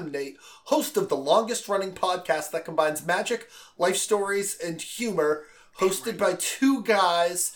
I'm 0.00 0.10
Nate, 0.10 0.38
host 0.64 0.96
of 0.96 1.10
the 1.10 1.16
longest 1.16 1.68
running 1.68 1.92
podcast 1.92 2.52
that 2.52 2.64
combines 2.64 3.04
magic, 3.04 3.50
life 3.76 3.96
stories, 3.96 4.58
and 4.58 4.80
humor, 4.80 5.44
hosted 5.78 6.16
by 6.16 6.36
two 6.38 6.82
guys 6.82 7.52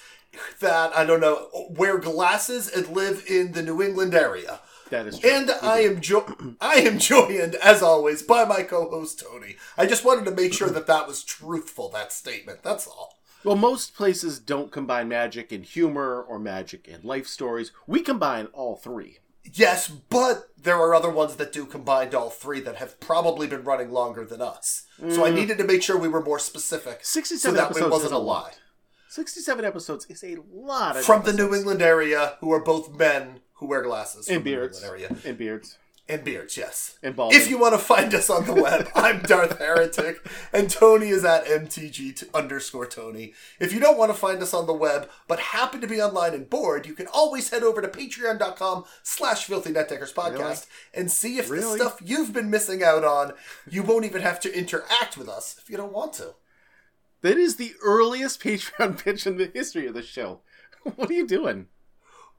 that, 0.61 0.95
I 0.95 1.07
don't 1.07 1.21
know, 1.21 1.49
wear 1.71 1.97
glasses 1.97 2.69
and 2.69 2.89
live 2.89 3.25
in 3.27 3.53
the 3.53 3.63
New 3.63 3.81
England 3.81 4.15
area. 4.15 4.61
That 4.91 5.07
is 5.07 5.19
true. 5.19 5.31
And 5.31 5.51
I 5.63 5.81
am 5.81 6.03
jo- 6.03 6.37
I 6.61 6.75
am 6.75 6.99
joined, 6.99 7.55
as 7.57 7.83
always, 7.83 8.23
by 8.23 8.45
my 8.45 8.63
co-host 8.63 9.25
Tony. 9.27 9.57
I 9.79 9.87
just 9.87 10.05
wanted 10.05 10.27
to 10.27 10.31
make 10.31 10.53
sure 10.53 10.69
that 10.69 10.87
that 10.87 11.07
was 11.07 11.25
truthful, 11.25 11.89
that 11.91 12.13
statement. 12.13 12.63
That's 12.63 12.87
all. 12.87 13.17
Well, 13.43 13.57
most 13.57 13.95
places 13.95 14.39
don't 14.39 14.71
combine 14.71 15.09
magic 15.09 15.51
and 15.51 15.65
humor 15.65 16.21
or 16.21 16.39
magic 16.39 16.89
and 16.93 17.05
life 17.05 17.27
stories. 17.27 17.73
We 17.87 18.03
combine 18.03 18.47
all 18.53 18.77
three. 18.77 19.21
Yes, 19.53 19.89
but 19.89 20.49
there 20.57 20.77
are 20.77 20.95
other 20.95 21.11
ones 21.11 21.37
that 21.37 21.53
do 21.53 21.67
combine 21.67 22.15
all 22.15 22.31
three 22.31 22.61
that 22.61 22.77
have 22.77 22.99
probably 22.99 23.47
been 23.47 23.65
running 23.65 23.93
longer 23.93 24.25
than 24.25 24.41
us. 24.41 24.87
So 25.11 25.25
I 25.25 25.31
mm. 25.31 25.35
needed 25.35 25.59
to 25.59 25.65
make 25.65 25.83
sure 25.83 25.99
we 25.99 26.09
were 26.09 26.23
more 26.23 26.39
specific. 26.39 27.05
So 27.05 27.21
67 27.21 27.55
that 27.55 27.63
it 27.63 27.71
episodes 27.71 27.91
wasn't 27.91 28.13
a 28.15 28.19
lot. 28.19 28.45
lie. 28.45 28.53
67 29.09 29.65
episodes 29.65 30.07
is 30.07 30.25
a 30.25 30.39
lot 30.53 30.97
of 30.97 31.05
From 31.05 31.23
the. 31.23 31.33
New 31.33 31.55
England 31.55 31.83
area, 31.83 32.37
who 32.41 32.53
are 32.53 32.61
both 32.61 32.97
men 32.97 33.41
who 33.55 33.67
wear 33.67 33.83
glasses. 33.83 34.29
and 34.29 34.37
from 34.39 34.45
the 34.45 34.51
New 34.51 34.57
beards. 34.57 34.83
Area. 34.83 35.17
And 35.25 35.39
beards. 35.39 35.79
And 36.07 36.23
beards, 36.23 36.59
yes. 36.59 36.99
And 37.03 37.17
bald. 37.17 37.33
If 37.33 37.49
you 37.49 37.59
want 37.59 37.73
to 37.73 37.79
find 37.79 38.13
us 38.15 38.29
on 38.29 38.45
the 38.45 38.53
web, 38.53 38.89
I'm 38.95 39.23
Darth 39.23 39.59
Heretic, 39.59 40.19
and 40.53 40.69
Tony 40.69 41.09
is 41.09 41.25
at 41.25 41.47
MTG 41.47 42.17
t- 42.21 42.27
underscore 42.35 42.85
Tony. 42.85 43.33
If 43.59 43.73
you 43.73 43.81
don't 43.81 43.97
want 43.97 44.13
to 44.13 44.19
find 44.19 44.43
us 44.43 44.53
on 44.53 44.67
the 44.67 44.75
web, 44.75 45.09
but 45.27 45.41
happen 45.41 45.81
to 45.81 45.87
be 45.87 46.03
online 46.03 46.35
and 46.35 46.51
bored, 46.51 46.85
you 46.85 46.93
can 46.93 47.07
always 47.07 47.49
head 47.49 47.63
over 47.63 47.81
to 47.81 47.89
patreon.com 47.89 48.85
slash 49.03 49.47
filthy 49.47 49.71
netdeckers 49.73 50.13
podcast 50.13 50.39
Really? 50.39 50.57
and 50.93 51.11
see 51.11 51.39
if 51.39 51.49
the 51.49 51.63
stuff 51.63 51.99
you've 52.05 52.35
been 52.35 52.51
missing 52.51 52.83
out 52.83 53.03
on, 53.03 53.33
you 53.67 53.83
won't 53.83 54.05
even 54.05 54.21
have 54.21 54.41
to 54.41 54.55
interact 54.55 55.17
with 55.17 55.29
us 55.31 55.57
if 55.59 55.71
you 55.71 55.79
don't 55.79 55.93
want 55.93 56.13
to. 56.15 56.35
That 57.23 57.39
is 57.39 57.57
the 57.57 57.73
earliest 57.83 58.41
Patreon 58.45 59.03
pitch 59.03 59.27
in 59.27 59.39
the 59.39 59.51
history 59.55 59.87
of 59.87 59.95
the 59.95 60.03
show. 60.03 60.41
What 60.97 61.09
are 61.09 61.15
you 61.15 61.27
doing? 61.27 61.69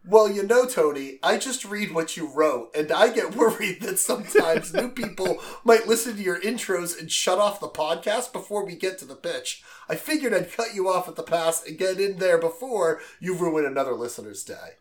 Well, 0.08 0.32
you 0.32 0.44
know, 0.44 0.68
Tony, 0.68 1.18
I 1.24 1.40
just 1.40 1.66
read 1.66 1.92
what 1.92 2.16
you 2.16 2.32
wrote, 2.32 2.70
and 2.76 2.92
I 2.92 3.12
get 3.12 3.36
worried 3.36 3.82
that 3.82 3.98
sometimes 3.98 4.74
new 4.74 4.90
people 4.92 5.40
might 5.64 5.88
listen 5.88 6.16
to 6.16 6.22
your 6.22 6.40
intros 6.40 7.00
and 7.00 7.12
shut 7.12 7.40
off 7.40 7.60
the 7.60 7.68
podcast 7.68 8.32
before 8.32 8.64
we 8.64 8.76
get 8.76 9.00
to 9.00 9.06
the 9.06 9.16
pitch. 9.16 9.64
I 9.90 9.96
figured 9.96 10.34
I'd 10.34 10.52
cut 10.52 10.76
you 10.76 10.88
off 10.90 11.08
at 11.08 11.16
the 11.16 11.24
pass 11.24 11.66
and 11.66 11.78
get 11.78 12.00
in 12.00 12.18
there 12.18 12.38
before 12.38 13.02
you 13.20 13.36
ruin 13.36 13.66
another 13.66 13.94
listener's 13.94 14.44
day. 14.44 14.78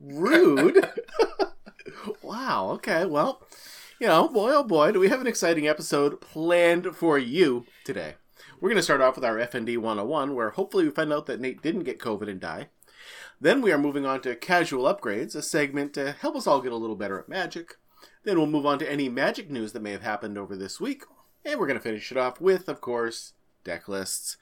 Wow. 0.00 0.16
Rude. 0.18 0.88
wow. 2.22 2.70
Okay. 2.72 3.04
Well, 3.04 3.42
you 4.00 4.08
know, 4.08 4.28
boy, 4.28 4.50
oh 4.54 4.64
boy, 4.64 4.90
do 4.90 4.98
we 4.98 5.08
have 5.08 5.20
an 5.20 5.28
exciting 5.28 5.68
episode 5.68 6.20
planned 6.20 6.96
for 6.96 7.16
you 7.16 7.64
today. 7.84 8.14
We're 8.60 8.70
going 8.70 8.76
to 8.76 8.82
start 8.82 9.00
off 9.00 9.16
with 9.16 9.24
our 9.24 9.36
FND 9.36 9.78
101, 9.78 10.34
where 10.34 10.50
hopefully 10.50 10.84
we 10.84 10.90
find 10.90 11.12
out 11.12 11.26
that 11.26 11.40
Nate 11.40 11.62
didn't 11.62 11.82
get 11.82 11.98
COVID 11.98 12.28
and 12.28 12.40
die. 12.40 12.68
Then 13.42 13.60
we 13.60 13.72
are 13.72 13.78
moving 13.78 14.06
on 14.06 14.20
to 14.20 14.36
Casual 14.36 14.84
Upgrades, 14.84 15.34
a 15.34 15.42
segment 15.42 15.94
to 15.94 16.12
help 16.12 16.36
us 16.36 16.46
all 16.46 16.60
get 16.60 16.70
a 16.70 16.76
little 16.76 16.94
better 16.94 17.18
at 17.18 17.28
magic. 17.28 17.76
Then 18.22 18.38
we'll 18.38 18.46
move 18.46 18.64
on 18.64 18.78
to 18.78 18.88
any 18.88 19.08
magic 19.08 19.50
news 19.50 19.72
that 19.72 19.82
may 19.82 19.90
have 19.90 20.04
happened 20.04 20.38
over 20.38 20.54
this 20.54 20.80
week. 20.80 21.02
And 21.44 21.58
we're 21.58 21.66
going 21.66 21.76
to 21.76 21.82
finish 21.82 22.12
it 22.12 22.16
off 22.16 22.40
with, 22.40 22.68
of 22.68 22.80
course, 22.80 23.32
deck 23.64 23.88
lists. 23.88 24.36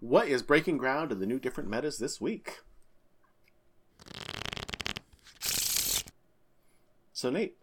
What 0.00 0.28
is 0.28 0.42
breaking 0.42 0.78
ground 0.78 1.12
in 1.12 1.20
the 1.20 1.26
new 1.26 1.38
different 1.38 1.68
metas 1.68 1.98
this 1.98 2.18
week? 2.18 2.60
So, 7.12 7.28
Nate, 7.28 7.58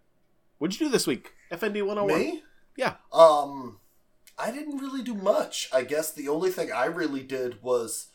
what'd 0.60 0.80
you 0.80 0.86
do 0.86 0.92
this 0.92 1.08
week? 1.08 1.34
FND 1.52 1.84
101. 1.88 2.20
Me? 2.20 2.44
Yeah. 2.78 2.98
Um, 3.12 3.80
I 4.38 4.52
didn't 4.52 4.78
really 4.78 5.02
do 5.02 5.16
much. 5.16 5.70
I 5.74 5.86
guess 5.86 6.12
the 6.12 6.30
only 6.30 6.52
thing 6.52 6.72
I 6.72 6.86
really 6.86 7.24
did 7.24 7.64
was 7.64 8.10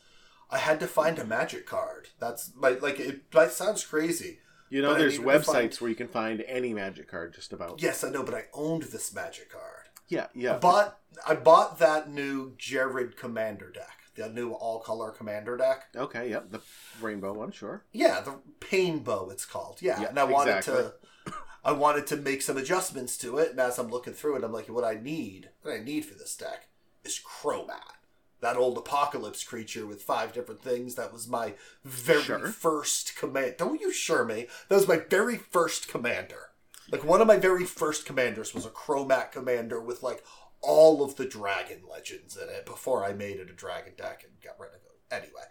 I 0.51 0.59
had 0.59 0.81
to 0.81 0.87
find 0.87 1.19
a 1.19 1.25
magic 1.25 1.67
card. 1.67 2.09
That's 2.19 2.53
my 2.57 2.71
like. 2.71 2.99
It 3.01 3.31
that 3.33 3.53
sounds 3.53 3.85
crazy. 3.85 4.39
You 4.71 4.83
know, 4.83 4.95
there's 4.95 5.19
websites 5.19 5.45
find- 5.47 5.75
where 5.77 5.91
you 5.91 5.97
can 5.97 6.09
find 6.09 6.43
any 6.47 6.75
magic 6.75 7.09
card 7.11 7.35
just 7.35 7.53
about. 7.53 7.81
Yes, 7.81 8.05
I 8.05 8.11
know, 8.11 8.23
but 8.23 8.35
I 8.35 8.45
owned 8.53 8.85
this 8.85 9.15
magic 9.15 9.51
card. 9.51 9.89
Yeah, 10.09 10.27
yeah. 10.35 10.57
I 10.57 10.59
bought 10.59 10.99
I 11.27 11.35
bought 11.35 11.79
that 11.79 12.11
new 12.11 12.55
Jared 12.57 13.17
Commander 13.17 13.71
deck, 13.71 13.99
the 14.15 14.29
new 14.29 14.53
all 14.53 14.81
color 14.81 15.11
Commander 15.11 15.57
deck. 15.57 15.85
Okay, 15.95 16.31
yep. 16.31 16.51
The 16.51 16.61
rainbow 17.01 17.33
one, 17.35 17.51
sure. 17.51 17.85
Yeah, 17.93 18.21
the 18.21 18.37
Pain 18.61 19.01
Bow 19.01 19.29
it's 19.31 19.45
called. 19.45 19.79
Yeah, 19.83 20.01
Yeah, 20.01 20.09
and 20.09 20.19
I 20.19 20.25
wanted 20.25 20.57
exactly. 20.57 20.91
to 21.27 21.35
I 21.65 21.73
wanted 21.73 22.07
to 22.09 22.17
make 22.17 22.41
some 22.41 22.57
adjustments 22.57 23.17
to 23.19 23.37
it, 23.39 23.51
and 23.51 23.61
as 23.61 23.79
I'm 23.79 23.91
looking 23.91 24.15
through 24.15 24.37
it, 24.37 24.45
I'm 24.45 24.53
like, 24.53 24.69
what 24.69 24.85
I 24.85 24.95
need, 24.95 25.51
what 25.63 25.75
I 25.75 25.79
need 25.83 26.07
for 26.07 26.15
this 26.15 26.35
deck 26.37 26.69
is 27.05 27.21
Cromat. 27.21 27.98
That 28.41 28.57
old 28.57 28.79
apocalypse 28.79 29.43
creature 29.43 29.87
with 29.87 30.03
five 30.03 30.33
different 30.33 30.63
things. 30.63 30.95
That 30.95 31.13
was 31.13 31.27
my 31.29 31.55
very 31.85 32.23
Sure. 32.23 32.47
first 32.49 33.17
command. 33.17 33.57
Don't 33.59 33.81
you 33.81 33.93
sure 33.93 34.25
me? 34.25 34.47
That 34.69 34.77
was 34.77 34.89
my 34.89 34.99
very 34.99 35.37
first 35.37 35.89
commander. 35.89 36.51
Like 36.91 37.05
one 37.05 37.21
of 37.21 37.27
my 37.27 37.37
very 37.37 37.65
first 37.65 38.07
commanders 38.07 38.55
was 38.55 38.65
a 38.65 38.71
Cromat 38.71 39.33
commander 39.33 39.81
with 39.81 40.03
like 40.03 40.25
all 40.61 41.03
of 41.03 41.17
the 41.17 41.27
dragon 41.27 41.83
legends 41.89 42.37
in 42.37 42.49
it 42.49 42.65
before 42.65 43.05
I 43.05 43.13
made 43.13 43.39
it 43.39 43.51
a 43.51 43.55
dragon 43.55 43.95
deck 43.97 44.25
and 44.25 44.33
got 44.43 44.59
rid 44.59 44.71
of 44.71 44.77
it. 44.77 45.01
Anyway, 45.11 45.43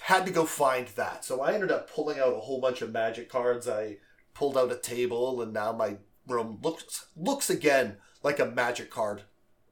had 0.00 0.26
to 0.26 0.32
go 0.32 0.44
find 0.46 0.88
that. 0.88 1.24
So 1.24 1.40
I 1.40 1.52
ended 1.52 1.70
up 1.70 1.90
pulling 1.90 2.18
out 2.18 2.32
a 2.34 2.40
whole 2.40 2.60
bunch 2.60 2.82
of 2.82 2.92
magic 2.92 3.28
cards. 3.28 3.68
I 3.68 3.98
pulled 4.34 4.56
out 4.56 4.72
a 4.72 4.76
table 4.76 5.42
and 5.42 5.52
now 5.52 5.72
my 5.72 5.96
room 6.26 6.58
looks 6.62 7.06
looks 7.16 7.50
again 7.50 7.96
like 8.22 8.38
a 8.38 8.46
magic 8.46 8.90
card 8.90 9.22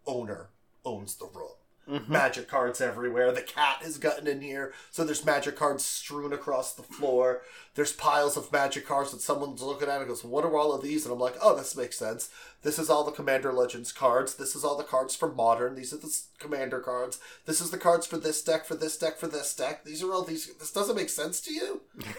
owner 0.06 0.50
owns 0.84 1.16
the 1.16 1.26
room. 1.26 1.50
Mhm. 1.88 2.08
Magic 2.08 2.48
cards 2.48 2.80
everywhere. 2.80 3.30
The 3.30 3.42
cat 3.42 3.78
has 3.82 3.96
gotten 3.96 4.26
in 4.26 4.40
here, 4.40 4.72
so 4.90 5.04
there's 5.04 5.24
magic 5.24 5.54
cards 5.54 5.84
strewn 5.84 6.32
across 6.32 6.74
the 6.74 6.82
floor. 6.82 7.42
There's 7.76 7.92
piles 7.92 8.36
of 8.36 8.50
magic 8.50 8.86
cards 8.86 9.12
that 9.12 9.20
someone's 9.20 9.62
looking 9.62 9.88
at 9.88 9.98
and 10.00 10.08
goes, 10.08 10.24
"What 10.24 10.44
are 10.44 10.56
all 10.56 10.72
of 10.72 10.82
these?" 10.82 11.04
And 11.04 11.12
I'm 11.12 11.20
like, 11.20 11.36
"Oh, 11.40 11.54
this 11.54 11.76
makes 11.76 11.96
sense. 11.96 12.28
This 12.62 12.80
is 12.80 12.90
all 12.90 13.04
the 13.04 13.12
Commander 13.12 13.52
Legends 13.52 13.92
cards. 13.92 14.34
This 14.34 14.56
is 14.56 14.64
all 14.64 14.76
the 14.76 14.82
cards 14.82 15.14
for 15.14 15.32
Modern. 15.32 15.76
These 15.76 15.92
are 15.92 15.98
the 15.98 16.12
Commander 16.40 16.80
cards. 16.80 17.20
This 17.44 17.60
is 17.60 17.70
the 17.70 17.78
cards 17.78 18.04
for 18.04 18.16
this 18.16 18.42
deck, 18.42 18.64
for 18.66 18.74
this 18.74 18.96
deck, 18.96 19.16
for 19.16 19.28
this 19.28 19.54
deck. 19.54 19.84
These 19.84 20.02
are 20.02 20.12
all 20.12 20.22
these. 20.22 20.52
This 20.58 20.72
doesn't 20.72 20.96
make 20.96 21.10
sense 21.10 21.40
to 21.42 21.52
you." 21.54 21.82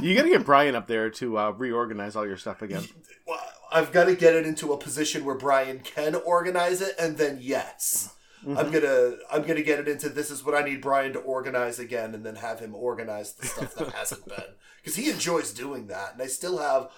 you 0.00 0.14
gotta 0.14 0.28
get 0.28 0.44
Brian 0.44 0.76
up 0.76 0.86
there 0.86 1.10
to 1.10 1.38
uh, 1.38 1.50
reorganize 1.50 2.14
all 2.14 2.26
your 2.26 2.36
stuff 2.36 2.62
again. 2.62 2.84
Well, 3.26 3.40
I've 3.72 3.90
got 3.90 4.04
to 4.04 4.14
get 4.14 4.36
it 4.36 4.46
into 4.46 4.72
a 4.72 4.76
position 4.78 5.24
where 5.24 5.34
Brian 5.34 5.80
can 5.80 6.14
organize 6.14 6.80
it, 6.80 6.94
and 6.98 7.16
then 7.18 7.38
yes, 7.40 8.10
Mm-hmm. 8.44 8.58
I'm 8.58 8.70
gonna 8.70 9.16
I'm 9.32 9.42
gonna 9.42 9.62
get 9.62 9.78
it 9.78 9.88
into 9.88 10.08
this 10.08 10.30
is 10.30 10.44
what 10.44 10.54
I 10.54 10.62
need 10.62 10.82
Brian 10.82 11.12
to 11.14 11.18
organize 11.20 11.78
again, 11.78 12.14
and 12.14 12.24
then 12.24 12.36
have 12.36 12.60
him 12.60 12.74
organize 12.74 13.32
the 13.32 13.46
stuff 13.46 13.74
that 13.76 13.88
hasn't 13.94 14.26
been 14.26 14.54
because 14.76 14.96
he 14.96 15.10
enjoys 15.10 15.52
doing 15.52 15.86
that, 15.86 16.12
and 16.12 16.22
I 16.22 16.26
still 16.26 16.58
have 16.58 16.90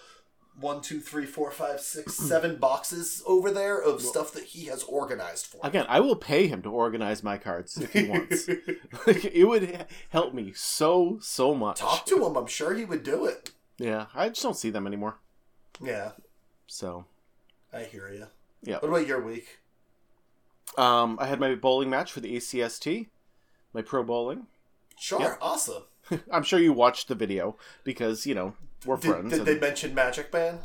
one, 0.58 0.80
two, 0.80 1.00
three, 1.00 1.26
four, 1.26 1.50
five, 1.50 1.80
six, 1.80 2.18
hmm. 2.18 2.24
seven 2.24 2.56
boxes 2.56 3.22
over 3.26 3.50
there 3.50 3.80
of 3.80 4.00
stuff 4.00 4.32
that 4.32 4.44
he 4.44 4.66
has 4.66 4.82
organized 4.84 5.46
for. 5.46 5.58
me. 5.58 5.68
Again, 5.68 5.86
I 5.88 6.00
will 6.00 6.16
pay 6.16 6.46
him 6.46 6.62
to 6.62 6.70
organize 6.70 7.22
my 7.22 7.36
cards 7.38 7.76
if 7.76 7.92
he 7.92 8.08
wants. 8.08 8.48
like, 9.06 9.24
it 9.24 9.44
would 9.44 9.86
help 10.09 10.34
me 10.34 10.53
so 10.54 11.18
so 11.21 11.54
much. 11.54 11.78
Talk 11.78 12.06
to 12.06 12.24
him. 12.26 12.36
I'm 12.36 12.47
sure 12.47 12.74
he 12.74 12.84
would 12.84 13.03
do 13.03 13.26
it. 13.26 13.50
Yeah, 13.78 14.06
I 14.15 14.30
just 14.30 14.42
don't 14.42 14.56
see 14.56 14.71
them 14.71 14.86
anymore. 14.86 15.18
Yeah, 15.82 16.12
So, 16.66 17.04
I 17.72 17.82
hear 17.82 18.10
you. 18.10 18.28
Yeah. 18.62 18.78
What 18.78 18.88
about 18.88 19.06
your 19.06 19.21
week? 19.21 19.59
Um, 20.77 21.18
I 21.21 21.27
had 21.27 21.41
my 21.41 21.54
bowling 21.54 21.91
match 21.91 22.13
for 22.13 22.21
the 22.21 22.36
ACST, 22.36 23.09
my 23.72 23.83
pro 23.83 24.03
bowling. 24.03 24.47
Sure, 24.98 25.21
Yeah. 25.21 25.36
awesome. 25.41 25.83
I'm 26.33 26.42
sure 26.42 26.59
you 26.59 26.72
watched 26.72 27.09
the 27.09 27.15
video 27.15 27.57
because 27.84 28.27
you 28.27 28.34
know 28.34 28.54
we're 28.84 28.97
Did, 28.97 29.10
friends. 29.10 29.30
did 29.30 29.39
and- 29.41 29.48
they 29.48 29.59
mention 29.59 29.95
Magic 29.95 30.30
Band? 30.30 30.60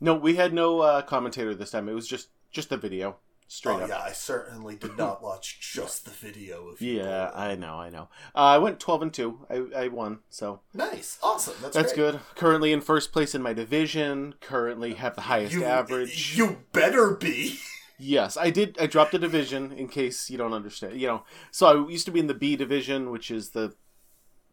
No, 0.00 0.14
we 0.14 0.34
had 0.34 0.52
no 0.52 0.80
uh, 0.80 1.02
commentator 1.02 1.54
this 1.54 1.70
time. 1.70 1.88
It 1.88 1.92
was 1.94 2.08
just 2.08 2.28
just 2.50 2.70
the 2.70 2.76
video, 2.76 3.16
straight 3.46 3.74
oh 3.74 3.84
up. 3.84 3.88
yeah, 3.88 4.00
I 4.00 4.10
certainly 4.12 4.74
did 4.74 4.98
not 4.98 5.22
watch 5.28 5.60
just 5.60 6.04
the 6.04 6.10
video 6.10 6.66
of. 6.68 6.80
Yeah. 6.82 7.30
I 7.34 7.54
know, 7.54 7.76
I 7.76 7.88
know. 7.88 8.08
Uh, 8.34 8.38
I 8.38 8.58
went 8.58 8.80
twelve 8.80 9.00
and 9.02 9.14
two. 9.14 9.46
I, 9.48 9.84
I 9.84 9.88
won, 9.88 10.18
so 10.28 10.58
Nice, 10.74 11.18
awesome. 11.22 11.54
That's 11.62 11.74
that's 11.76 11.92
great. 11.92 12.12
good. 12.12 12.20
Currently 12.34 12.72
in 12.72 12.80
first 12.80 13.12
place 13.12 13.32
in 13.34 13.42
my 13.42 13.52
division. 13.52 14.34
Currently 14.40 14.94
have 14.94 15.14
the 15.14 15.22
highest 15.22 15.54
You, 15.54 15.64
average. 15.64 16.36
You 16.36 16.58
better 16.72 17.12
be. 17.14 17.58
Yes, 18.04 18.36
I 18.36 18.50
did. 18.50 18.76
I 18.80 18.86
dropped 18.86 19.14
a 19.14 19.18
division 19.18 19.70
in 19.70 19.86
case 19.86 20.28
you 20.28 20.36
don't 20.36 20.52
understand. 20.52 21.00
You 21.00 21.06
know, 21.06 21.22
so 21.52 21.66
I 21.66 21.88
used 21.88 22.04
to 22.06 22.10
be 22.10 22.18
in 22.18 22.26
the 22.26 22.34
B 22.34 22.56
division, 22.56 23.10
which 23.10 23.30
is 23.30 23.50
the 23.50 23.74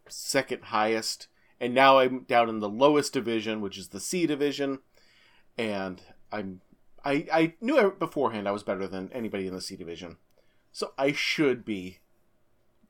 second 0.07 0.66
highest, 0.66 1.28
and 1.60 1.74
now 1.74 1.98
I'm 1.98 2.25
down 2.25 2.48
in 2.48 2.60
the 2.60 2.69
lowest 2.69 3.12
division, 3.13 3.60
which 3.62 3.78
is 3.78 3.88
the 3.88 4.00
C 4.00 4.28
division, 4.28 4.80
and 5.57 6.00
I'm. 6.31 6.62
I, 7.04 7.25
I 7.34 7.54
knew 7.60 7.92
beforehand 7.98 8.48
I 8.48 8.51
was 8.51 8.62
better 8.62 8.88
than 8.88 9.10
anybody 9.13 9.48
in 9.48 9.56
the 9.56 9.62
C 9.62 9.75
division, 9.75 10.18
so 10.72 10.94
I 10.98 11.12
should 11.12 11.66
be 11.66 12.00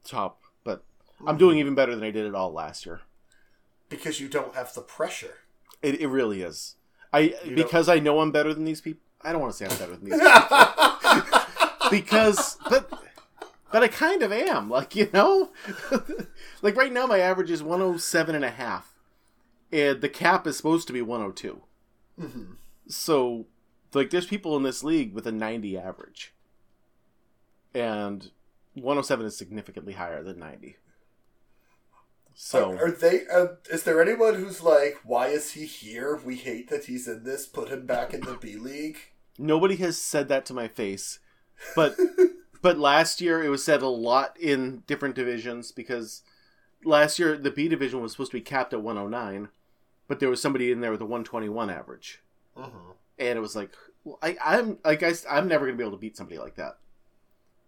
top. 0.04 0.42
But 0.66 0.84
I'm 1.26 1.38
doing 1.38 1.58
even 1.60 1.76
better 1.76 1.96
than 1.96 2.04
I 2.04 2.12
did 2.12 2.26
it 2.26 2.36
all 2.36 2.52
last 2.52 2.86
year. 2.86 3.02
because 3.88 4.20
you 4.20 4.28
don't 4.28 4.56
have 4.56 4.74
the 4.74 4.82
pressure. 4.82 5.36
It, 5.82 6.02
it 6.02 6.08
really 6.08 6.42
is. 6.42 6.76
I 7.14 7.36
You 7.46 7.56
because 7.56 7.88
I 7.88 8.00
know 8.00 8.20
I'm 8.20 8.32
better 8.32 8.54
than 8.54 8.66
these 8.66 8.82
people. 8.82 9.04
I 9.22 9.32
don't 9.32 9.42
want 9.42 9.54
to 9.54 9.58
say 9.58 9.66
I'm 9.66 9.78
better 9.78 9.96
than 9.96 10.10
these 10.10 10.20
because, 11.92 12.58
but 12.70 12.90
but 13.72 13.84
I 13.84 13.88
kind 13.88 14.24
of 14.24 14.32
am. 14.32 14.70
Like 14.70 14.96
you 14.96 15.10
know, 15.14 15.50
like 16.62 16.76
right 16.76 16.92
now 16.94 17.06
my 17.06 17.20
average 17.20 17.52
is 17.52 17.62
107 17.62 18.36
and 18.36 18.46
a 18.46 18.50
half, 18.50 18.94
and 19.72 20.02
the 20.02 20.10
cap 20.10 20.48
is 20.48 20.58
supposed 20.58 20.88
to 20.88 20.94
be 20.94 21.02
102. 21.02 21.62
Mhm. 22.20 22.56
So, 22.88 23.46
like, 23.94 24.10
there's 24.10 24.26
people 24.26 24.58
in 24.58 24.64
this 24.64 24.84
league 24.84 25.14
with 25.14 25.28
a 25.28 25.32
90 25.32 25.78
average, 25.78 26.34
and 27.74 28.32
107 28.74 29.26
is 29.28 29.38
significantly 29.38 29.94
higher 29.94 30.24
than 30.24 30.40
90. 30.40 30.78
So. 32.42 32.72
are, 32.72 32.86
are 32.86 32.92
they? 32.92 33.28
Uh, 33.28 33.48
is 33.70 33.84
there 33.84 34.02
anyone 34.02 34.36
who's 34.36 34.64
like, 34.64 34.98
why 35.04 35.28
is 35.28 35.52
he 35.52 35.66
here? 35.66 36.16
We 36.24 36.38
hate 36.38 36.70
that 36.70 36.86
he's 36.86 37.06
in 37.06 37.26
this. 37.26 37.46
Put 37.46 37.68
him 37.68 37.86
back 37.86 38.14
in 38.14 38.22
the 38.22 38.36
B 38.36 38.56
League. 38.56 38.98
Nobody 39.38 39.76
has 39.76 40.00
said 40.00 40.30
that 40.30 40.46
to 40.46 40.54
my 40.54 40.70
face, 40.70 41.20
but 41.76 41.98
but 42.62 42.78
last 42.80 43.20
year 43.20 43.44
it 43.44 43.50
was 43.50 43.62
said 43.62 43.82
a 43.82 43.90
lot 43.90 44.40
in 44.40 44.84
different 44.88 45.16
divisions 45.16 45.74
because 45.74 46.22
last 46.86 47.20
year 47.20 47.38
the 47.38 47.52
B 47.52 47.68
division 47.68 48.02
was 48.02 48.14
supposed 48.14 48.32
to 48.32 48.38
be 48.38 48.42
capped 48.42 48.72
at 48.74 48.82
109, 48.82 49.50
but 50.08 50.22
there 50.22 50.30
was 50.30 50.42
somebody 50.42 50.72
in 50.72 50.80
there 50.80 50.92
with 50.92 51.02
a 51.02 51.06
121 51.06 51.70
average, 51.70 52.22
Mm-hmm. 52.58 52.92
and 53.18 53.38
it 53.38 53.42
was 53.42 53.56
like 53.58 53.72
well, 54.06 54.18
I 54.22 54.38
I'm 54.44 54.78
like 54.86 55.04
I, 55.04 55.14
I'm 55.30 55.50
never 55.50 55.66
gonna 55.66 55.78
be 55.78 55.84
able 55.84 55.98
to 55.98 56.02
beat 56.02 56.16
somebody 56.16 56.40
like 56.40 56.56
that. 56.56 56.78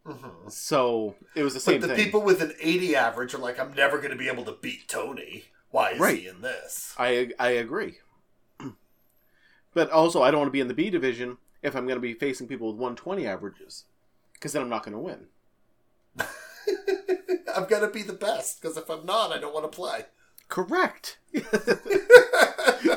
Mm-hmm. 0.05 0.49
So 0.49 1.15
it 1.35 1.43
was 1.43 1.53
the 1.53 1.59
same. 1.59 1.73
Thing. 1.73 1.81
But 1.81 1.87
the 1.89 1.95
thing. 1.95 2.05
people 2.05 2.21
with 2.21 2.41
an 2.41 2.53
80 2.59 2.95
average 2.95 3.33
are 3.33 3.37
like, 3.39 3.59
I'm 3.59 3.73
never 3.73 3.97
going 3.97 4.11
to 4.11 4.15
be 4.17 4.27
able 4.27 4.43
to 4.45 4.53
beat 4.53 4.87
Tony. 4.87 5.45
Why 5.69 5.91
is 5.91 5.99
Right. 5.99 6.19
he 6.19 6.27
in 6.27 6.41
this? 6.41 6.93
I 6.97 7.31
I 7.39 7.49
agree, 7.51 7.99
but 9.73 9.89
also 9.91 10.21
I 10.21 10.31
don't 10.31 10.39
want 10.41 10.47
to 10.49 10.53
be 10.53 10.59
in 10.59 10.67
the 10.67 10.73
B 10.73 10.89
division 10.89 11.37
if 11.61 11.75
I'm 11.75 11.85
going 11.85 11.95
to 11.97 12.01
be 12.01 12.13
facing 12.13 12.47
people 12.47 12.67
with 12.67 12.75
120 12.77 13.25
averages, 13.27 13.85
because 14.33 14.51
then 14.53 14.63
I'm 14.63 14.69
not 14.69 14.83
going 14.83 14.93
to 14.93 14.99
win. 14.99 15.27
I've 17.55 17.69
got 17.69 17.79
to 17.81 17.87
be 17.87 18.01
the 18.01 18.13
best 18.13 18.61
because 18.61 18.75
if 18.77 18.89
I'm 18.89 19.05
not, 19.05 19.31
I 19.31 19.37
don't 19.37 19.53
want 19.53 19.71
to 19.71 19.75
play. 19.75 20.05
Correct. 20.49 21.19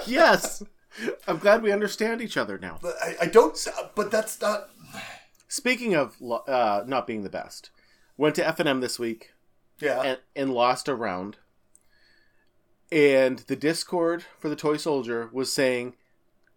yes. 0.06 0.62
I'm 1.26 1.38
glad 1.38 1.62
we 1.62 1.72
understand 1.72 2.20
each 2.22 2.36
other 2.36 2.56
now. 2.58 2.78
But 2.80 2.94
I, 3.02 3.16
I 3.22 3.26
don't. 3.26 3.56
But 3.94 4.10
that's 4.10 4.40
not. 4.40 4.70
Speaking 5.54 5.94
of 5.94 6.16
uh, 6.48 6.82
not 6.84 7.06
being 7.06 7.22
the 7.22 7.30
best, 7.30 7.70
went 8.16 8.34
to 8.34 8.42
FNM 8.42 8.80
this 8.80 8.98
week 8.98 9.30
Yeah. 9.78 10.02
and, 10.02 10.18
and 10.34 10.52
lost 10.52 10.88
a 10.88 10.96
round. 10.96 11.36
And 12.90 13.38
the 13.38 13.54
Discord 13.54 14.24
for 14.40 14.48
the 14.48 14.56
Toy 14.56 14.76
Soldier 14.76 15.30
was 15.32 15.52
saying, 15.52 15.94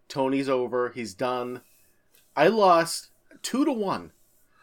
Tony's 0.08 0.48
over, 0.48 0.88
he's 0.90 1.14
done. 1.14 1.60
I 2.34 2.48
lost 2.48 3.10
two 3.40 3.64
to 3.64 3.70
one 3.72 4.10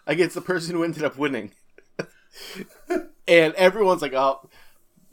against 0.05 0.35
the 0.35 0.41
person 0.41 0.75
who 0.75 0.83
ended 0.83 1.05
up 1.05 1.17
winning. 1.17 1.53
and 2.89 3.53
everyone's 3.53 4.01
like, 4.01 4.13
oh, 4.13 4.49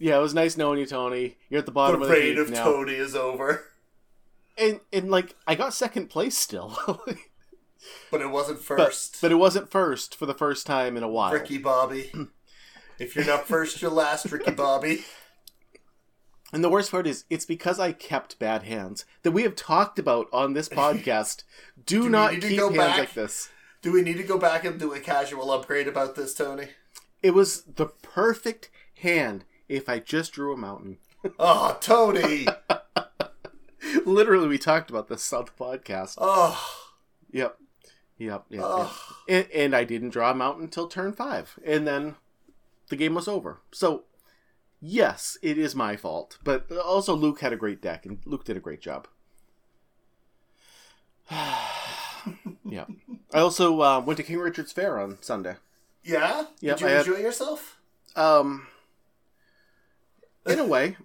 yeah, 0.00 0.16
it 0.19 0.22
was 0.22 0.34
nice 0.34 0.56
knowing 0.56 0.80
you, 0.80 0.86
Tony. 0.86 1.36
You're 1.48 1.60
at 1.60 1.66
the 1.66 1.70
the 1.70 1.74
bottom 1.74 2.02
of 2.02 2.08
the 2.08 2.14
reign 2.14 2.38
of 2.38 2.50
now. 2.50 2.64
Tony 2.64 2.94
is 2.94 3.14
over. 3.14 3.66
and 4.58 4.80
and 4.92 5.12
like 5.12 5.36
I 5.46 5.54
got 5.54 5.74
second 5.74 6.08
place 6.10 6.36
still, 6.36 6.76
But 8.11 8.20
it 8.20 8.31
wasn't 8.31 8.61
first. 8.61 9.19
but 9.20 9.32
it 9.32 9.37
wasn't 9.37 9.70
first 9.70 10.14
for 10.14 10.26
the 10.26 10.34
first 10.34 10.67
time 10.67 10.96
in 10.96 11.02
a 11.02 11.08
while. 11.08 11.32
Ricky 11.32 11.58
Bobby. 11.58 12.12
if 12.99 13.17
you're 13.17 13.25
not 13.26 13.46
first, 13.49 13.81
you're 13.82 13.90
last, 13.90 14.31
Ricky 14.31 14.50
Bobby. 14.56 15.05
And 16.52 16.62
the 16.62 16.69
worst 16.69 16.90
part 16.90 17.06
is, 17.06 17.25
it's 17.31 17.46
because 17.46 17.81
I 17.81 17.93
kept 17.93 18.38
bad 18.38 18.64
hands 18.64 19.06
that 19.23 19.31
we 19.32 19.43
have 19.44 19.56
talked 19.56 19.99
about 19.99 20.26
on 20.32 20.52
this 20.52 20.69
podcast. 20.70 21.44
Do, 21.87 22.02
we 22.02 22.08
not 22.08 22.32
keep 22.32 22.43
hands 22.58 22.76
back? 22.76 22.99
like 22.99 23.14
this. 23.14 23.49
Do 23.81 23.93
we 23.93 24.02
need 24.02 24.19
to 24.19 24.23
go 24.23 24.38
back 24.38 24.64
and 24.64 24.79
do 24.79 24.93
a 24.93 25.00
casual 25.00 25.50
upgrade 25.50 25.88
about 25.88 26.14
this, 26.14 26.34
Tony? 26.34 26.69
It 27.23 27.32
was 27.34 27.62
the 27.62 27.87
perfect 27.87 28.70
hand 28.99 29.44
if 29.69 29.88
I 29.88 29.99
just 29.99 30.32
drew 30.32 30.52
a 30.52 30.56
mountain. 30.56 30.99
Oh, 31.38 31.79
Tony! 31.81 32.46
Literally, 34.05 34.49
we 34.49 34.58
talked 34.58 34.90
about 34.90 35.08
this 35.08 35.32
on 35.32 35.46
the 35.46 35.50
podcast. 35.52 36.17
Oh, 36.19 36.79
Yep. 37.32 37.56
Yep. 38.19 38.44
Yep. 38.50 38.64
yep. 38.79 38.88
And, 39.29 39.47
and 39.55 39.76
I 39.76 39.85
didn't 39.85 40.11
draw 40.11 40.31
a 40.31 40.35
mountain 40.35 40.64
until 40.64 40.87
turn 40.88 41.12
five. 41.12 41.59
And 41.64 41.87
then 41.87 42.17
the 42.88 42.97
game 42.97 43.14
was 43.14 43.26
over. 43.29 43.61
So, 43.73 44.05
yes, 44.81 45.37
it 45.43 45.59
is 45.59 45.75
my 45.75 45.97
fault. 45.97 46.38
But 46.44 46.70
also, 46.73 47.14
Luke 47.14 47.41
had 47.41 47.53
a 47.53 47.56
great 47.56 47.81
deck, 47.82 48.06
and 48.06 48.19
Luke 48.25 48.44
did 48.44 48.56
a 48.56 48.61
great 48.61 48.81
job. 48.81 49.09
yeah. 51.31 52.85
I 53.32 53.38
also 53.41 53.81
uh, 53.81 54.00
went 54.00 54.19
to 54.19 54.23
King 54.23 54.38
Richard's 54.38 54.73
Faire 54.73 54.99
on 55.00 55.19
Sunday. 55.23 55.56
Yeah? 56.05 56.44
Yep, 56.61 56.76
Did 56.79 56.81
you 56.81 56.87
I 56.87 56.91
had- 56.91 57.06
enjoy 57.06 57.19
yourself? 57.20 57.79
Um, 58.15 58.67
in 60.47 60.58
a 60.58 60.65
way. 60.67 60.97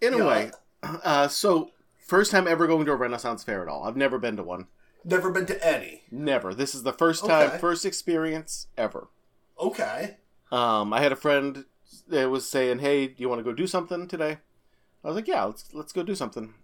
In 0.00 0.14
a 0.14 0.18
Yeah. 0.18 0.26
way. 0.26 0.50
Uh, 0.82 1.28
so, 1.28 1.70
first 2.06 2.30
time 2.30 2.46
ever 2.48 2.66
going 2.66 2.86
to 2.86 2.92
a 2.92 2.96
Renaissance 2.96 3.42
Fair 3.44 3.62
at 3.62 3.68
all. 3.68 3.84
I've 3.84 3.96
never 3.96 4.18
been 4.18 4.36
to 4.36 4.42
one. 4.42 4.66
Never 5.04 5.30
been 5.30 5.46
to 5.46 5.66
any. 5.66 6.02
Never. 6.10 6.54
This 6.54 6.74
is 6.74 6.82
the 6.82 6.92
first 6.92 7.24
time, 7.26 7.48
Okay. 7.48 7.58
first 7.58 7.84
experience 7.84 8.68
ever. 8.76 9.08
Okay. 9.60 10.16
Um, 10.50 10.92
I 10.92 11.00
had 11.00 11.12
a 11.12 11.16
friend 11.16 11.64
that 12.08 12.30
was 12.30 12.48
saying, 12.48 12.78
"Hey, 12.78 13.06
do 13.08 13.14
you 13.18 13.28
want 13.28 13.38
to 13.40 13.44
go 13.44 13.52
do 13.52 13.66
something 13.66 14.08
today?" 14.08 14.38
I 15.02 15.08
was 15.08 15.16
like, 15.16 15.28
"Yeah, 15.28 15.44
let's 15.44 15.72
let's 15.74 15.92
go 15.92 16.02
do 16.02 16.14
something." 16.14 16.54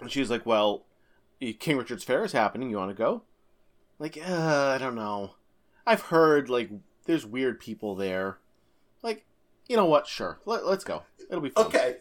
And 0.00 0.10
she 0.10 0.20
was 0.20 0.30
like, 0.30 0.46
"Well, 0.46 0.86
King 1.58 1.76
Richard's 1.76 2.04
Faire 2.04 2.24
is 2.24 2.32
happening. 2.32 2.70
You 2.70 2.76
want 2.78 2.90
to 2.90 2.94
go?" 2.94 3.22
Like, 3.98 4.16
uh, 4.16 4.72
I 4.74 4.78
don't 4.78 4.94
know. 4.94 5.34
I've 5.86 6.02
heard 6.02 6.48
like 6.48 6.70
there's 7.04 7.26
weird 7.26 7.60
people 7.60 7.94
there. 7.94 8.38
Like, 9.02 9.26
you 9.66 9.76
know 9.76 9.84
what? 9.84 10.06
Sure, 10.06 10.40
Let, 10.46 10.64
let's 10.64 10.84
go. 10.84 11.02
It'll 11.28 11.40
be 11.42 11.50
fun. 11.50 11.66
Okay. 11.66 11.96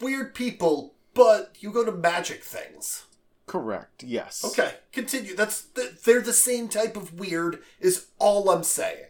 Weird 0.00 0.34
people, 0.34 0.94
but 1.14 1.56
you 1.60 1.72
go 1.72 1.84
to 1.84 1.92
magic 1.92 2.42
things. 2.44 3.06
Correct. 3.46 4.02
Yes. 4.04 4.44
Okay, 4.44 4.74
continue. 4.92 5.34
That's 5.34 5.62
th- 5.64 6.02
they're 6.04 6.20
the 6.20 6.32
same 6.32 6.68
type 6.68 6.96
of 6.96 7.14
weird. 7.18 7.58
Is 7.80 8.06
all 8.18 8.48
I'm 8.50 8.62
saying. 8.62 9.06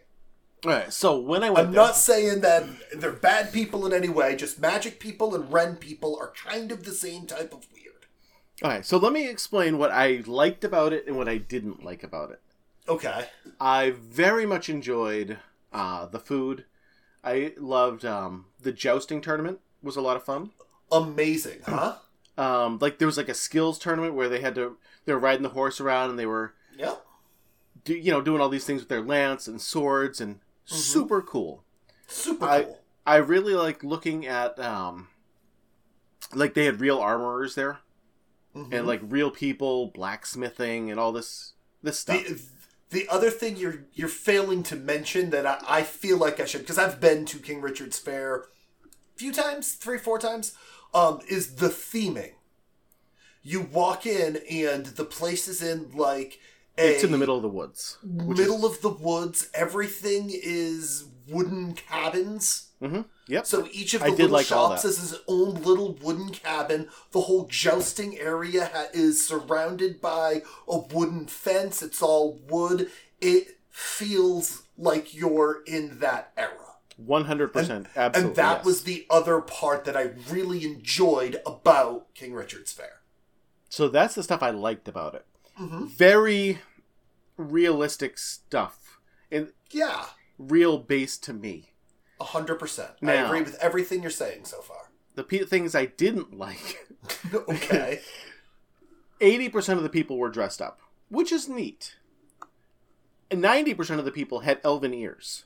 All 0.65 0.71
right. 0.71 0.91
So 0.91 1.17
when 1.19 1.43
I 1.43 1.49
went, 1.49 1.67
I'm 1.67 1.73
there- 1.73 1.83
not 1.83 1.95
saying 1.95 2.41
that 2.41 2.63
they're 2.95 3.11
bad 3.11 3.53
people 3.53 3.85
in 3.85 3.93
any 3.93 4.09
way. 4.09 4.35
Just 4.35 4.59
magic 4.59 4.99
people 4.99 5.35
and 5.35 5.51
Ren 5.51 5.75
people 5.75 6.17
are 6.19 6.31
kind 6.31 6.71
of 6.71 6.83
the 6.83 6.91
same 6.93 7.25
type 7.25 7.53
of 7.53 7.67
weird. 7.73 8.05
All 8.63 8.69
right. 8.71 8.85
So 8.85 8.97
let 8.97 9.13
me 9.13 9.27
explain 9.27 9.77
what 9.77 9.91
I 9.91 10.23
liked 10.25 10.63
about 10.63 10.93
it 10.93 11.05
and 11.07 11.15
what 11.17 11.29
I 11.29 11.37
didn't 11.37 11.83
like 11.83 12.03
about 12.03 12.31
it. 12.31 12.41
Okay. 12.89 13.25
I 13.61 13.91
very 13.91 14.45
much 14.45 14.67
enjoyed 14.69 15.37
uh, 15.71 16.05
the 16.07 16.19
food. 16.19 16.65
I 17.23 17.53
loved 17.57 18.03
um, 18.03 18.47
the 18.61 18.71
jousting 18.73 19.21
tournament 19.21 19.59
was 19.81 19.95
a 19.95 20.01
lot 20.01 20.17
of 20.17 20.23
fun. 20.23 20.51
Amazing, 20.91 21.59
huh? 21.65 21.95
Um, 22.37 22.79
like 22.81 22.97
there 22.97 23.05
was 23.05 23.17
like 23.17 23.29
a 23.29 23.33
skills 23.35 23.77
tournament 23.77 24.15
where 24.15 24.27
they 24.29 24.41
had 24.41 24.55
to 24.55 24.77
they 25.05 25.13
were 25.13 25.19
riding 25.19 25.43
the 25.43 25.49
horse 25.49 25.79
around 25.79 26.09
and 26.09 26.17
they 26.17 26.25
were 26.25 26.53
Yep. 26.77 27.05
do, 27.85 27.93
you 27.93 28.11
know 28.11 28.21
doing 28.21 28.41
all 28.41 28.49
these 28.49 28.65
things 28.65 28.81
with 28.81 28.89
their 28.89 29.01
lance 29.01 29.47
and 29.47 29.61
swords 29.61 30.19
and 30.19 30.39
super 30.65 31.21
cool. 31.21 31.63
Super 32.07 32.45
I- 32.45 32.63
cool. 32.63 32.79
I 33.05 33.15
really 33.17 33.53
like 33.53 33.83
looking 33.83 34.25
at 34.25 34.57
um, 34.59 35.09
like 36.33 36.53
they 36.53 36.65
had 36.65 36.79
real 36.79 36.99
armorers 36.99 37.53
there 37.55 37.79
Mhm. 38.55 38.73
and 38.73 38.87
like 38.87 39.01
real 39.03 39.29
people 39.29 39.87
blacksmithing 39.87 40.89
and 40.89 40.99
all 40.99 41.11
this 41.11 41.53
this 41.81 41.99
stuff. 41.99 42.23
the 42.23 42.41
the 42.91 43.09
other 43.09 43.29
thing 43.29 43.57
you're 43.57 43.85
you're 43.93 44.07
failing 44.07 44.63
to 44.63 44.75
mention 44.75 45.29
that 45.31 45.45
I, 45.45 45.59
I 45.67 45.83
feel 45.83 46.17
like 46.17 46.39
I 46.39 46.45
should 46.45 46.61
because 46.61 46.77
I've 46.77 46.99
been 47.01 47.25
to 47.25 47.39
King 47.39 47.61
Richard's 47.61 47.99
Faire 47.99 48.45
a 48.85 49.17
few 49.17 49.31
times, 49.33 49.73
three 49.73 49.97
four 49.97 50.17
times, 50.17 50.53
um, 50.93 51.19
is 51.27 51.55
the 51.55 51.69
theming. 51.69 52.33
You 53.41 53.61
walk 53.61 54.05
in 54.05 54.37
and 54.49 54.85
the 54.85 55.05
place 55.05 55.47
is 55.47 55.61
in 55.61 55.91
like 55.95 56.39
a 56.77 56.95
it's 56.95 57.03
in 57.03 57.11
the 57.11 57.17
middle 57.17 57.35
of 57.35 57.41
the 57.41 57.49
woods. 57.49 57.97
which 58.03 58.39
is- 58.39 58.47
middle 58.47 58.65
of 58.65 58.81
the 58.81 58.89
woods. 58.89 59.49
Everything 59.53 60.29
is 60.31 61.05
wooden 61.27 61.73
cabins. 61.73 62.67
Mhm. 62.81 63.05
Yep. 63.27 63.45
So 63.47 63.67
each 63.71 63.93
of 63.93 64.01
the 64.01 64.07
I 64.07 64.09
little 64.09 64.27
like 64.29 64.45
shops 64.45 64.83
has 64.83 64.97
his 64.97 65.15
own 65.27 65.55
little 65.63 65.93
wooden 66.01 66.29
cabin. 66.31 66.89
The 67.11 67.21
whole 67.21 67.45
jousting 67.47 68.17
area 68.19 68.69
ha- 68.73 68.87
is 68.93 69.25
surrounded 69.25 70.01
by 70.01 70.43
a 70.67 70.77
wooden 70.79 71.27
fence. 71.27 71.81
It's 71.81 72.01
all 72.01 72.39
wood. 72.49 72.91
It 73.21 73.59
feels 73.69 74.63
like 74.77 75.13
you're 75.13 75.63
in 75.65 75.99
that 75.99 76.33
era. 76.37 76.62
One 76.97 77.25
hundred 77.25 77.53
percent, 77.53 77.87
absolutely. 77.95 78.29
and 78.29 78.35
that 78.37 78.57
yes. 78.57 78.65
was 78.65 78.83
the 78.83 79.05
other 79.09 79.41
part 79.41 79.85
that 79.85 79.97
I 79.97 80.11
really 80.29 80.63
enjoyed 80.65 81.41
about 81.45 82.13
King 82.13 82.33
Richard's 82.33 82.71
Faire. 82.71 83.01
so. 83.69 83.87
That's 83.87 84.15
the 84.15 84.23
stuff 84.23 84.43
I 84.43 84.51
liked 84.51 84.87
about 84.87 85.15
it. 85.15 85.25
Mhm. 85.59 85.87
Very 85.87 86.59
realistic 87.37 88.17
stuff 88.19 88.99
and 89.31 89.51
Yeah, 89.71 90.05
real 90.37 90.77
base 90.77 91.17
to 91.19 91.33
me. 91.33 91.73
a 92.19 92.25
hundred 92.25 92.55
percent. 92.59 92.91
I 93.01 93.13
agree 93.13 93.41
with 93.41 93.55
everything 93.55 94.01
you're 94.01 94.11
saying 94.11 94.45
so 94.45 94.61
far. 94.61 94.91
the 95.15 95.23
pe- 95.23 95.45
things 95.45 95.75
I 95.75 95.85
didn't 95.87 96.37
like, 96.37 96.87
okay. 97.33 98.01
80% 99.19 99.77
of 99.77 99.83
the 99.83 99.89
people 99.89 100.17
were 100.17 100.29
dressed 100.29 100.61
up, 100.61 100.79
which 101.09 101.31
is 101.31 101.47
neat. 101.47 101.95
And 103.31 103.43
90% 103.43 103.99
of 103.99 104.05
the 104.05 104.11
people 104.11 104.39
had 104.41 104.59
elven 104.63 104.93
ears. 104.93 105.45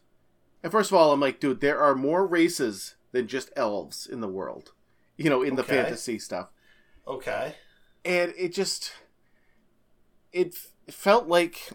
And 0.67 0.71
first 0.73 0.91
of 0.91 0.97
all, 0.97 1.13
I'm 1.13 1.21
like, 1.21 1.39
dude, 1.39 1.61
there 1.61 1.79
are 1.79 1.95
more 1.95 2.27
races 2.27 2.95
than 3.13 3.29
just 3.29 3.51
elves 3.55 4.05
in 4.05 4.19
the 4.19 4.27
world. 4.27 4.73
You 5.15 5.29
know, 5.29 5.41
in 5.41 5.55
the 5.55 5.61
Okay. 5.63 5.81
fantasy 5.81 6.19
stuff. 6.19 6.49
Okay. 7.07 7.55
And 8.03 8.33
it 8.37 8.49
just 8.53 8.91
it 10.33 10.55
felt 10.89 11.27
like 11.29 11.69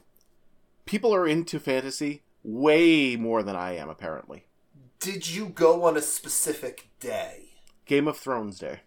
people 0.85 1.15
are 1.15 1.27
into 1.27 1.59
fantasy 1.59 2.23
way 2.45 3.17
more 3.17 3.43
than 3.43 3.57
I 3.57 3.77
am 3.77 3.89
apparently. 3.89 4.45
Did 5.01 5.27
you 5.27 5.47
go 5.49 5.85
on 5.85 5.97
a 5.97 6.03
specific 6.03 6.91
day? 7.01 7.63
Game 7.87 8.07
of 8.07 8.19
Thrones 8.19 8.59
Day. 8.59 8.81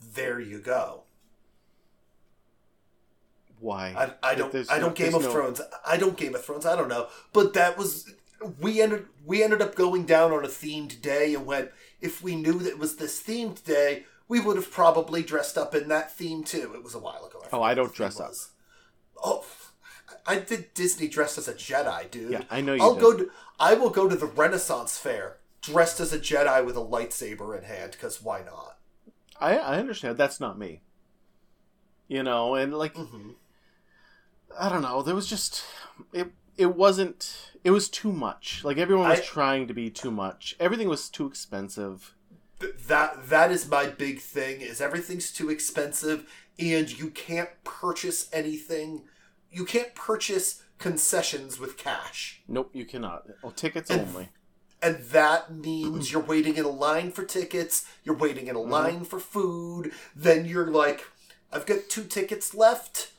There 0.00 0.40
you 0.40 0.60
go. 0.60 1.02
Why? 3.60 4.14
I, 4.22 4.30
I 4.30 4.34
don't 4.34 4.54
I 4.70 4.78
don't 4.78 4.94
Game 4.94 5.14
of 5.14 5.20
no- 5.24 5.30
Thrones. 5.30 5.60
I 5.86 5.98
don't 5.98 6.16
Game 6.16 6.34
of 6.34 6.42
Thrones. 6.42 6.64
I 6.64 6.74
don't 6.74 6.88
know. 6.88 7.08
But 7.34 7.52
that 7.52 7.76
was 7.76 8.14
we 8.60 8.80
ended 8.80 9.06
we 9.24 9.42
ended 9.42 9.62
up 9.62 9.74
going 9.74 10.04
down 10.04 10.32
on 10.32 10.44
a 10.44 10.48
themed 10.48 11.00
day 11.00 11.34
and 11.34 11.46
went 11.46 11.70
if 12.00 12.22
we 12.22 12.36
knew 12.36 12.54
that 12.60 12.68
it 12.70 12.78
was 12.78 12.96
this 12.96 13.22
themed 13.22 13.64
day, 13.64 14.04
we 14.28 14.40
would 14.40 14.56
have 14.56 14.70
probably 14.70 15.22
dressed 15.22 15.56
up 15.56 15.74
in 15.74 15.88
that 15.88 16.12
theme 16.14 16.44
too. 16.44 16.72
It 16.74 16.82
was 16.82 16.94
a 16.94 16.98
while 16.98 17.24
ago. 17.24 17.42
Oh, 17.52 17.62
I 17.62 17.74
don't 17.74 17.86
forget 17.88 17.88
what 17.88 17.92
the 17.92 17.96
dress 17.96 18.20
up. 18.20 18.28
was. 18.28 18.50
Oh, 19.24 19.44
I 20.26 20.38
did 20.38 20.74
Disney 20.74 21.08
dressed 21.08 21.38
as 21.38 21.48
a 21.48 21.54
Jedi, 21.54 22.10
dude. 22.10 22.30
Yeah, 22.32 22.42
I 22.50 22.60
know 22.60 22.74
you 22.74 22.82
I'll 22.82 22.94
did. 22.94 23.00
go 23.00 23.16
to 23.16 23.30
I 23.58 23.74
will 23.74 23.90
go 23.90 24.08
to 24.08 24.16
the 24.16 24.26
Renaissance 24.26 24.98
fair 24.98 25.38
dressed 25.62 25.98
as 26.00 26.12
a 26.12 26.18
Jedi 26.18 26.64
with 26.64 26.76
a 26.76 26.80
lightsaber 26.80 27.56
in 27.56 27.64
hand 27.64 27.92
because 27.92 28.22
why 28.22 28.42
not? 28.42 28.78
I 29.40 29.56
I 29.56 29.78
understand 29.78 30.16
that's 30.16 30.40
not 30.40 30.58
me. 30.58 30.82
You 32.08 32.22
know, 32.22 32.54
and 32.54 32.74
like 32.74 32.94
hmm 32.96 33.30
I 34.58 34.68
don't 34.68 34.82
know, 34.82 35.02
there 35.02 35.14
was 35.14 35.26
just 35.26 35.64
it 36.12 36.30
it 36.56 36.74
wasn't 36.74 37.52
it 37.64 37.70
was 37.70 37.88
too 37.88 38.12
much. 38.12 38.62
Like 38.64 38.78
everyone 38.78 39.08
was 39.08 39.20
I- 39.20 39.24
trying 39.24 39.66
to 39.68 39.74
be 39.74 39.90
too 39.90 40.10
much. 40.10 40.56
Everything 40.60 40.88
was 40.88 41.08
too 41.08 41.26
expensive. 41.26 42.14
Th- 42.60 42.74
that 42.86 43.28
that 43.28 43.50
is 43.50 43.68
my 43.68 43.86
big 43.86 44.20
thing 44.20 44.60
is 44.60 44.80
everything's 44.80 45.30
too 45.32 45.50
expensive 45.50 46.26
and 46.58 46.98
you 46.98 47.10
can't 47.10 47.50
purchase 47.64 48.28
anything 48.32 49.02
you 49.50 49.64
can't 49.64 49.94
purchase 49.94 50.62
concessions 50.78 51.58
with 51.58 51.76
cash 51.76 52.42
Nope, 52.48 52.70
you 52.72 52.84
cannot. 52.84 53.24
Oh, 53.42 53.50
tickets 53.50 53.90
And- 53.90 54.08
only. 54.08 54.28
and 54.82 54.96
that 55.04 55.54
means 55.54 56.12
you're 56.12 56.22
waiting 56.22 56.56
in 56.56 56.64
a 56.64 56.70
line 56.70 57.10
for 57.12 57.24
tickets 57.24 57.86
you're 58.04 58.16
waiting 58.16 58.46
in 58.46 58.56
a 58.56 58.58
mm-hmm. 58.58 58.70
line 58.70 59.04
for 59.04 59.18
food 59.18 59.92
then 60.14 60.44
you're 60.46 60.70
like 60.70 61.06
i've 61.52 61.66
got 61.66 61.88
two 61.88 62.04
tickets 62.04 62.54
left 62.54 63.10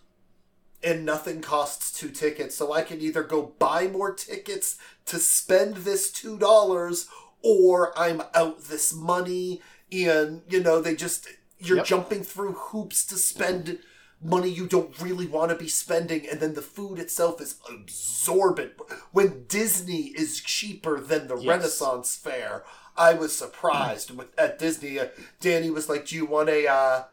and 0.87 1.05
nothing 1.05 1.41
costs 1.41 1.85
two 1.99 2.09
tickets 2.09 2.55
so 2.55 2.65
i 2.73 2.81
can 2.81 2.99
either 3.01 3.23
go 3.23 3.39
buy 3.59 3.81
more 3.87 4.13
tickets 4.13 4.77
to 5.05 5.17
spend 5.19 5.75
this 5.77 6.11
two 6.11 6.37
dollars 6.37 7.07
or 7.43 7.97
i'm 7.99 8.21
out 8.33 8.55
this 8.65 8.93
money 8.93 9.61
and 9.91 10.41
you 10.49 10.61
know 10.61 10.79
they 10.81 10.95
just 10.95 11.27
you're 11.59 11.77
Yep. 11.77 11.85
jumping 11.93 12.23
through 12.23 12.53
hoops 12.53 13.05
to 13.07 13.15
spend 13.15 13.79
money 14.21 14.49
you 14.59 14.65
don't 14.67 14.99
really 15.01 15.27
want 15.27 15.49
to 15.51 15.55
be 15.65 15.67
spending 15.83 16.21
and 16.29 16.39
then 16.39 16.53
the 16.53 16.61
food 16.77 16.97
itself 16.99 17.39
is 17.41 17.55
absorbent 17.69 18.73
when 19.11 19.45
disney 19.47 20.03
is 20.23 20.39
cheaper 20.41 20.99
than 20.99 21.27
the 21.27 21.35
Yes. 21.37 21.47
renaissance 21.47 22.15
fair 22.15 22.63
i 22.95 23.13
was 23.13 23.31
surprised 23.37 24.09
with, 24.17 24.27
at 24.39 24.57
disney 24.59 24.99
uh, 24.99 25.07
danny 25.39 25.69
was 25.69 25.87
like 25.89 26.05
do 26.07 26.15
you 26.15 26.25
want 26.25 26.49
a 26.49 26.67
uh, 26.67 27.03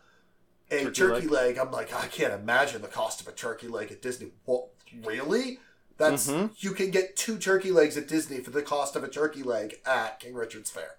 a 0.83 0.91
Turkey 0.91 1.23
turkey, 1.23 1.27
leg. 1.29 1.59
i'm 1.59 1.71
like 1.71 1.93
i 1.95 2.07
can't 2.07 2.33
imagine 2.33 2.83
the 2.83 2.89
cost 2.89 3.21
of 3.21 3.29
a 3.29 3.33
turkey 3.33 3.69
leg 3.69 3.91
at 3.93 4.03
disney 4.03 4.33
what 4.45 4.69
really 5.05 5.59
that's 5.97 6.29
Mhm. 6.31 6.51
you 6.59 6.73
can 6.73 6.91
get 6.91 7.17
two 7.17 7.39
turkey 7.39 7.71
legs 7.71 7.97
at 7.97 8.09
disney 8.09 8.41
for 8.41 8.51
the 8.51 8.63
cost 8.63 8.97
of 8.97 9.05
a 9.05 9.09
turkey 9.09 9.43
leg 9.43 9.81
at 9.87 10.21
king 10.21 10.35
richard's 10.35 10.71
faire 10.71 10.97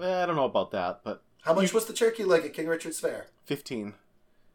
Eh, 0.00 0.22
I 0.22 0.26
don't 0.26 0.34
know 0.36 0.44
about 0.44 0.72
that, 0.72 1.00
but 1.04 1.22
how 1.42 1.54
much 1.54 1.72
was 1.72 1.84
the 1.86 1.92
turkey 1.92 2.24
leg 2.24 2.44
at 2.44 2.52
king 2.52 2.66
richard's 2.66 2.98
faire 3.00 3.26
15. 3.44 3.94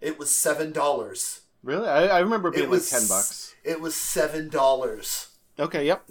it 0.02 0.18
was 0.20 0.34
seven 0.34 0.72
dollars 0.72 1.42
Really? 1.64 1.88
I, 1.88 2.08
I 2.08 2.20
remember 2.20 2.50
it 2.50 2.54
being 2.56 2.64
it 2.66 2.70
was 2.72 2.92
like 2.92 3.02
10 3.02 3.08
bucks. 3.08 3.54
It 3.64 3.80
was 3.80 3.94
seven 3.94 4.50
dollars. 4.50 5.28
Okay, 5.60 5.86
yep. 5.86 6.04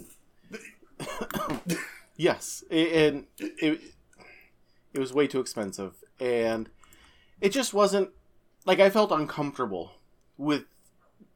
yes, 2.15 2.63
and 2.71 3.25
it, 3.37 3.81
it 4.93 4.99
was 4.99 5.11
way 5.13 5.27
too 5.27 5.39
expensive, 5.39 5.93
and 6.21 6.69
it 7.41 7.49
just 7.51 7.73
wasn't 7.73 8.11
like 8.65 8.79
I 8.79 8.89
felt 8.89 9.11
uncomfortable 9.11 9.93
with 10.37 10.63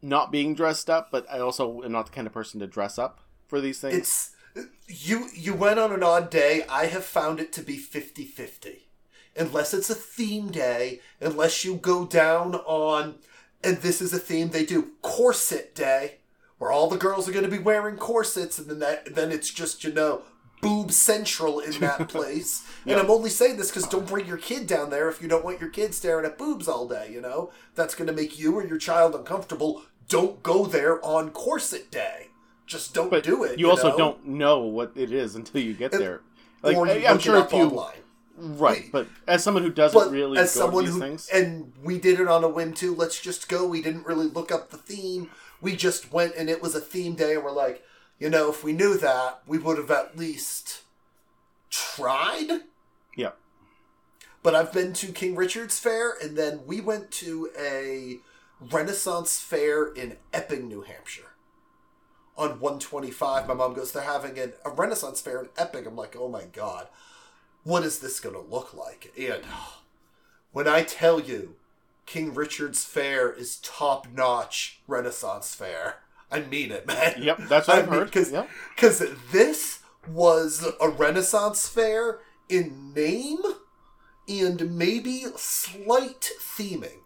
not 0.01 0.31
being 0.31 0.53
dressed 0.55 0.89
up, 0.89 1.09
but 1.11 1.25
I 1.31 1.39
also 1.39 1.81
am 1.83 1.91
not 1.91 2.07
the 2.07 2.11
kind 2.11 2.27
of 2.27 2.33
person 2.33 2.59
to 2.59 2.67
dress 2.67 2.97
up 2.99 3.19
for 3.47 3.59
these 3.59 3.79
things. 3.79 3.95
It's 3.95 4.31
you. 4.87 5.29
You 5.33 5.53
went 5.53 5.79
on 5.79 5.91
an 5.91 6.03
odd 6.03 6.29
day. 6.29 6.63
I 6.69 6.85
have 6.85 7.03
found 7.05 7.39
it 7.39 7.51
to 7.53 7.61
be 7.61 7.77
50-50. 7.77 8.81
unless 9.35 9.73
it's 9.73 9.89
a 9.89 9.95
theme 9.95 10.51
day. 10.51 11.01
Unless 11.19 11.65
you 11.65 11.75
go 11.75 12.05
down 12.05 12.55
on, 12.55 13.15
and 13.63 13.77
this 13.77 14.01
is 14.01 14.13
a 14.13 14.19
theme 14.19 14.49
they 14.49 14.65
do, 14.65 14.91
corset 15.01 15.75
day, 15.75 16.15
where 16.57 16.71
all 16.71 16.89
the 16.89 16.97
girls 16.97 17.27
are 17.27 17.33
going 17.33 17.45
to 17.45 17.51
be 17.51 17.59
wearing 17.59 17.97
corsets, 17.97 18.57
and 18.59 18.69
then 18.69 18.79
that 18.79 19.15
then 19.15 19.31
it's 19.31 19.51
just 19.51 19.83
you 19.83 19.91
know 19.91 20.23
boob 20.65 20.91
central 20.91 21.59
in 21.59 21.79
that 21.79 22.09
place. 22.15 22.67
And 22.85 22.99
I'm 22.99 23.09
only 23.09 23.29
saying 23.29 23.57
this 23.57 23.69
because 23.71 23.87
don't 23.87 24.07
bring 24.07 24.27
your 24.27 24.37
kid 24.37 24.67
down 24.67 24.89
there 24.89 25.09
if 25.09 25.21
you 25.21 25.27
don't 25.27 25.43
want 25.45 25.59
your 25.61 25.69
kid 25.69 25.93
staring 25.93 26.25
at 26.25 26.37
boobs 26.37 26.67
all 26.67 26.87
day. 26.87 27.09
You 27.11 27.21
know 27.21 27.51
that's 27.75 27.95
going 27.95 28.07
to 28.07 28.13
make 28.13 28.37
you 28.39 28.55
or 28.55 28.65
your 28.65 28.77
child 28.77 29.15
uncomfortable. 29.15 29.83
Don't 30.07 30.43
go 30.43 30.65
there 30.65 31.03
on 31.03 31.31
corset 31.31 31.89
day. 31.91 32.27
Just 32.67 32.93
don't 32.93 33.09
but 33.11 33.23
do 33.23 33.43
it. 33.43 33.59
You, 33.59 33.69
also 33.69 33.89
know? 33.91 33.97
don't 33.97 34.25
know 34.27 34.59
what 34.61 34.91
it 34.95 35.11
is 35.11 35.35
until 35.35 35.61
you 35.61 35.73
get 35.73 35.93
And- 35.93 36.01
there. 36.01 36.21
Like 36.63 36.77
or 36.77 36.87
you 36.87 36.93
I, 36.93 36.95
look 36.95 37.05
am 37.09 37.19
sure 37.19 37.37
if 37.37 37.51
you 37.51 37.59
online. 37.59 37.97
right, 38.37 38.85
but 38.91 39.07
as 39.27 39.43
someone 39.43 39.61
who 39.63 39.69
doesn't 39.69 40.11
really 40.11 40.39
as 40.39 40.53
go 40.55 40.61
someone 40.61 40.85
these 40.85 40.93
who 40.95 40.99
things, 40.99 41.29
and 41.31 41.73
we 41.83 41.99
did 41.99 42.19
it 42.19 42.27
on 42.27 42.43
a 42.43 42.49
whim 42.49 42.73
too. 42.73 42.95
Let's 42.95 43.21
just 43.21 43.47
go. 43.47 43.67
We 43.67 43.83
didn't 43.83 44.05
really 44.07 44.25
look 44.25 44.51
up 44.51 44.71
the 44.71 44.77
theme. 44.77 45.29
We 45.61 45.75
just 45.75 46.11
went 46.11 46.33
and 46.35 46.49
it 46.49 46.63
was 46.63 46.73
a 46.73 46.79
theme 46.81 47.13
day, 47.13 47.35
and 47.35 47.43
we're 47.43 47.51
like, 47.51 47.83
you 48.19 48.29
know, 48.29 48.49
if 48.49 48.63
we 48.63 48.73
knew 48.73 48.97
that, 48.97 49.41
we 49.45 49.57
would 49.57 49.77
have 49.77 49.91
at 49.91 50.17
least 50.17 50.81
tried. 51.69 52.61
yeah, 53.15 53.31
But 54.43 54.55
I've 54.55 54.71
been 54.71 54.93
to 54.93 55.11
King 55.11 55.35
Richard's 55.35 55.79
Faire, 55.79 56.15
and 56.21 56.37
then 56.37 56.61
we 56.65 56.79
went 56.81 57.11
to 57.11 57.49
a 57.59 58.19
Renaissance 58.61 59.39
Fair 59.39 59.85
in 59.87 60.17
Epping, 60.33 60.67
New 60.67 60.81
Hampshire. 60.81 61.33
On 62.37 62.59
125, 62.59 63.47
my 63.47 63.53
mom 63.53 63.73
goes, 63.73 63.91
they're 63.91 64.03
having 64.03 64.37
an, 64.39 64.53
a 64.65 64.69
Renaissance 64.69 65.21
Fair 65.21 65.41
in 65.41 65.49
Epping. 65.57 65.85
I'm 65.87 65.95
like, 65.95 66.15
oh 66.17 66.27
my 66.29 66.43
god, 66.45 66.87
what 67.63 67.83
is 67.83 67.99
this 67.99 68.19
going 68.19 68.35
to 68.35 68.41
look 68.41 68.73
like? 68.73 69.13
And 69.17 69.43
when 70.51 70.67
I 70.67 70.83
tell 70.83 71.19
you 71.19 71.55
King 72.05 72.33
Richard's 72.33 72.83
Faire 72.85 73.31
is 73.31 73.57
top 73.57 74.07
notch 74.13 74.79
Renaissance 74.87 75.55
Fair, 75.55 75.97
I 76.31 76.41
mean 76.41 76.71
it, 76.71 76.85
man. 76.87 77.15
yep, 77.19 77.39
that's 77.49 77.67
what 77.67 77.77
I 77.77 77.79
I've 77.79 77.89
mean, 77.89 77.99
heard. 77.99 78.11
'cause- 78.11 78.31
Yep. 78.31 78.49
because 78.75 79.03
this 79.31 79.79
was 80.07 80.65
a 80.81 80.89
Renaissance 80.89 81.67
fair 81.67 82.19
in 82.49 82.93
name 82.93 83.39
and 84.27 84.77
maybe 84.77 85.25
slight 85.35 86.31
theming. 86.39 86.99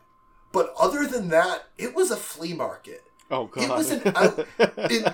But 0.52 0.74
other 0.80 1.06
than 1.06 1.30
that, 1.30 1.66
it 1.78 1.94
was 1.96 2.12
a 2.12 2.18
flea 2.18 2.54
market. 2.54 3.04
Oh 3.32 3.46
god, 3.46 3.64
It 3.64 3.70
was 3.70 3.92
an 3.92 4.02
out. 4.16 4.48
It, 4.78 5.14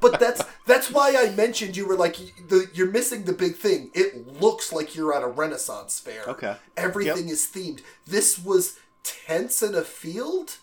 but 0.00 0.18
that's 0.18 0.42
that's 0.66 0.90
why 0.90 1.14
I 1.16 1.30
mentioned 1.30 1.76
you 1.76 1.86
were 1.86 1.96
like 1.96 2.16
the, 2.48 2.68
you're 2.74 2.90
missing 2.90 3.24
the 3.24 3.32
big 3.32 3.54
thing. 3.56 3.90
It 3.94 4.40
looks 4.40 4.72
like 4.72 4.96
you're 4.96 5.14
at 5.14 5.22
a 5.22 5.28
Renaissance 5.28 6.00
fair. 6.00 6.24
okay. 6.26 6.56
Everything 6.76 7.28
is 7.28 7.46
themed. 7.46 7.80
This 8.06 8.38
was 8.38 8.78
tents 9.04 9.62
in 9.62 9.74
a 9.76 9.82
field, 9.82 10.56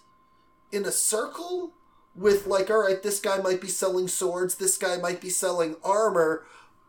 in 0.73 0.85
a 0.85 0.91
circle, 0.91 1.71
with 2.19 2.45
like, 2.45 2.69
all 2.69 2.83
right, 2.83 3.01
this 3.01 3.19
guy 3.19 3.37
might 3.37 3.61
be 3.61 3.67
selling 3.67 4.07
swords, 4.07 4.55
this 4.55 4.77
guy 4.77 4.97
might 4.97 5.21
be 5.21 5.29
selling 5.29 5.77
armor, 5.83 6.45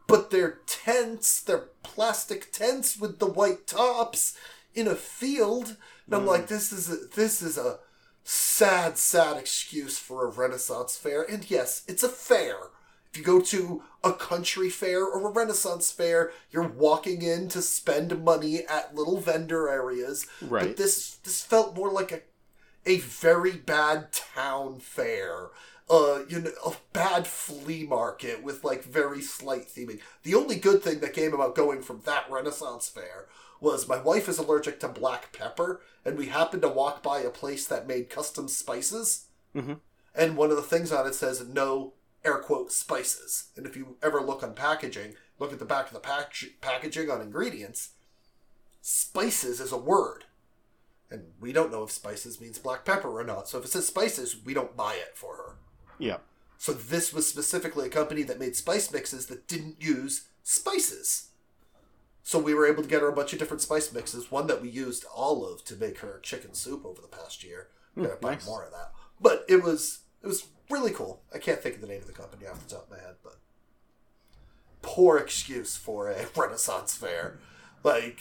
but 0.06 0.30
they're 0.30 0.58
tents, 0.66 1.40
they're 1.40 1.68
plastic 1.82 2.50
tents 2.52 2.98
with 2.98 3.20
the 3.20 3.26
white 3.26 3.66
tops 3.66 4.36
in 4.74 4.88
a 4.88 4.96
field. 4.96 5.76
And 6.06 6.14
I'm 6.16 6.22
mm. 6.22 6.28
like, 6.28 6.48
this 6.48 6.72
is 6.72 6.90
a, 6.90 7.06
this 7.14 7.42
is 7.42 7.56
a 7.56 7.78
sad, 8.24 8.98
sad 8.98 9.36
excuse 9.36 9.98
for 9.98 10.26
a 10.26 10.30
Renaissance 10.30 10.96
fair. 10.96 11.22
And 11.22 11.48
yes, 11.48 11.84
it's 11.86 12.02
a 12.02 12.08
fair. 12.08 12.56
If 13.12 13.18
you 13.18 13.24
go 13.24 13.40
to 13.40 13.82
a 14.04 14.12
country 14.12 14.70
fair 14.70 15.04
or 15.04 15.28
a 15.28 15.32
Renaissance 15.32 15.90
fair, 15.90 16.32
you're 16.50 16.68
walking 16.68 17.22
in 17.22 17.48
to 17.48 17.60
spend 17.60 18.24
money 18.24 18.64
at 18.68 18.94
little 18.94 19.18
vendor 19.18 19.68
areas. 19.68 20.26
Right. 20.40 20.68
But 20.68 20.76
this 20.76 21.16
this 21.24 21.42
felt 21.42 21.74
more 21.74 21.90
like 21.90 22.12
a 22.12 22.20
a 22.86 22.98
very 22.98 23.52
bad 23.52 24.12
town 24.12 24.80
fair. 24.80 25.48
a 25.88 26.24
you 26.28 26.40
know 26.40 26.50
a 26.64 26.72
bad 26.92 27.26
flea 27.26 27.84
market 27.84 28.42
with 28.42 28.62
like 28.62 28.84
very 28.84 29.20
slight 29.20 29.66
theming. 29.68 30.00
The 30.22 30.34
only 30.34 30.56
good 30.56 30.82
thing 30.82 31.00
that 31.00 31.12
came 31.12 31.34
about 31.34 31.56
going 31.56 31.82
from 31.82 32.02
that 32.04 32.30
Renaissance 32.30 32.88
fair 32.88 33.26
was 33.60 33.88
my 33.88 33.98
wife 33.98 34.28
is 34.28 34.38
allergic 34.38 34.80
to 34.80 34.88
black 34.88 35.32
pepper, 35.32 35.80
and 36.04 36.16
we 36.16 36.26
happened 36.26 36.62
to 36.62 36.68
walk 36.68 37.02
by 37.02 37.20
a 37.20 37.30
place 37.30 37.66
that 37.66 37.88
made 37.88 38.08
custom 38.08 38.48
spices. 38.48 39.26
Mhm. 39.54 39.80
And 40.14 40.36
one 40.36 40.50
of 40.50 40.56
the 40.56 40.62
things 40.62 40.92
on 40.92 41.06
it 41.06 41.14
says 41.14 41.40
no 41.46 41.94
air 42.24 42.38
quote 42.38 42.72
spices. 42.72 43.46
And 43.56 43.66
if 43.66 43.76
you 43.76 43.96
ever 44.02 44.20
look 44.20 44.42
on 44.42 44.54
packaging, 44.54 45.16
look 45.38 45.52
at 45.52 45.58
the 45.58 45.64
back 45.64 45.88
of 45.88 45.92
the 45.92 46.00
pack- 46.00 46.34
packaging 46.60 47.10
on 47.10 47.20
ingredients, 47.20 47.90
spices 48.80 49.60
is 49.60 49.72
a 49.72 49.76
word. 49.76 50.24
And 51.10 51.22
we 51.40 51.52
don't 51.52 51.72
know 51.72 51.82
if 51.82 51.90
spices 51.90 52.40
means 52.40 52.58
black 52.58 52.84
pepper 52.84 53.08
or 53.20 53.24
not. 53.24 53.48
So 53.48 53.58
if 53.58 53.64
it 53.64 53.68
says 53.72 53.86
spices, 53.86 54.36
we 54.44 54.54
don't 54.54 54.76
buy 54.76 54.94
it 54.94 55.16
for 55.16 55.36
her. 55.36 55.56
Yeah. 55.98 56.18
So 56.56 56.72
this 56.72 57.12
was 57.12 57.26
specifically 57.26 57.86
a 57.86 57.90
company 57.90 58.22
that 58.24 58.38
made 58.38 58.54
spice 58.54 58.92
mixes 58.92 59.26
that 59.26 59.48
didn't 59.48 59.76
use 59.82 60.28
spices. 60.42 61.28
So 62.22 62.38
we 62.38 62.54
were 62.54 62.66
able 62.66 62.82
to 62.82 62.88
get 62.88 63.00
her 63.00 63.08
a 63.08 63.12
bunch 63.14 63.32
of 63.32 63.38
different 63.38 63.62
spice 63.62 63.92
mixes. 63.92 64.30
One 64.30 64.46
that 64.46 64.62
we 64.62 64.68
used 64.68 65.04
olive 65.12 65.64
to 65.64 65.74
make 65.74 65.98
her 66.00 66.20
chicken 66.22 66.54
soup 66.54 66.84
over 66.84 67.00
the 67.00 67.08
past 67.08 67.42
year. 67.42 67.68
Hmm, 67.94 68.02
we're 68.02 68.06
gonna 68.08 68.20
buy 68.20 68.30
nice. 68.34 68.46
more 68.46 68.62
of 68.64 68.70
that. 68.72 68.92
But 69.20 69.44
it 69.48 69.62
was 69.64 70.00
it 70.22 70.26
was 70.28 70.46
really 70.68 70.92
cool. 70.92 71.22
I 71.34 71.38
can't 71.38 71.60
think 71.60 71.76
of 71.76 71.80
the 71.80 71.86
name 71.88 72.02
of 72.02 72.06
the 72.06 72.12
company 72.12 72.46
off 72.46 72.62
the 72.64 72.72
top 72.74 72.84
of 72.84 72.90
my 72.90 72.98
head, 73.02 73.16
but 73.24 73.36
poor 74.82 75.18
excuse 75.18 75.76
for 75.76 76.08
a 76.08 76.26
Renaissance 76.36 76.94
fair. 76.94 77.38
Like 77.82 78.20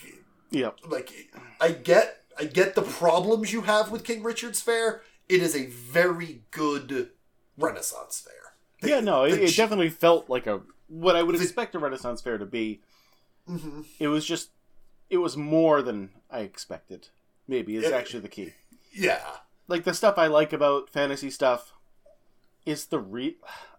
Yeah. 0.49 0.71
like 0.87 1.11
I 1.59 1.71
get 1.71 2.18
I 2.39 2.45
get 2.45 2.75
the 2.75 2.81
problems 2.81 3.51
you 3.51 3.61
have 3.61 3.91
with 3.91 4.03
King 4.05 4.23
Richard's 4.23 4.61
Faire. 4.61 5.01
It 5.27 5.41
is 5.41 5.55
a 5.55 5.65
very 5.67 6.41
good 6.51 7.09
Renaissance 7.57 8.21
fair. 8.21 8.53
The- 8.81 8.89
Yeah, 8.89 8.99
no, 9.01 9.23
it, 9.25 9.33
it 9.39 9.55
definitely 9.55 9.89
felt 9.89 10.29
like 10.29 10.47
a 10.47 10.61
what 10.87 11.15
I 11.15 11.21
would 11.23 11.35
The- 11.37 11.43
expect 11.43 11.75
a 11.75 11.79
Renaissance 11.79 12.21
fair 12.21 12.37
to 12.37 12.45
be. 12.45 12.81
Mhm. 13.47 13.85
It 13.99 14.07
was 14.07 14.25
just, 14.25 14.49
it 15.09 15.17
was 15.17 15.35
more 15.37 15.81
than 15.81 16.11
I 16.31 16.39
expected. 16.39 17.09
Maybe 17.47 17.75
is 17.75 17.83
It- 17.85 17.93
actually 17.93 18.21
the 18.21 18.29
key. 18.29 18.53
Yeah. 18.91 19.37
Like 19.67 19.83
the 19.83 19.93
stuff 19.93 20.17
I 20.17 20.27
like 20.27 20.51
about 20.53 20.89
fantasy 20.89 21.29
stuff 21.29 21.73
is 22.65 22.85
the 22.85 22.99
real. 22.99 23.33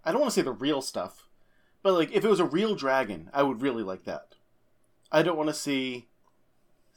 I 0.04 0.12
don't 0.12 0.20
want 0.20 0.32
to 0.32 0.34
say 0.40 0.42
the 0.44 0.52
real 0.52 0.82
stuff, 0.82 1.26
but 1.82 1.94
like 1.94 2.12
if 2.12 2.24
it 2.24 2.28
was 2.30 2.40
a 2.40 2.44
real 2.44 2.74
dragon, 2.76 3.30
I 3.32 3.42
would 3.42 3.60
really 3.62 3.82
like 3.82 4.04
that. 4.04 4.34
I 5.10 5.22
don't 5.22 5.36
want 5.36 5.48
to 5.48 5.54
see 5.54 6.08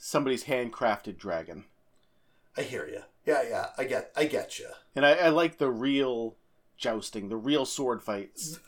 somebody's 0.03 0.43
handcrafted 0.45 1.17
dragon, 1.17 1.63
I 2.57 2.61
hear 2.61 2.85
you. 2.87 3.01
Yeah, 3.25 3.43
yeah. 3.47 3.67
I 3.77 3.85
get 3.85 4.11
I 4.15 4.25
get 4.25 4.59
you. 4.59 4.67
and 4.95 5.05
I, 5.05 5.13
I 5.13 5.29
like 5.29 5.57
the 5.57 5.71
real 5.71 6.35
jousting, 6.77 7.29
the 7.29 7.37
real 7.37 7.65
sword 7.65 8.01
fights. 8.03 8.59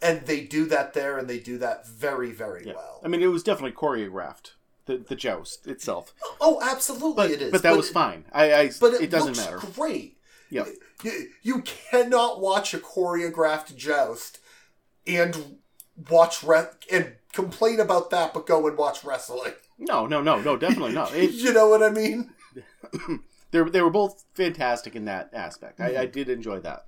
And 0.00 0.24
they 0.26 0.42
do 0.42 0.66
that 0.66 0.92
there 0.94 1.18
and 1.18 1.28
they 1.28 1.38
do 1.40 1.58
that 1.58 1.86
very 1.88 2.30
very 2.30 2.66
Yeah. 2.66 2.74
well. 2.74 3.00
I 3.04 3.08
mean, 3.08 3.22
it 3.22 3.26
was 3.26 3.42
definitely 3.42 3.72
choreographed. 3.76 4.52
The 4.86 4.98
the 4.98 5.16
joust 5.16 5.66
itself, 5.66 6.12
oh, 6.22 6.36
oh 6.40 6.60
absolutely 6.62 7.14
but 7.16 7.30
it 7.30 7.40
is. 7.42 7.50
but 7.50 7.62
that 7.62 7.74
was 7.76 7.88
fine. 7.90 8.26
I, 8.32 8.52
I 8.52 8.70
But 8.78 8.94
it, 8.94 9.00
it, 9.04 9.10
doesn't 9.10 9.36
matter. 9.38 9.58
great. 9.74 10.18
Yep. 10.50 10.68
You, 11.02 11.26
you 11.42 11.62
cannot 11.62 12.38
watch 12.40 12.74
a 12.74 12.78
choreographed 12.78 13.74
joust 13.76 14.40
and 15.06 15.58
watch 16.10 16.42
re- 16.44 16.66
and 16.92 17.14
complain 17.32 17.80
about 17.80 18.10
that, 18.10 18.34
but 18.34 18.46
go 18.46 18.66
and 18.68 18.76
watch 18.76 19.02
wrestling. 19.04 19.54
No, 19.78 20.06
no, 20.06 20.22
no, 20.22 20.40
no, 20.40 20.56
definitely 20.56 20.92
not. 20.92 21.12
It, 21.14 21.32
you 21.32 21.52
know 21.52 21.68
what 21.68 21.82
I 21.82 21.90
mean? 21.90 22.30
they 23.50 23.62
they 23.62 23.82
were 23.82 23.90
both 23.90 24.24
fantastic 24.34 24.94
in 24.96 25.04
that 25.06 25.30
aspect. 25.32 25.80
I, 25.80 25.90
Mm-hmm. 25.90 26.00
I 26.00 26.06
did 26.06 26.28
enjoy 26.28 26.60
that. 26.60 26.86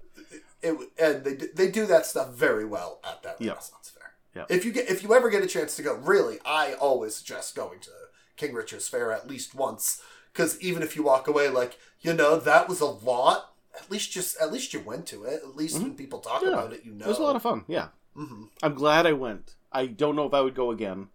It 0.63 0.77
and 0.99 1.25
they 1.25 1.35
do- 1.35 1.51
they 1.55 1.71
do 1.71 1.87
that 1.87 2.07
stuff 2.07 2.33
very 2.35 2.65
well 2.65 3.01
at 3.05 3.23
that 3.23 3.41
Yep. 3.41 3.49
Renaissance 3.55 3.91
fair. 3.91 4.13
Yep. 4.35 4.47
If 4.51 4.65
you 4.65 4.73
get 4.73 4.89
if 4.89 5.03
you 5.03 5.15
ever 5.15 5.31
get 5.31 5.43
a 5.43 5.47
chance 5.47 5.77
to 5.77 5.83
go, 5.83 5.95
really, 5.95 6.39
I 6.45 6.75
always 6.75 7.15
suggest 7.17 7.55
going 7.57 7.81
to 7.81 7.91
King 8.37 8.55
Richard's 8.55 8.89
Faire 8.89 9.13
at 9.13 9.27
least 9.29 9.55
once 9.55 10.03
because 10.33 10.61
even 10.61 10.83
if 10.83 10.95
you 10.97 11.03
walk 11.03 11.27
away 11.29 11.49
like 11.49 11.79
you 12.01 12.13
know 12.13 12.39
that 12.39 12.69
was 12.69 12.81
a 12.81 12.87
lot, 12.87 13.53
at 13.79 13.91
least 13.91 14.13
just 14.13 14.41
at 14.41 14.53
least 14.53 14.73
you 14.73 14.81
went 14.81 15.07
to 15.07 15.25
it. 15.25 15.43
At 15.45 15.57
least 15.57 15.81
when 15.83 15.95
people 15.95 16.21
talk 16.21 16.41
Mm-hmm. 16.43 16.51
Yeah. 16.51 16.59
about 16.59 16.73
it, 16.73 16.85
you 16.85 16.93
know 16.93 17.05
It 17.05 17.09
was 17.09 17.19
a 17.19 17.23
lot 17.23 17.37
of 17.37 17.43
fun. 17.43 17.65
Yeah, 17.69 17.89
hmm 18.15 18.45
I'm 18.63 18.75
glad 18.75 19.07
I 19.07 19.13
went. 19.13 19.57
I 19.73 19.87
don't 19.87 20.17
know 20.17 20.27
if 20.27 20.33
I 20.35 20.41
would 20.41 20.55
go 20.55 20.71
again, 20.71 21.09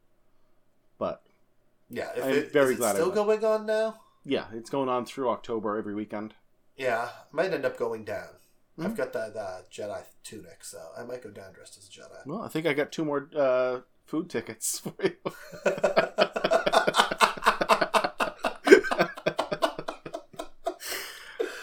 but 0.97 1.23
Yeah, 1.91 2.09
if 2.15 2.23
I'm 2.23 2.29
it, 2.31 2.53
very 2.53 2.73
is 2.73 2.77
it 2.77 2.79
glad 2.79 2.95
I 2.95 2.99
still 2.99 3.11
going 3.11 3.43
on 3.43 3.65
now. 3.65 3.99
yeah, 4.23 4.45
it's 4.53 4.69
going 4.69 4.87
on 4.89 5.05
through 5.05 5.29
October 5.29 5.77
every 5.77 5.93
weekend. 5.93 6.33
Yeah, 6.77 7.09
might 7.31 7.51
end 7.53 7.65
up 7.65 7.77
going 7.77 8.05
down. 8.05 8.29
Hmm. 8.77 8.85
I've 8.85 8.95
got 8.95 9.11
that 9.13 9.35
uh, 9.35 9.61
Jedi 9.71 10.03
tunic, 10.23 10.63
so 10.63 10.79
I 10.97 11.03
might 11.03 11.21
go 11.21 11.29
down 11.29 11.51
dressed 11.53 11.77
as 11.77 11.87
a 11.87 11.91
Jedi. 11.91 12.25
Well, 12.25 12.41
I 12.41 12.47
think 12.47 12.65
I 12.65 12.73
got 12.73 12.91
two 12.93 13.03
more 13.03 13.29
uh, 13.35 13.79
food 14.05 14.29
tickets 14.29 14.79
for 14.79 14.93
you. 15.03 15.15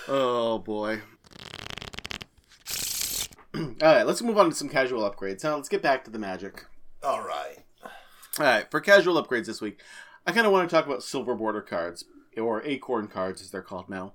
oh 0.09 0.59
boy. 0.65 1.01
All 3.55 3.75
right, 3.83 4.07
let's 4.07 4.23
move 4.23 4.39
on 4.39 4.49
to 4.51 4.55
some 4.55 4.69
casual 4.69 5.09
upgrades. 5.09 5.43
Now 5.45 5.57
let's 5.57 5.69
get 5.69 5.83
back 5.83 6.05
to 6.05 6.11
the 6.11 6.19
magic. 6.19 6.67
All 7.03 7.27
right. 7.27 7.59
All 8.39 8.47
right, 8.47 8.71
for 8.71 8.81
casual 8.81 9.21
upgrades 9.23 9.47
this 9.47 9.61
week, 9.61 9.81
I 10.29 10.33
kind 10.33 10.47
of 10.47 10.53
want 10.53 10.69
to 10.69 10.77
talk 10.77 10.85
about 10.87 11.03
silver 11.03 11.35
border 11.35 11.63
cards 11.63 12.05
or 12.37 12.63
acorn 12.65 13.09
cards, 13.09 13.41
as 13.41 13.51
they're 13.51 13.63
called 13.63 13.89
now. 13.89 14.13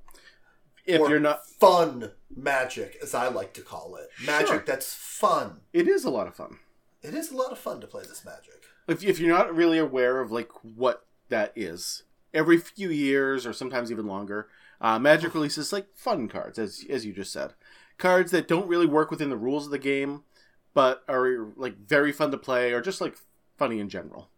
If 0.85 1.01
Or 1.01 1.09
you're 1.09 1.19
not, 1.19 1.47
fun 1.47 2.11
magic, 2.35 2.97
as 3.01 3.15
I 3.15 3.29
like 3.29 3.53
to 3.53 3.61
call 3.61 3.95
it, 3.95 4.09
magic 4.23 4.47
Sure. 4.47 4.63
that's 4.65 4.93
fun. 4.93 5.61
it 5.73 5.87
is 5.87 6.03
a 6.05 6.11
lot 6.11 6.27
of 6.27 6.35
fun. 6.35 6.59
It 7.01 7.15
is 7.15 7.31
a 7.31 7.35
lot 7.35 7.51
of 7.51 7.57
fun 7.57 7.81
to 7.81 7.87
play 7.87 8.03
this 8.03 8.23
magic. 8.23 8.61
if, 8.87 9.03
if 9.03 9.19
you're 9.19 9.35
not 9.35 9.55
really 9.55 9.79
aware 9.79 10.21
of 10.21 10.31
like 10.31 10.49
what 10.61 11.07
that 11.29 11.51
is 11.55 12.03
every 12.31 12.57
few 12.59 12.89
years 12.89 13.47
or 13.47 13.53
sometimes 13.53 13.91
even 13.91 14.05
longer 14.05 14.49
uh, 14.81 14.99
magic 14.99 15.33
releases 15.33 15.73
like 15.73 15.87
fun 15.95 16.27
cards 16.27 16.59
as 16.59 16.83
as 16.89 17.05
you 17.05 17.13
just 17.13 17.31
said 17.31 17.53
cards 17.97 18.31
that 18.31 18.47
don't 18.47 18.67
really 18.67 18.85
work 18.85 19.09
within 19.09 19.29
the 19.29 19.37
rules 19.37 19.65
of 19.65 19.71
the 19.71 19.79
game 19.79 20.23
but 20.73 21.03
are 21.07 21.47
like 21.55 21.77
very 21.87 22.11
fun 22.11 22.29
to 22.31 22.37
play 22.37 22.71
or 22.73 22.81
just 22.81 22.99
like 23.01 23.15
funny 23.57 23.79
in 23.79 23.87
general 23.89 24.29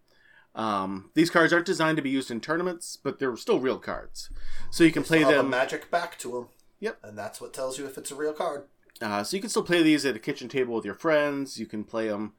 um, 0.55 1.11
these 1.13 1.29
cards 1.29 1.53
aren't 1.53 1.65
designed 1.65 1.97
to 1.97 2.01
be 2.01 2.09
used 2.09 2.31
in 2.31 2.39
tournaments 2.41 2.97
but 3.01 3.19
they're 3.19 3.35
still 3.37 3.59
real 3.59 3.77
cards 3.77 4.29
so 4.71 4.83
you 4.83 4.91
can 4.91 5.03
play 5.03 5.23
them 5.23 5.45
a 5.45 5.49
magic 5.49 5.91
back 5.91 6.17
to 6.19 6.31
them. 6.31 6.47
Yep. 6.79 6.99
And 7.03 7.17
that's 7.17 7.39
what 7.39 7.53
tells 7.53 7.77
you 7.77 7.85
if 7.85 7.97
it's 7.97 8.11
a 8.11 8.15
real 8.15 8.33
card. 8.33 8.65
Uh, 9.01 9.23
so 9.23 9.35
you 9.35 9.41
can 9.41 9.49
still 9.49 9.63
play 9.63 9.81
these 9.81 10.05
at 10.05 10.15
a 10.15 10.19
kitchen 10.19 10.47
table 10.47 10.75
with 10.75 10.85
your 10.85 10.93
friends. 10.93 11.59
You 11.59 11.65
can 11.65 11.83
play 11.83 12.07
them, 12.07 12.33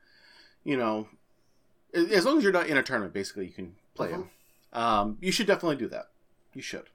you 0.65 0.77
know, 0.77 1.09
as 1.95 2.25
long 2.25 2.39
as 2.39 2.45
you're 2.45 2.53
not 2.53 2.67
in 2.67 2.77
a 2.77 2.83
tournament. 2.83 3.13
Basically, 3.13 3.47
you 3.47 3.53
can 3.53 3.75
play 3.95 4.09
them. 4.09 4.31
Um, 4.73 5.19
you 5.21 5.33
should 5.33 5.47
definitely 5.47 5.77
do 5.77 5.89
that. 5.89 6.11
You 6.55 6.63
should. 6.63 6.91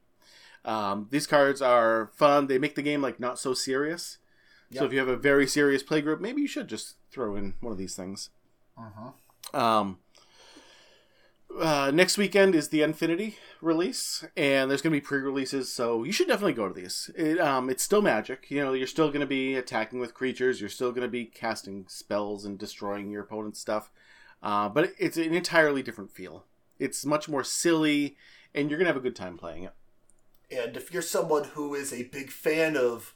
Um, 0.64 1.08
these 1.12 1.28
cards 1.28 1.62
are 1.62 2.12
fun. 2.16 2.48
They 2.48 2.58
make 2.58 2.76
the 2.76 2.82
game 2.82 3.02
like 3.02 3.20
not 3.20 3.40
so 3.40 3.54
serious. 3.54 4.18
So 4.74 4.86
if 4.86 4.94
you 4.94 5.00
have 5.00 5.10
a 5.10 5.18
very 5.18 5.48
serious 5.48 5.84
play 5.84 6.00
group, 6.00 6.22
maybe 6.22 6.42
you 6.42 6.48
should 6.48 6.70
just 6.70 6.96
throw 7.12 7.36
in 7.36 7.56
one 7.60 7.74
of 7.74 7.78
these 7.78 7.96
things. 7.96 8.30
Uh-huh. 8.78 9.60
Um, 9.60 9.98
uh, 11.60 11.92
next 11.94 12.18
weekend 12.18 12.56
is 12.56 12.70
the 12.70 12.82
Unfinity 12.82 13.38
release, 13.62 14.26
and 14.36 14.70
there's 14.70 14.82
going 14.82 14.94
to 14.94 14.98
be 15.00 15.06
pre-releases, 15.06 15.72
so 15.72 16.04
you 16.04 16.12
should 16.12 16.28
definitely 16.28 16.54
go 16.54 16.68
to 16.68 16.74
these. 16.74 17.10
It, 17.16 17.40
um, 17.40 17.70
it's 17.70 17.84
still 17.84 18.02
magic. 18.02 18.50
You 18.50 18.64
know, 18.64 18.74
you're 18.74 18.88
still 18.88 19.10
going 19.10 19.22
to 19.22 19.28
be 19.28 19.56
attacking 19.56 20.00
with 20.00 20.14
creatures. 20.14 20.60
You're 20.60 20.70
still 20.70 20.92
going 20.92 21.04
to 21.04 21.12
be 21.12 21.26
casting 21.26 21.86
spells 21.88 22.46
and 22.46 22.58
destroying 22.58 23.12
your 23.12 23.24
opponent's 23.24 23.60
stuff. 23.60 23.92
Uh, 24.42 24.70
but 24.70 24.94
it's 24.98 25.18
an 25.18 25.34
entirely 25.34 25.84
different 25.84 26.12
feel. 26.12 26.46
It's 26.80 27.06
much 27.06 27.30
more 27.30 27.44
silly, 27.44 28.18
and 28.56 28.70
you're 28.70 28.80
going 28.80 28.88
to 28.88 28.94
have 28.94 28.98
a 28.98 29.08
good 29.08 29.16
time 29.16 29.38
playing 29.38 29.64
it. 29.64 29.74
And 30.50 30.76
if 30.76 30.92
you're 30.92 31.02
someone 31.02 31.46
who 31.46 31.76
is 31.76 31.94
a 31.94 32.04
big 32.04 32.32
fan 32.32 32.76
of 32.76 33.14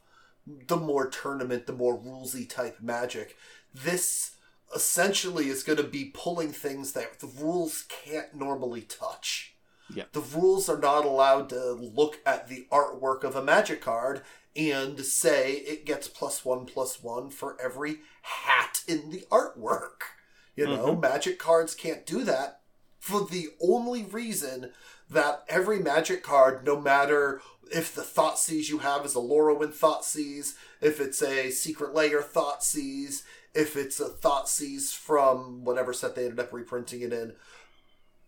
the 0.67 0.77
more 0.77 1.09
tournament, 1.09 1.65
the 1.65 1.73
more 1.73 1.97
rulesy 1.97 2.47
type 2.47 2.77
magic, 2.81 3.35
this 3.73 4.34
essentially 4.73 5.49
is 5.49 5.63
going 5.63 5.77
to 5.77 5.83
be 5.83 6.11
pulling 6.13 6.51
things 6.51 6.93
that 6.93 7.19
the 7.19 7.27
rules 7.27 7.85
can't 7.89 8.33
normally 8.35 8.81
touch. 8.81 9.55
Yeah. 9.93 10.05
The 10.13 10.21
rules 10.21 10.67
are 10.69 10.79
not 10.79 11.05
allowed 11.05 11.49
to 11.49 11.73
look 11.73 12.19
at 12.25 12.47
the 12.47 12.67
artwork 12.71 13.23
of 13.23 13.35
a 13.35 13.43
magic 13.43 13.81
card 13.81 14.21
and 14.55 14.99
say 15.01 15.53
it 15.53 15.85
gets 15.85 16.07
plus 16.07 16.45
one 16.45 16.65
plus 16.65 17.03
one 17.03 17.29
for 17.29 17.57
every 17.61 17.97
hat 18.21 18.81
in 18.87 19.11
the 19.11 19.25
artwork. 19.29 20.01
You 20.55 20.65
know, 20.67 20.87
mm-hmm. 20.87 21.01
magic 21.01 21.37
cards 21.37 21.75
can't 21.75 22.05
do 22.05 22.23
that 22.23 22.61
for 22.99 23.25
the 23.25 23.49
only 23.61 24.03
reason 24.03 24.71
that 25.09 25.43
every 25.49 25.79
magic 25.79 26.23
card, 26.23 26.65
no 26.65 26.79
matter 26.79 27.41
if 27.71 27.93
the 27.93 28.01
Thoughtseize 28.01 28.69
you 28.69 28.79
have 28.79 29.05
is 29.05 29.15
a 29.15 29.19
Lorwyn 29.19 29.73
Thoughtseize, 29.73 30.55
if 30.81 30.99
it's 30.99 31.21
a 31.21 31.51
secret 31.51 31.93
lair 31.93 32.21
thought 32.21 32.63
sees, 32.63 33.23
if 33.55 33.75
it's 33.77 33.99
a 33.99 34.09
Thoughtseize 34.09 34.93
from 34.93 35.63
whatever 35.63 35.93
set 35.93 36.15
they 36.15 36.23
ended 36.25 36.39
up 36.39 36.53
reprinting 36.53 37.01
it 37.01 37.13
in, 37.13 37.33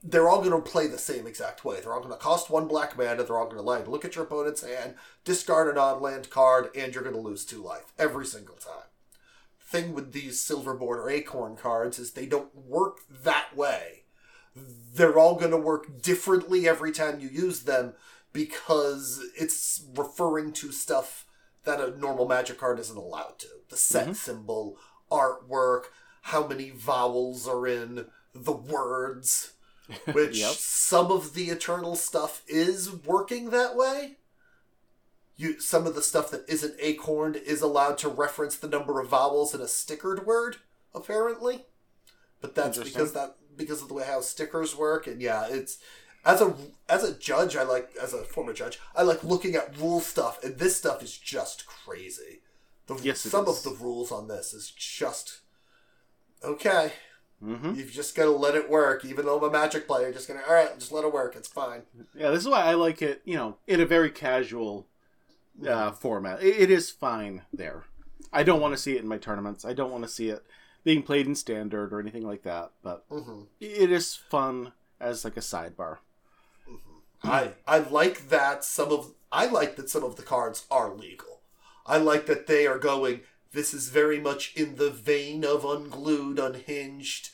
they're 0.04 0.30
all 0.30 0.42
going 0.42 0.52
to 0.52 0.70
play 0.70 0.88
the 0.88 0.98
same 0.98 1.28
exact 1.28 1.66
way. 1.66 1.80
They're 1.82 1.94
all 1.94 2.00
going 2.00 2.14
to 2.14 2.18
cost 2.18 2.50
one 2.50 2.68
black 2.68 2.98
mana. 2.98 3.24
They're 3.24 3.38
all 3.38 3.46
going 3.46 3.58
to 3.58 3.62
land. 3.62 3.88
Look 3.88 4.06
at 4.06 4.16
your 4.16 4.26
opponent's 4.26 4.62
hand, 4.62 4.96
discard 5.26 5.68
an 5.68 5.78
on-land 5.78 6.30
card, 6.30 6.70
and 6.76 6.94
you're 6.94 7.04
going 7.04 7.16
to 7.16 7.22
lose 7.22 7.46
two 7.46 7.62
life 7.62 7.92
every 8.00 8.26
single 8.26 8.56
time. 8.56 8.86
Thing 9.60 9.94
with 9.94 10.14
these 10.14 10.40
Silverboard 10.40 10.82
or 10.98 11.10
Acorn 11.10 11.58
cards 11.58 12.00
is 12.00 12.12
they 12.12 12.26
don't 12.26 12.56
work 12.56 13.00
that 13.10 13.56
way. 13.56 14.04
They're 14.56 15.20
all 15.20 15.36
going 15.36 15.52
to 15.52 15.58
work 15.58 16.02
differently 16.02 16.68
every 16.70 16.92
time 16.92 17.20
you 17.20 17.28
use 17.28 17.64
them 17.64 17.94
because 18.32 19.26
it's 19.38 19.84
referring 19.96 20.54
to 20.54 20.72
stuff 20.72 21.26
that 21.66 21.82
a 21.82 22.00
normal 22.00 22.28
Magic 22.28 22.58
card 22.58 22.80
isn't 22.80 22.96
allowed 22.98 23.40
to. 23.40 23.48
The 23.70 23.76
set 23.76 24.08
Mhm. 24.10 24.16
symbol, 24.16 24.78
artwork, 25.12 25.86
how 26.24 26.48
many 26.48 26.70
vowels 26.70 27.48
are 27.48 27.66
in 27.68 28.08
the 28.34 28.52
words 28.54 29.54
which 30.12 30.38
Yep. 30.38 30.56
some 30.56 31.12
of 31.12 31.34
the 31.34 31.46
eternal 31.50 31.96
stuff 31.96 32.44
is 32.48 32.92
working 32.92 33.52
that 33.52 33.76
way. 33.76 34.18
You 35.38 35.60
some 35.60 35.86
of 35.86 35.96
the 35.96 36.02
stuff 36.02 36.32
that 36.32 36.46
isn't 36.50 36.80
acorned 36.82 37.36
is 37.38 37.62
allowed 37.62 37.98
to 38.00 38.10
reference 38.10 38.56
the 38.56 38.68
number 38.68 39.00
of 39.00 39.10
vowels 39.10 39.54
in 39.54 39.62
a 39.62 39.66
stickered 39.66 40.26
word 40.26 40.58
apparently. 40.96 41.66
But 42.42 42.56
that's 42.56 42.78
because 42.80 43.14
that 43.14 43.36
because 43.56 43.82
of 43.82 43.88
the 43.88 43.94
way 43.94 44.06
how 44.06 44.22
stickers 44.22 44.76
work 44.76 45.08
and 45.08 45.22
yeah 45.22 45.48
it's 45.50 45.78
as 46.26 46.42
a 46.42 46.54
as 46.90 47.04
a 47.04 47.14
judge 47.18 47.56
i 47.56 47.64
like 47.64 47.90
as 48.02 48.14
a 48.14 48.24
former 48.24 48.54
judge 48.54 48.80
i 48.96 49.02
like 49.02 49.24
looking 49.24 49.56
at 49.56 49.76
rule 49.78 50.00
stuff 50.00 50.44
and 50.44 50.58
this 50.58 50.76
stuff 50.78 51.02
is 51.02 51.18
just 51.18 51.66
crazy 51.66 52.42
the, 52.88 52.96
Yes, 53.04 53.20
some 53.20 53.48
is. 53.48 53.50
of 53.50 53.64
the 53.64 53.84
rules 53.84 54.12
on 54.12 54.28
this 54.28 54.54
is 54.54 54.72
just 54.72 55.42
okay 56.44 56.94
hmm 57.44 57.74
You've 57.76 57.92
just 57.92 58.16
got 58.16 58.24
to 58.24 58.32
let 58.32 58.56
it 58.56 58.68
work, 58.68 59.06
even 59.06 59.26
though 59.28 59.38
I'm 59.38 59.44
a 59.44 59.52
magic 59.52 59.86
player. 59.88 60.12
Just 60.12 60.28
gonna, 60.28 60.42
all 60.48 60.56
right, 60.56 60.78
just 60.80 60.92
let 60.92 61.04
it 61.04 61.14
work. 61.14 61.36
It's 61.36 61.48
fine. 61.48 61.84
Yeah, 62.16 62.32
this 62.32 62.42
is 62.42 62.48
why 62.50 62.64
I 62.64 62.74
like 62.74 63.04
it. 63.04 63.22
You 63.26 63.36
know, 63.36 63.58
in 63.68 63.80
a 63.80 63.86
very 63.86 64.10
casual 64.10 64.88
uh, 65.66 65.92
format. 65.92 66.42
It, 66.42 66.56
it 66.62 66.72
is 66.72 66.90
fine 66.90 67.44
there. 67.54 67.84
I 68.34 68.42
don't 68.42 68.60
want 68.60 68.74
to 68.74 68.82
see 68.82 68.96
it 68.96 69.02
in 69.02 69.08
my 69.08 69.20
tournaments. 69.20 69.66
I 69.66 69.74
don't 69.74 69.92
want 69.92 70.04
to 70.04 70.10
see 70.10 70.30
it 70.30 70.44
being 70.84 71.04
played 71.04 71.28
in 71.28 71.36
standard 71.36 71.94
or 71.94 72.00
anything 72.00 72.26
like 72.26 72.42
that. 72.44 72.72
But 72.82 73.06
hmm 73.10 73.44
it 73.60 73.92
is 73.92 74.16
fun 74.16 74.72
as 75.00 75.24
like 75.24 75.38
a 75.38 75.42
sidebar. 75.42 75.98
I 77.24 77.52
I 77.68 77.80
like 77.80 78.30
that 78.30 78.64
some 78.64 78.92
of 78.92 79.14
I 79.32 79.46
like 79.48 79.76
that 79.76 79.90
some 79.90 80.04
of 80.04 80.16
the 80.16 80.24
cards 80.24 80.66
are 80.72 80.92
legal. 80.94 81.37
I 81.88 81.98
like 81.98 82.26
that 82.26 82.48
they 82.48 82.68
are 82.68 82.78
going. 82.80 83.22
This 83.54 83.74
is 83.74 83.90
very 83.90 84.20
much 84.20 84.54
in 84.56 84.76
the 84.76 84.90
vein 84.92 85.44
of 85.46 85.64
unglued, 85.64 86.38
unhinged, 86.38 87.30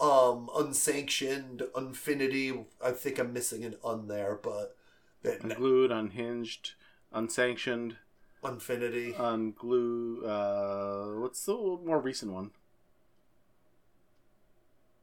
um, 0.00 0.50
unsanctioned, 0.56 1.62
unfinity. 1.76 2.66
I 2.84 2.90
think 2.90 3.18
I'm 3.18 3.32
missing 3.32 3.64
an 3.64 3.76
un 3.84 4.08
there, 4.08 4.38
but 4.42 4.76
that 5.22 5.42
Unglued, 5.44 5.92
unhinged, 5.92 6.72
unsanctioned, 7.12 7.96
unfinity. 8.42 9.12
unglue. 9.12 10.24
Uh, 10.26 11.20
what's 11.20 11.44
the 11.46 11.52
more 11.54 12.00
recent 12.00 12.32
one? 12.32 12.50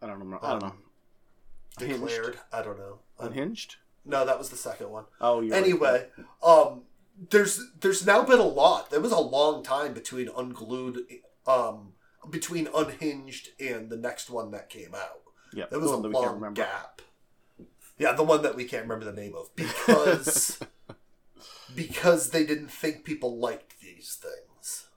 I 0.02 0.08
don't 0.08 0.30
know. 0.30 0.40
I 0.42 0.52
don't 0.52 0.62
know. 0.62 0.74
Declared. 1.78 2.38
I 2.52 2.62
don't 2.62 2.78
know. 2.78 3.00
Unhinged. 3.20 3.78
no, 4.06 4.26
that 4.26 4.38
was 4.38 4.50
the 4.50 4.58
second 4.58 4.90
one. 4.90 5.06
Oh, 5.22 5.40
you're 5.42 5.54
right. 5.54 5.64
anyway, 5.64 6.08
um, 6.44 6.82
there's 7.30 7.72
there's 7.80 8.06
now 8.06 8.24
been 8.24 8.40
a 8.40 8.44
lot. 8.44 8.90
There 8.90 9.02
was 9.02 9.12
a 9.12 9.20
long 9.20 9.64
time 9.64 9.94
between 9.94 10.30
unglued, 10.36 11.00
um, 11.46 11.94
between 12.30 12.68
unhinged 12.74 13.50
and 13.60 13.90
the 13.90 13.98
next 13.98 14.30
one 14.30 14.52
that 14.52 14.70
came 14.70 14.96
out. 14.96 15.22
Yeah, 15.54 15.66
There 15.70 15.80
was 15.80 15.90
the 15.90 15.98
a 15.98 16.00
one 16.00 16.04
that 16.04 16.18
we 16.18 16.26
can't 16.26 16.42
long 16.42 16.54
gap. 16.54 17.02
Yeah, 17.98 18.14
the 18.14 18.24
one 18.24 18.44
that 18.44 18.56
we 18.56 18.64
can't 18.64 18.84
remember 18.84 19.06
the 19.06 19.20
name 19.20 19.34
of 19.36 19.54
because 19.56 20.60
because 21.76 22.30
they 22.30 22.46
didn't 22.46 22.72
think 22.72 23.04
people 23.04 23.38
liked 23.38 23.82
these 23.82 24.18
things. 24.22 24.88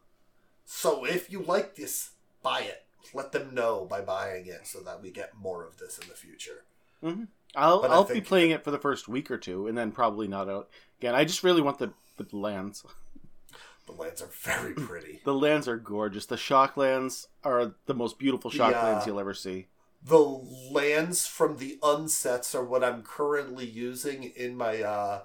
So 0.65 1.05
if 1.05 1.31
you 1.31 1.43
like 1.43 1.75
this, 1.75 2.11
buy 2.43 2.61
it. 2.61 2.85
Let 3.15 3.33
them 3.33 3.55
know 3.55 3.85
by 3.85 4.01
buying 4.01 4.47
it 4.47 4.67
so 4.67 4.81
that 4.81 5.03
we 5.03 5.11
get 5.11 5.37
more 5.37 5.67
of 5.67 5.79
this 5.79 5.99
in 5.99 6.09
the 6.09 6.15
future. 6.15 6.65
I'll 7.55 7.83
But 7.83 7.91
I'll 7.91 8.05
be 8.05 8.21
playing 8.21 8.53
it 8.53 8.63
for 8.63 8.71
the 8.71 8.79
first 8.79 9.09
week 9.09 9.31
or 9.31 9.37
two, 9.37 9.67
and 9.67 9.77
then 9.77 9.91
probably 9.91 10.29
not 10.29 10.49
out 10.49 10.69
again. 11.01 11.15
I 11.15 11.25
just 11.25 11.43
really 11.43 11.61
want 11.61 11.79
the 11.79 11.93
the 12.17 12.27
lands. 12.37 12.85
The 13.87 13.93
lands 13.93 14.23
are 14.23 14.31
very 14.33 14.75
pretty. 14.89 15.21
The 15.25 15.35
lands 15.35 15.67
are 15.69 15.77
gorgeous. 15.77 16.27
The 16.27 16.37
shock 16.37 16.77
lands 16.77 17.29
are 17.45 17.75
the 17.87 17.95
most 17.95 18.19
beautiful 18.19 18.51
shock 18.51 18.73
Yeah. 18.73 18.85
lands 18.85 19.07
you'll 19.07 19.21
ever 19.21 19.35
see. 19.35 19.67
the 20.05 20.19
lands 20.19 21.27
from 21.27 21.59
the 21.59 21.79
unsets 21.83 22.55
are 22.55 22.65
what 22.65 22.83
I'm 22.85 23.03
currently 23.03 23.67
using 23.67 24.25
in 24.25 24.57
my 24.57 24.83
uh 24.83 25.23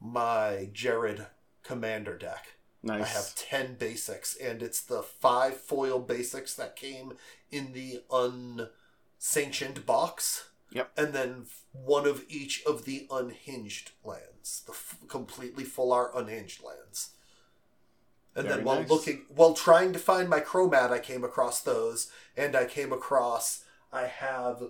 my 0.00 0.68
Jared 0.72 1.26
commander 1.62 2.16
deck. 2.16 2.54
Nice. 2.82 3.02
I 3.02 3.08
have 3.08 3.34
10 3.34 3.74
basics 3.78 4.34
and 4.36 4.62
it's 4.62 4.80
the 4.80 5.02
5 5.02 5.56
foil 5.58 5.98
basics 5.98 6.54
that 6.54 6.76
came 6.76 7.12
in 7.50 7.72
the 7.74 8.02
unsanctioned 8.10 9.84
box. 9.84 10.49
Yep. 10.72 10.92
And 10.96 11.12
then 11.12 11.46
one 11.72 12.06
of 12.06 12.24
each 12.28 12.62
of 12.64 12.84
the 12.84 13.06
unhinged 13.10 13.90
lands, 14.04 14.62
the 14.66 14.72
f- 14.72 14.98
completely 15.08 15.64
full 15.64 15.92
art 15.92 16.12
unhinged 16.14 16.62
lands. 16.62 17.10
And 18.36 18.46
Very 18.46 18.58
then 18.58 18.64
while 18.64 18.80
nice. 18.80 18.90
looking, 18.90 19.22
while 19.28 19.54
trying 19.54 19.92
to 19.92 19.98
find 19.98 20.28
my 20.28 20.40
cromat, 20.40 20.90
I 20.90 21.00
came 21.00 21.24
across 21.24 21.60
those, 21.60 22.10
and 22.36 22.54
I 22.54 22.64
came 22.64 22.92
across, 22.92 23.64
I 23.92 24.06
have, 24.06 24.62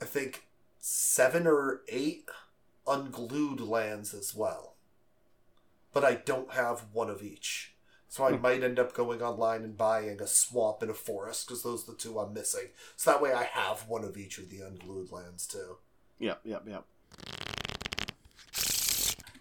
I 0.00 0.04
think, 0.04 0.44
seven 0.78 1.46
or 1.46 1.82
eight 1.88 2.28
unglued 2.86 3.60
lands 3.60 4.14
as 4.14 4.34
well. 4.34 4.74
But 5.92 6.04
I 6.04 6.14
don't 6.14 6.52
have 6.52 6.84
one 6.92 7.10
of 7.10 7.22
each. 7.22 7.74
So 8.16 8.24
I 8.24 8.32
Hmm. 8.32 8.40
might 8.40 8.64
end 8.64 8.78
up 8.78 8.94
going 8.94 9.20
online 9.20 9.62
and 9.62 9.76
buying 9.76 10.22
a 10.22 10.26
swamp 10.26 10.80
and 10.80 10.90
a 10.90 10.94
forest, 10.94 11.46
because 11.46 11.62
those 11.62 11.86
are 11.86 11.92
the 11.92 11.98
two 11.98 12.18
I'm 12.18 12.32
missing. 12.32 12.68
So 12.96 13.10
that 13.10 13.20
way 13.20 13.34
I 13.34 13.42
have 13.44 13.86
one 13.88 14.04
of 14.04 14.16
each 14.16 14.38
of 14.38 14.48
the 14.48 14.62
unglued 14.62 15.12
lands 15.12 15.46
too. 15.46 15.76
Yep, 16.18 16.40
yep, 16.44 16.62
yep. 16.66 16.84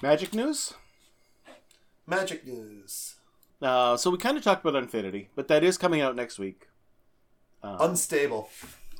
Magic 0.02 0.34
news. 0.34 0.74
Magic 2.06 2.46
news. 2.46 3.16
Uh, 3.62 3.96
so 3.96 4.10
we 4.12 4.18
kind 4.18 4.36
of 4.38 4.44
talked 4.44 4.66
about 4.66 4.76
Unfinity, 4.76 5.30
but 5.36 5.48
that 5.48 5.64
is 5.64 5.78
coming 5.78 6.02
out 6.02 6.14
next 6.18 6.38
week. 6.38 6.68
Um, 7.64 7.78
Unstable. 7.80 8.50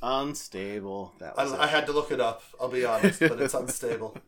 unstable. 0.02 1.12
That 1.18 1.34
I, 1.38 1.44
was 1.44 1.52
I 1.52 1.64
it. 1.64 1.68
had 1.68 1.86
to 1.86 1.92
look 1.92 2.10
it 2.10 2.20
up, 2.20 2.42
I'll 2.58 2.68
be 2.70 2.86
honest, 2.86 3.20
but 3.20 3.38
it's 3.42 3.52
unstable. 3.52 4.16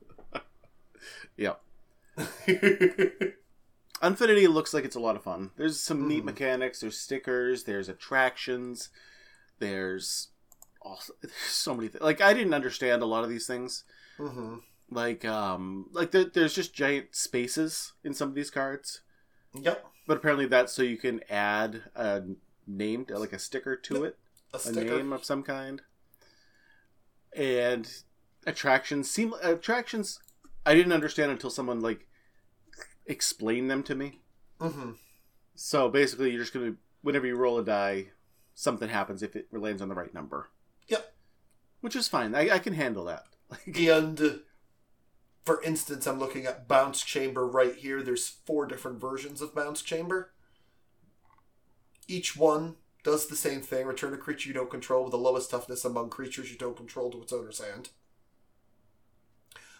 Yep. 1.38 1.60
Unfinity 4.02 4.46
looks 4.46 4.72
like 4.72 4.84
it's 4.84 4.96
a 4.96 5.00
lot 5.00 5.16
of 5.16 5.24
fun. 5.24 5.50
There's 5.56 5.80
some 5.80 6.06
neat 6.08 6.22
Mhm. 6.22 6.26
mechanics. 6.26 6.80
There's 6.80 6.98
stickers. 6.98 7.64
There's 7.64 7.88
attractions. 7.88 8.90
There's 9.58 10.28
also, 10.80 11.12
there's 11.22 11.32
so 11.34 11.74
many 11.74 11.88
things. 11.88 12.02
Like 12.02 12.20
I 12.20 12.32
didn't 12.34 12.54
understand 12.54 13.02
a 13.02 13.06
lot 13.06 13.24
of 13.24 13.30
these 13.30 13.46
things. 13.46 13.84
hmm 14.16 14.56
Like 14.90 15.24
um, 15.24 15.88
like 15.92 16.12
there, 16.12 16.24
there's 16.24 16.54
just 16.54 16.74
giant 16.74 17.14
spaces 17.14 17.92
in 18.04 18.14
some 18.14 18.28
of 18.28 18.34
these 18.34 18.50
cards. 18.50 19.00
Yep. 19.54 19.84
But 20.06 20.16
apparently 20.18 20.46
that's 20.46 20.72
so 20.72 20.82
you 20.82 20.96
can 20.96 21.20
add 21.28 21.82
a 21.94 22.22
name, 22.66 23.04
like 23.08 23.32
a 23.32 23.38
sticker 23.38 23.76
to 23.76 24.04
it, 24.04 24.16
A 24.54 24.60
a 24.68 24.72
name 24.72 25.12
of 25.12 25.24
some 25.24 25.42
kind. 25.42 25.82
And 27.36 27.90
attractions 28.46 29.10
seem 29.10 29.34
attractions. 29.42 30.18
I 30.64 30.74
didn't 30.74 30.92
understand 30.92 31.30
until 31.30 31.50
someone 31.50 31.80
like 31.80 32.07
explained 33.08 33.70
them 33.70 33.82
to 33.84 33.94
me. 33.94 34.20
hmm 34.60 34.92
So 35.54 35.88
basically, 35.88 36.30
you're 36.30 36.42
just 36.42 36.52
gonna 36.52 36.74
whenever 37.02 37.26
you 37.26 37.36
roll 37.36 37.58
a 37.58 37.64
die, 37.64 38.08
something 38.54 38.88
happens 38.88 39.22
if 39.22 39.34
it 39.34 39.52
lands 39.52 39.82
on 39.82 39.88
the 39.88 39.94
right 39.94 40.14
number. 40.14 40.50
Yep. 40.88 41.14
Which 41.80 41.96
is 41.96 42.08
fine. 42.08 42.34
I, 42.34 42.50
I 42.50 42.58
can 42.58 42.74
handle 42.74 43.04
that. 43.04 43.24
And 43.76 44.40
for 45.44 45.62
instance, 45.62 46.06
I'm 46.06 46.18
looking 46.18 46.44
at 46.44 46.68
Bounce 46.68 47.02
Chamber 47.02 47.46
right 47.46 47.74
here. 47.74 48.02
There's 48.02 48.28
four 48.28 48.66
different 48.66 49.00
versions 49.00 49.40
of 49.40 49.54
Bounce 49.54 49.80
Chamber. 49.80 50.32
Each 52.06 52.36
one 52.36 52.76
does 53.02 53.28
the 53.28 53.36
same 53.36 53.62
thing 53.62 53.86
return 53.86 54.12
a 54.12 54.18
creature 54.18 54.48
you 54.48 54.54
don't 54.54 54.70
control 54.70 55.04
with 55.04 55.12
the 55.12 55.16
lowest 55.18 55.50
toughness 55.50 55.84
among 55.86 56.10
creatures 56.10 56.50
you 56.50 56.58
don't 56.58 56.76
control 56.76 57.10
to 57.10 57.22
its 57.22 57.32
owner's 57.32 57.60
hand. 57.60 57.88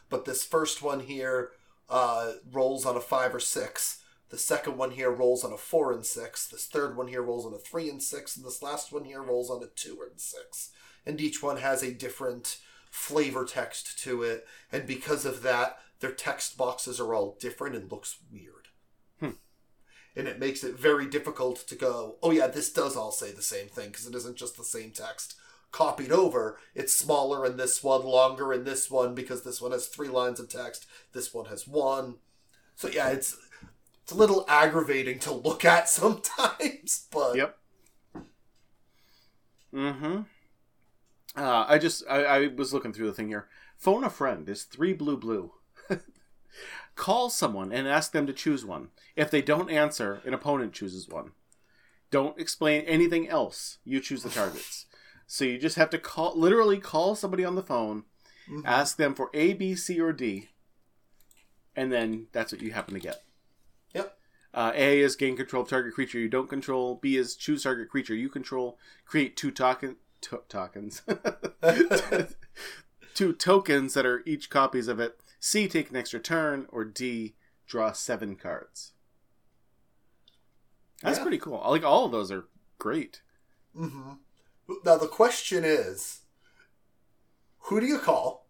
But 0.08 0.24
this 0.24 0.44
first 0.44 0.80
one 0.80 1.00
here 1.00 1.50
uh, 1.88 2.32
rolls 2.52 2.84
on 2.84 2.96
a 2.96 3.00
5 3.00 3.34
or 3.34 3.40
6. 3.40 4.02
The 4.30 4.38
second 4.38 4.76
one 4.76 4.90
here 4.90 5.10
rolls 5.10 5.44
on 5.44 5.52
a 5.52 5.56
4 5.56 5.92
and 5.92 6.04
6. 6.04 6.48
This 6.48 6.66
third 6.66 6.96
one 6.96 7.08
here 7.08 7.22
rolls 7.22 7.46
on 7.46 7.54
a 7.54 7.58
3 7.58 7.88
and 7.88 8.02
6. 8.02 8.36
And 8.36 8.44
this 8.44 8.62
last 8.62 8.92
one 8.92 9.04
here 9.04 9.22
rolls 9.22 9.50
on 9.50 9.62
a 9.62 9.66
2 9.66 9.98
and 10.10 10.20
6. 10.20 10.70
And 11.06 11.20
each 11.20 11.42
one 11.42 11.56
has 11.56 11.82
a 11.82 11.94
different 11.94 12.58
flavor 12.90 13.44
text 13.44 13.98
to 14.00 14.22
it, 14.22 14.46
and 14.72 14.86
because 14.86 15.24
of 15.24 15.42
that, 15.42 15.78
their 16.00 16.12
text 16.12 16.56
boxes 16.56 17.00
are 17.00 17.14
all 17.14 17.36
different 17.40 17.76
and 17.76 17.90
looks 17.90 18.18
weird. 18.32 18.68
Hmm. 19.20 19.36
And 20.16 20.28
it 20.28 20.38
makes 20.38 20.64
it 20.64 20.78
very 20.78 21.06
difficult 21.06 21.66
to 21.68 21.74
go, 21.74 22.16
oh 22.22 22.30
yeah, 22.30 22.46
this 22.46 22.72
does 22.72 22.96
all 22.96 23.12
say 23.12 23.32
the 23.32 23.42
same 23.42 23.68
thing, 23.68 23.88
because 23.88 24.06
it 24.06 24.14
isn't 24.14 24.36
just 24.36 24.56
the 24.56 24.64
same 24.64 24.90
text 24.90 25.34
copied 25.70 26.12
over. 26.12 26.58
It's 26.74 26.92
smaller 26.92 27.44
in 27.44 27.56
this 27.56 27.82
one, 27.82 28.04
longer 28.04 28.52
in 28.52 28.64
this 28.64 28.90
one 28.90 29.14
because 29.14 29.42
this 29.42 29.60
one 29.60 29.72
has 29.72 29.86
three 29.86 30.08
lines 30.08 30.40
of 30.40 30.48
text. 30.48 30.86
This 31.12 31.32
one 31.32 31.46
has 31.46 31.66
one. 31.66 32.16
So 32.76 32.88
yeah, 32.88 33.08
it's 33.08 33.36
it's 34.02 34.12
a 34.12 34.16
little 34.16 34.44
aggravating 34.48 35.18
to 35.20 35.32
look 35.32 35.64
at 35.64 35.88
sometimes, 35.88 37.06
but 37.10 37.36
Yep. 37.36 37.58
Mm-hmm. 39.74 40.20
Uh, 41.36 41.66
I 41.68 41.78
just 41.78 42.02
I, 42.08 42.24
I 42.24 42.46
was 42.48 42.72
looking 42.72 42.92
through 42.92 43.06
the 43.06 43.12
thing 43.12 43.28
here. 43.28 43.48
Phone 43.76 44.02
a 44.02 44.10
friend 44.10 44.48
is 44.48 44.64
three 44.64 44.92
blue 44.92 45.16
blue. 45.16 45.52
Call 46.96 47.30
someone 47.30 47.72
and 47.72 47.86
ask 47.86 48.12
them 48.12 48.26
to 48.26 48.32
choose 48.32 48.64
one. 48.64 48.88
If 49.14 49.30
they 49.30 49.42
don't 49.42 49.70
answer, 49.70 50.20
an 50.24 50.34
opponent 50.34 50.72
chooses 50.72 51.08
one. 51.08 51.32
Don't 52.10 52.38
explain 52.40 52.84
anything 52.86 53.28
else. 53.28 53.78
You 53.84 54.00
choose 54.00 54.22
the 54.22 54.30
targets. 54.30 54.86
So 55.30 55.44
you 55.44 55.58
just 55.58 55.76
have 55.76 55.90
to 55.90 55.98
call, 55.98 56.34
literally 56.36 56.78
call 56.78 57.14
somebody 57.14 57.44
on 57.44 57.54
the 57.54 57.62
phone, 57.62 58.04
Mhm. 58.48 58.62
ask 58.64 58.96
them 58.96 59.14
for 59.14 59.30
A, 59.34 59.52
B, 59.52 59.74
C, 59.76 60.00
or 60.00 60.10
D, 60.12 60.48
and 61.76 61.92
then 61.92 62.28
that's 62.32 62.50
what 62.50 62.62
you 62.62 62.72
happen 62.72 62.94
to 62.94 63.00
get. 63.00 63.22
Yep. 63.94 64.18
Uh, 64.54 64.72
A 64.74 65.00
is 65.00 65.16
gain 65.16 65.36
control 65.36 65.62
of 65.64 65.68
target 65.68 65.92
creature 65.94 66.18
you 66.18 66.28
don't 66.30 66.48
control. 66.48 66.94
B 66.96 67.16
is 67.18 67.36
choose 67.36 67.62
target 67.64 67.90
creature 67.90 68.14
you 68.14 68.30
control. 68.30 68.78
Create 69.04 69.36
two 69.36 69.50
token 69.50 69.96
to- 70.22 70.42
tokens, 70.48 71.02
two 73.14 73.32
tokens 73.34 73.92
that 73.94 74.06
are 74.06 74.22
each 74.26 74.48
copies 74.48 74.88
of 74.88 74.98
it. 74.98 75.20
C 75.38 75.68
take 75.68 75.90
an 75.90 75.96
extra 75.96 76.20
turn, 76.20 76.66
or 76.70 76.84
D 76.84 77.34
draw 77.66 77.92
seven 77.92 78.34
cards. 78.34 78.92
That's 81.02 81.18
Yeah. 81.18 81.22
pretty 81.22 81.38
cool. 81.38 81.62
Like 81.68 81.84
all 81.84 82.06
of 82.06 82.12
those 82.12 82.32
are 82.32 82.46
great. 82.78 83.20
hmm 83.74 84.14
Now 84.84 84.96
the 84.96 85.08
question 85.08 85.64
is, 85.64 86.20
who 87.60 87.80
do 87.80 87.86
you 87.86 87.98
call? 87.98 88.46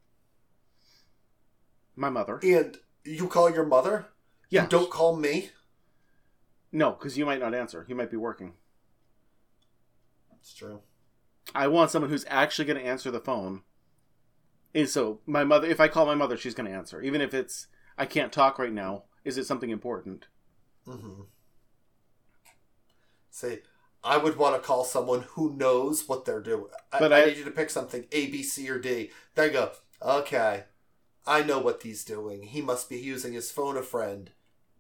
My 1.96 2.10
mother. 2.10 2.38
And 2.42 2.76
you 3.04 3.28
call 3.28 3.50
your 3.50 3.66
mother. 3.66 4.08
Yeah. 4.50 4.62
You 4.62 4.68
don't 4.68 4.90
call 4.90 5.16
me. 5.16 5.50
No, 6.70 6.92
because 6.92 7.16
you 7.16 7.24
might 7.24 7.40
not 7.40 7.54
answer. 7.54 7.84
You 7.88 7.94
might 7.94 8.10
be 8.10 8.16
working. 8.16 8.54
That's 10.30 10.54
true. 10.54 10.80
I 11.54 11.66
want 11.68 11.90
someone 11.90 12.10
who's 12.10 12.26
actually 12.28 12.66
going 12.66 12.78
to 12.78 12.86
answer 12.86 13.10
the 13.10 13.20
phone. 13.20 13.62
And 14.74 14.88
so 14.88 15.20
my 15.26 15.44
mother, 15.44 15.66
if 15.66 15.80
I 15.80 15.88
call 15.88 16.06
my 16.06 16.14
mother, 16.14 16.36
she's 16.36 16.54
going 16.54 16.70
to 16.70 16.76
answer, 16.76 17.00
even 17.00 17.20
if 17.20 17.32
it's 17.32 17.68
I 17.96 18.06
can't 18.06 18.32
talk 18.32 18.58
right 18.58 18.72
now. 18.72 19.04
Is 19.24 19.36
it 19.36 19.46
something 19.46 19.70
important? 19.70 20.26
Mm-hmm. 20.86 21.22
Say, 23.30 23.60
I 24.04 24.16
would 24.16 24.36
want 24.36 24.54
to 24.54 24.66
call 24.66 24.84
someone 24.84 25.22
who 25.30 25.54
knows 25.54 26.08
what 26.08 26.24
they're 26.24 26.40
doing. 26.42 26.66
I, 26.92 26.98
But 27.00 27.12
I, 27.12 27.22
I- 27.22 27.24
need 27.26 27.36
you 27.38 27.44
to 27.44 27.50
pick 27.50 27.70
something 27.70 28.04
A, 28.12 28.26
B, 28.28 28.42
C, 28.42 28.68
or 28.70 28.78
D. 28.78 29.10
Then 29.34 29.52
go, 29.52 29.72
okay, 30.00 30.64
I 31.26 31.42
know 31.42 31.58
what 31.58 31.82
he's 31.82 32.04
doing. 32.04 32.42
He 32.44 32.60
must 32.62 32.88
be 32.88 32.98
using 32.98 33.32
his 33.32 33.50
phone 33.50 33.76
a 33.76 33.82
friend, 33.82 34.30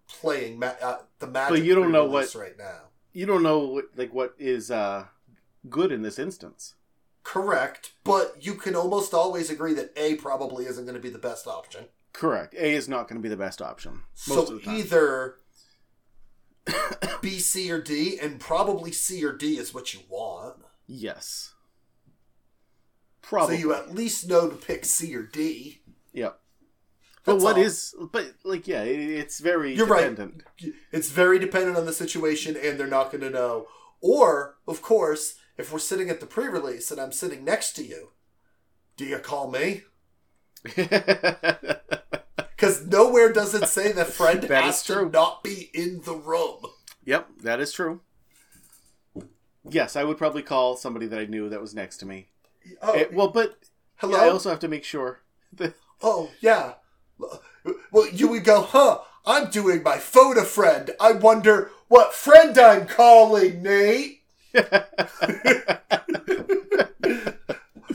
playing 0.08 0.58
ma- 0.58 0.74
uh, 0.80 0.98
the 1.18 1.26
magic. 1.26 1.64
you 1.64 1.74
don't 1.74 1.92
know 1.92 2.04
what- 2.04 2.34
right 2.34 2.56
now. 2.56 2.82
You 3.12 3.26
don't 3.26 3.42
know 3.42 3.58
what, 3.60 3.86
like 3.96 4.14
what 4.14 4.34
is 4.38 4.70
uh, 4.70 5.06
good 5.68 5.90
in 5.90 6.02
this 6.02 6.18
instance. 6.18 6.74
Correct, 7.24 7.92
but 8.04 8.36
you 8.40 8.54
can 8.54 8.74
almost 8.76 9.12
always 9.12 9.50
agree 9.50 9.74
that 9.74 9.92
A 9.96 10.14
probably 10.14 10.66
isn't 10.66 10.84
going 10.84 10.94
to 10.94 11.00
be 11.02 11.10
the 11.10 11.18
best 11.18 11.46
option. 11.46 11.86
Correct. 12.12 12.54
A 12.54 12.74
is 12.74 12.88
not 12.88 13.08
going 13.08 13.20
to 13.20 13.22
be 13.22 13.28
the 13.28 13.36
best 13.36 13.60
option 13.60 14.02
most 14.28 14.46
so 14.48 14.54
of 14.54 14.60
the 14.60 14.64
time. 14.64 14.76
either 14.76 15.36
B, 17.22 17.38
C, 17.38 17.70
or 17.70 17.80
D, 17.80 18.18
and 18.20 18.40
probably 18.40 18.92
C 18.92 19.24
or 19.24 19.32
D 19.32 19.56
is 19.58 19.74
what 19.74 19.94
you 19.94 20.00
want. 20.08 20.56
Yes. 20.86 21.54
Probably. 23.22 23.56
So 23.56 23.60
you 23.60 23.74
at 23.74 23.94
least 23.94 24.28
know 24.28 24.48
to 24.48 24.56
pick 24.56 24.84
C 24.84 25.14
or 25.14 25.22
D. 25.22 25.82
Yep. 26.12 26.40
But 27.24 27.32
That's 27.34 27.44
what 27.44 27.56
all. 27.56 27.62
is? 27.62 27.94
But 28.12 28.34
like, 28.44 28.66
yeah, 28.66 28.82
it's 28.82 29.40
very 29.40 29.74
You're 29.74 29.86
right. 29.86 30.08
dependent. 30.08 30.44
It's 30.92 31.10
very 31.10 31.38
dependent 31.38 31.76
on 31.76 31.84
the 31.84 31.92
situation, 31.92 32.56
and 32.56 32.78
they're 32.78 32.86
not 32.86 33.10
going 33.12 33.20
to 33.20 33.30
know. 33.30 33.66
Or, 34.00 34.56
of 34.66 34.80
course, 34.80 35.34
if 35.58 35.72
we're 35.72 35.78
sitting 35.80 36.08
at 36.08 36.20
the 36.20 36.26
pre-release 36.26 36.90
and 36.90 37.00
I'm 37.00 37.12
sitting 37.12 37.44
next 37.44 37.72
to 37.72 37.84
you, 37.84 38.12
do 38.96 39.04
you 39.04 39.18
call 39.18 39.50
me? 39.50 39.82
Because 42.58 42.84
nowhere 42.84 43.32
does 43.32 43.54
it 43.54 43.68
say 43.68 43.92
that 43.92 44.08
friend 44.08 44.42
That 44.48 44.64
has 44.64 44.82
to 44.84 45.08
not 45.08 45.44
be 45.44 45.70
in 45.72 46.00
the 46.02 46.14
room. 46.14 46.62
yep, 47.04 47.28
that 47.42 47.60
is 47.60 47.70
true. 47.72 48.00
Yes, 49.70 49.94
I 49.94 50.02
would 50.02 50.18
probably 50.18 50.42
call 50.42 50.76
somebody 50.76 51.06
that 51.06 51.20
I 51.20 51.26
knew 51.26 51.48
that 51.50 51.60
was 51.60 51.72
next 51.72 51.98
to 51.98 52.06
me. 52.06 52.30
Oh, 52.82 52.92
Eh, 52.94 53.04
well, 53.12 53.28
but 53.28 53.58
hello. 53.98 54.18
yeah, 54.18 54.24
I 54.24 54.28
also 54.30 54.50
have 54.50 54.58
to 54.60 54.68
make 54.68 54.82
sure. 54.84 55.20
That, 55.52 55.74
Oh, 56.02 56.30
yeah. 56.40 56.74
Well, 57.92 58.08
you 58.12 58.28
would 58.28 58.42
go, 58.44 58.60
huh? 58.62 58.98
I'm 59.24 59.50
doing 59.50 59.82
my 59.84 59.98
photo 59.98 60.42
friend. 60.42 60.90
I 61.00 61.12
wonder 61.12 61.70
what 61.88 62.12
friend 62.14 62.58
I'm 62.58 62.86
calling, 62.86 63.62
Nate. 63.62 64.22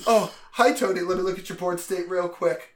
Oh, 0.06 0.34
hi, 0.54 0.74
Tony. 0.74 1.00
Let 1.02 1.18
me 1.18 1.24
look 1.24 1.40
at 1.40 1.48
your 1.48 1.58
board 1.58 1.80
state 1.80 2.10
real 2.10 2.28
quick. 2.28 2.73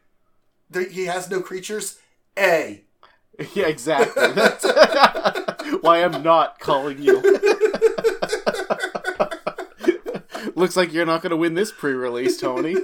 He 0.74 1.06
has 1.06 1.30
no 1.30 1.42
creatures. 1.42 2.00
A. 2.38 2.84
yeah, 3.54 3.68
exactly. 3.68 4.32
That's 4.34 4.66
why 5.82 6.04
I'm 6.04 6.24
not 6.24 6.60
calling 6.60 7.02
you. 7.02 7.22
Looks 10.56 10.76
like 10.76 10.92
you're 10.92 11.06
not 11.06 11.22
going 11.22 11.30
to 11.32 11.38
win 11.38 11.54
this 11.54 11.72
pre-release, 11.72 12.40
Tony. 12.40 12.76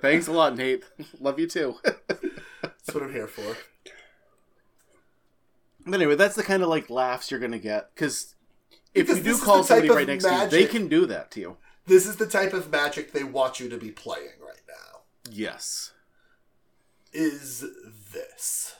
Thanks 0.00 0.26
a 0.26 0.32
lot, 0.32 0.56
Nate. 0.56 0.82
Love 1.20 1.38
you 1.38 1.46
too. 1.46 1.76
That's 1.84 2.92
what 2.92 3.04
I'm 3.04 3.12
here 3.12 3.28
for. 3.28 3.56
But 5.86 5.94
anyway, 5.94 6.16
that's 6.16 6.34
the 6.34 6.42
kind 6.42 6.62
of 6.62 6.68
like 6.68 6.90
laughs 6.90 7.30
you're 7.30 7.40
gonna 7.40 7.58
get 7.58 7.94
because 7.94 8.34
if 8.94 9.06
Because 9.06 9.18
you 9.24 9.34
do 9.34 9.38
call 9.38 9.62
somebody 9.64 9.90
right 9.90 10.06
next 10.06 10.24
to 10.24 10.34
you, 10.34 10.48
they 10.48 10.66
can 10.66 10.88
do 10.88 11.06
that 11.06 11.30
to 11.32 11.40
you. 11.40 11.56
This 11.86 12.06
is 12.06 12.16
the 12.16 12.26
type 12.26 12.52
of 12.52 12.70
magic 12.70 13.12
they 13.12 13.24
want 13.24 13.58
you 13.60 13.68
to 13.68 13.76
be 13.76 13.90
playing 13.90 14.38
right 14.40 14.60
now. 14.68 15.00
Yes. 15.30 15.92
Is 17.12 17.64
this? 18.12 18.76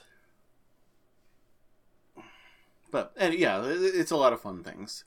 But 2.91 3.13
and 3.17 3.33
yeah, 3.33 3.63
it's 3.65 4.11
a 4.11 4.15
lot 4.15 4.33
of 4.33 4.41
fun 4.41 4.63
things. 4.63 5.03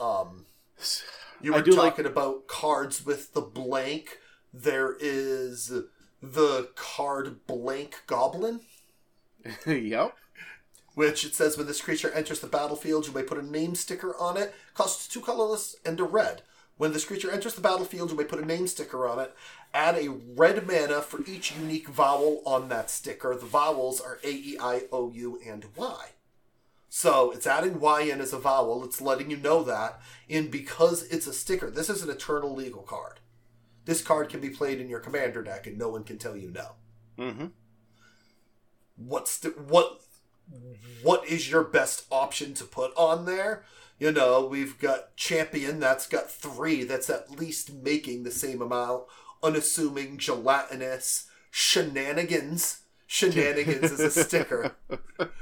Um, 0.00 0.46
you 1.40 1.52
were 1.52 1.62
do 1.62 1.72
like- 1.72 1.90
talking 1.92 2.06
about 2.06 2.46
cards 2.46 3.04
with 3.04 3.34
the 3.34 3.40
blank. 3.40 4.18
There 4.52 4.96
is 4.98 5.72
the 6.22 6.70
card 6.74 7.46
blank 7.46 8.02
goblin. 8.06 8.60
yep. 9.66 10.16
which 10.94 11.24
it 11.24 11.34
says 11.34 11.56
when 11.56 11.66
this 11.66 11.80
creature 11.80 12.10
enters 12.10 12.40
the 12.40 12.46
battlefield, 12.48 13.06
you 13.06 13.12
may 13.12 13.22
put 13.22 13.38
a 13.38 13.46
name 13.46 13.74
sticker 13.76 14.16
on 14.18 14.36
it. 14.36 14.52
Costs 14.74 15.06
two 15.06 15.20
colorless 15.20 15.76
and 15.84 16.00
a 16.00 16.04
red. 16.04 16.42
When 16.78 16.92
this 16.92 17.04
creature 17.04 17.30
enters 17.30 17.54
the 17.54 17.60
battlefield, 17.60 18.10
you 18.10 18.16
may 18.16 18.24
put 18.24 18.40
a 18.40 18.46
name 18.46 18.66
sticker 18.68 19.06
on 19.06 19.18
it. 19.18 19.34
Add 19.74 19.96
a 19.96 20.08
red 20.08 20.66
mana 20.66 21.02
for 21.02 21.22
each 21.26 21.52
unique 21.52 21.88
vowel 21.88 22.40
on 22.46 22.68
that 22.70 22.88
sticker. 22.88 23.34
The 23.34 23.46
vowels 23.46 24.00
are 24.00 24.18
A, 24.24 24.30
E, 24.30 24.56
I, 24.60 24.84
O, 24.90 25.10
U, 25.12 25.40
and 25.44 25.66
Y. 25.76 26.06
So 26.88 27.32
it's 27.32 27.46
adding 27.46 27.80
Y 27.80 28.02
in 28.02 28.20
as 28.20 28.32
a 28.32 28.38
vowel. 28.38 28.84
It's 28.84 29.00
letting 29.00 29.30
you 29.30 29.36
know 29.36 29.62
that. 29.64 30.00
And 30.30 30.50
because 30.50 31.02
it's 31.08 31.26
a 31.26 31.32
sticker, 31.32 31.68
this 31.70 31.90
is 31.90 32.02
an 32.02 32.10
eternal 32.10 32.54
legal 32.54 32.82
card. 32.82 33.20
This 33.84 34.02
card 34.02 34.28
can 34.28 34.40
be 34.40 34.50
played 34.50 34.80
in 34.80 34.88
your 34.88 35.00
commander 35.00 35.42
deck, 35.42 35.66
and 35.66 35.76
no 35.78 35.88
one 35.88 36.04
can 36.04 36.18
tell 36.18 36.36
you 36.36 36.50
no 36.50 36.72
Mm-hmm. 37.18 37.46
what's 38.96 39.38
the, 39.38 39.48
what 39.48 40.00
what 41.02 41.26
is 41.26 41.50
your 41.50 41.64
best 41.64 42.04
option 42.10 42.54
to 42.54 42.64
put 42.64 42.92
on 42.96 43.24
there 43.26 43.64
you 43.98 44.12
know 44.12 44.46
we've 44.46 44.78
got 44.78 45.16
champion 45.16 45.80
that's 45.80 46.06
got 46.06 46.30
three 46.30 46.84
that's 46.84 47.10
at 47.10 47.30
least 47.30 47.72
making 47.72 48.22
the 48.22 48.30
same 48.30 48.62
amount 48.62 49.04
unassuming 49.42 50.18
gelatinous 50.18 51.28
shenanigans. 51.50 52.82
Shenanigans 53.06 53.90
is 53.92 54.00
a 54.00 54.10
sticker. 54.24 54.76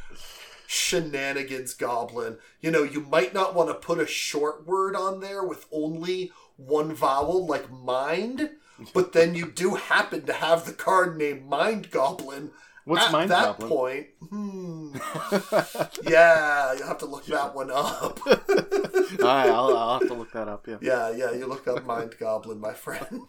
Shenanigans 0.69 1.75
goblin. 1.75 2.38
You 2.61 2.71
know 2.71 2.83
you 2.83 3.01
might 3.01 3.35
not 3.35 3.55
want 3.55 3.69
to 3.69 3.75
put 3.75 3.99
a 3.99 4.07
short 4.07 4.66
word 4.66 4.95
on 4.95 5.21
there 5.21 5.42
with 5.42 5.66
only 5.73 6.33
one 6.57 6.95
vowel 6.95 7.47
like 7.47 7.71
mind 7.71 8.51
but 8.92 9.12
then 9.12 9.35
you 9.35 9.51
do 9.51 9.75
happen 9.75 10.27
to 10.27 10.33
have 10.33 10.66
the 10.66 10.73
card 10.73 11.16
named 11.16 11.47
mind 11.47 11.90
goblin 11.90 12.51
What's 12.87 13.07
at 13.07 13.11
Mind 13.11 13.31
that 13.33 13.59
point, 13.59 14.07
hmm, 14.20 14.94
yeah, 16.09 16.72
you'll 16.72 16.87
have 16.87 16.99
to 16.99 17.07
look 17.07 17.27
that 17.27 17.53
one 17.53 17.68
up. 17.68 18.20
All 18.27 19.27
right, 19.27 19.49
I'll, 19.49 19.77
I'll 19.77 19.99
have 19.99 20.07
to 20.07 20.14
look 20.14 20.31
that 20.31 20.46
up. 20.46 20.68
Yeah. 20.68 20.77
yeah, 20.81 21.11
yeah, 21.11 21.33
you 21.33 21.46
look 21.46 21.66
up 21.66 21.85
Mind 21.85 22.14
Goblin, 22.20 22.61
my 22.61 22.75
friend. 22.75 23.29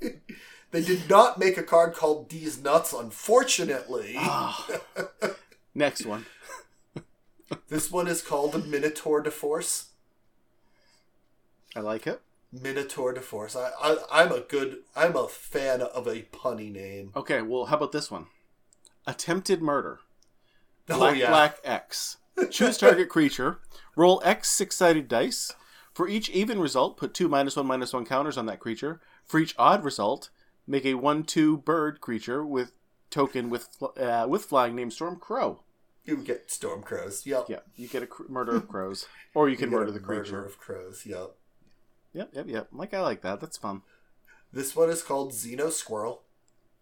they 0.70 0.82
did 0.82 1.08
not 1.08 1.38
make 1.38 1.56
a 1.56 1.62
card 1.62 1.94
called 1.94 2.28
These 2.28 2.62
Nuts, 2.62 2.92
unfortunately. 2.92 4.12
Ah. 4.18 4.68
Next 5.74 6.04
one. 6.04 6.26
this 7.68 7.90
one 7.90 8.06
is 8.06 8.20
called 8.20 8.52
the 8.52 8.58
Minotaur 8.58 9.22
de 9.22 9.30
Force. 9.30 9.92
I 11.74 11.80
like 11.80 12.06
it. 12.06 12.20
Minotaur 12.52 13.12
de 13.12 13.20
Force. 13.20 13.56
I, 13.56 13.70
I 13.80 13.96
I'm 14.10 14.32
a 14.32 14.40
good 14.40 14.78
I'm 14.96 15.16
a 15.16 15.28
fan 15.28 15.80
of 15.80 16.06
a 16.06 16.22
punny 16.22 16.72
name. 16.72 17.12
Okay, 17.14 17.42
well, 17.42 17.66
how 17.66 17.76
about 17.76 17.92
this 17.92 18.10
one? 18.10 18.26
Attempted 19.06 19.62
murder. 19.62 20.00
Oh 20.88 20.98
Black 20.98 21.16
yeah. 21.16 21.28
Black 21.30 21.58
X. 21.64 22.18
Choose 22.50 22.78
target 22.78 23.08
creature. 23.08 23.60
Roll 23.96 24.20
X 24.24 24.48
six 24.50 24.76
sided 24.76 25.08
dice. 25.08 25.52
For 25.92 26.08
each 26.08 26.30
even 26.30 26.60
result, 26.60 26.96
put 26.96 27.14
two 27.14 27.28
minus 27.28 27.56
one 27.56 27.66
minus 27.66 27.92
one 27.92 28.06
counters 28.06 28.38
on 28.38 28.46
that 28.46 28.60
creature. 28.60 29.00
For 29.26 29.38
each 29.38 29.54
odd 29.58 29.84
result, 29.84 30.30
make 30.66 30.86
a 30.86 30.94
one 30.94 31.24
two 31.24 31.58
bird 31.58 32.00
creature 32.00 32.44
with 32.44 32.72
token 33.10 33.50
with 33.50 33.68
uh, 33.96 34.26
with 34.28 34.44
flying 34.44 34.74
named 34.74 34.92
Storm 34.92 35.16
Crow. 35.16 35.62
You 36.04 36.16
get 36.16 36.50
storm 36.50 36.82
crows. 36.82 37.26
Yep. 37.26 37.46
Yeah, 37.48 37.58
you 37.76 37.86
get 37.86 38.02
a 38.02 38.06
cr- 38.06 38.22
murder 38.28 38.56
of 38.56 38.68
crows, 38.68 39.06
or 39.34 39.48
you 39.48 39.52
You 39.52 39.58
can 39.58 39.70
murder 39.70 39.90
the 39.92 40.00
creature. 40.00 40.32
Murder 40.32 40.46
of 40.46 40.58
crows. 40.58 41.04
Yep. 41.04 41.36
Yep, 42.12 42.30
yep, 42.32 42.46
yep. 42.48 42.68
Like 42.72 42.94
I 42.94 43.00
like 43.00 43.22
that. 43.22 43.40
That's 43.40 43.56
fun. 43.56 43.82
This 44.52 44.74
one 44.74 44.90
is 44.90 45.02
called 45.02 45.32
Xeno 45.32 45.70
Squirrel. 45.70 46.22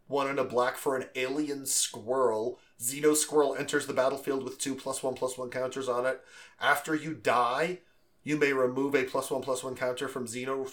One 0.07 0.29
in 0.29 0.39
a 0.39 0.45
black 0.45 0.77
for 0.77 0.97
an 0.97 1.09
alien 1.15 1.67
squirrel. 1.67 2.59
Xeno 2.81 3.15
Squirrel 3.15 3.55
enters 3.55 3.87
the 3.87 3.93
battlefield 3.93 4.43
with 4.43 4.59
two 4.59 4.75
plus 4.75 5.03
one 5.03 5.15
plus 5.15 5.37
one 5.37 5.51
counters 5.51 5.89
on 5.89 6.07
it. 6.07 6.23
After 6.59 6.95
you 6.95 7.13
die, 7.13 7.81
you 8.25 8.39
may 8.39 8.55
remove 8.55 8.95
a 8.95 9.05
plus 9.05 9.31
one 9.31 9.43
plus 9.43 9.63
one 9.63 9.75
counter 9.75 10.09
from 10.09 10.27
Xeno. 10.27 10.67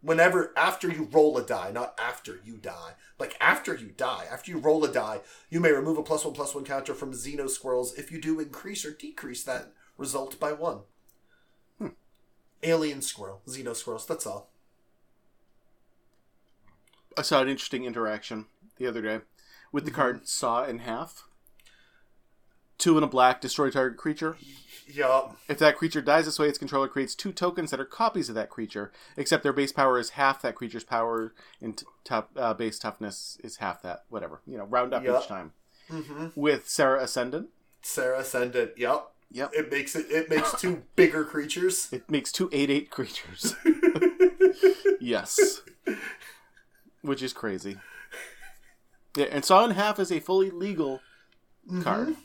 Whenever, 0.00 0.52
after 0.56 0.88
you 0.88 1.08
roll 1.10 1.36
a 1.38 1.42
die, 1.42 1.72
not 1.72 1.98
after 1.98 2.38
you 2.44 2.56
die. 2.56 2.92
Like 3.18 3.36
after 3.40 3.74
you 3.74 3.88
die, 3.88 4.26
after 4.30 4.52
you 4.52 4.58
roll 4.58 4.84
a 4.84 4.92
die, 4.92 5.22
you 5.50 5.58
may 5.58 5.72
remove 5.72 5.98
a 5.98 6.02
plus 6.02 6.24
one 6.24 6.34
plus 6.34 6.54
one 6.54 6.64
counter 6.64 6.94
from 6.94 7.12
Xeno 7.12 7.48
Squirrels. 7.48 7.94
If 7.94 8.12
you 8.12 8.20
do, 8.20 8.38
increase 8.38 8.84
or 8.84 8.92
decrease 8.92 9.42
that 9.44 9.72
result 9.96 10.38
by 10.38 10.52
one. 10.52 10.82
Alien 12.64 13.02
Squirrel, 13.02 13.40
Xeno 13.46 13.74
Squirrels, 13.76 14.06
that's 14.06 14.26
all. 14.26 14.50
I 17.16 17.22
saw 17.22 17.40
an 17.42 17.48
interesting 17.48 17.84
interaction 17.84 18.46
the 18.76 18.86
other 18.86 19.02
day 19.02 19.20
with 19.72 19.84
the 19.84 19.90
card 19.90 20.26
Saw 20.26 20.64
in 20.64 20.80
half. 20.80 21.24
Two 22.76 22.98
in 22.98 23.04
a 23.04 23.08
black, 23.08 23.40
destroy 23.40 23.70
target 23.70 23.96
creature. 23.98 24.36
Yup. 24.88 25.36
If 25.48 25.58
that 25.58 25.76
creature 25.76 26.02
dies 26.02 26.24
this 26.24 26.38
way, 26.40 26.48
its 26.48 26.58
controller 26.58 26.88
creates 26.88 27.14
two 27.14 27.32
tokens 27.32 27.70
that 27.70 27.78
are 27.80 27.84
copies 27.84 28.28
of 28.28 28.34
that 28.34 28.50
creature, 28.50 28.90
except 29.16 29.42
their 29.44 29.52
base 29.52 29.72
power 29.72 29.98
is 29.98 30.10
half 30.10 30.42
that 30.42 30.56
creature's 30.56 30.84
power, 30.84 31.32
and 31.60 31.78
t- 31.78 31.86
tough, 32.02 32.26
uh, 32.36 32.52
base 32.52 32.78
toughness 32.80 33.38
is 33.44 33.56
half 33.58 33.80
that. 33.82 34.04
Whatever. 34.08 34.40
You 34.46 34.58
know, 34.58 34.64
round 34.64 34.92
up 34.92 35.04
Yep. 35.04 35.20
each 35.22 35.28
time. 35.28 35.52
Mm-hmm. 35.88 36.26
With 36.34 36.68
Serra 36.68 37.02
Ascendant, 37.04 37.48
Serra 37.82 38.18
Ascendant. 38.20 38.72
Yep. 38.76 39.10
Yep. 39.30 39.50
It 39.54 39.70
makes 39.72 39.96
it. 39.96 40.06
It 40.10 40.30
makes 40.30 40.60
two 40.60 40.82
bigger 40.96 41.24
creatures. 41.24 41.88
it 41.92 42.08
makes 42.10 42.30
two 42.30 42.48
8 42.52 42.70
8 42.70 42.90
creatures. 42.90 43.54
yes. 45.00 45.60
Which 47.02 47.22
is 47.22 47.32
crazy. 47.32 47.78
Yeah, 49.16 49.26
and 49.30 49.44
Saw 49.44 49.64
in 49.64 49.72
half 49.72 49.98
is 49.98 50.10
a 50.10 50.20
fully 50.20 50.50
legal 50.50 51.00
card. 51.82 52.16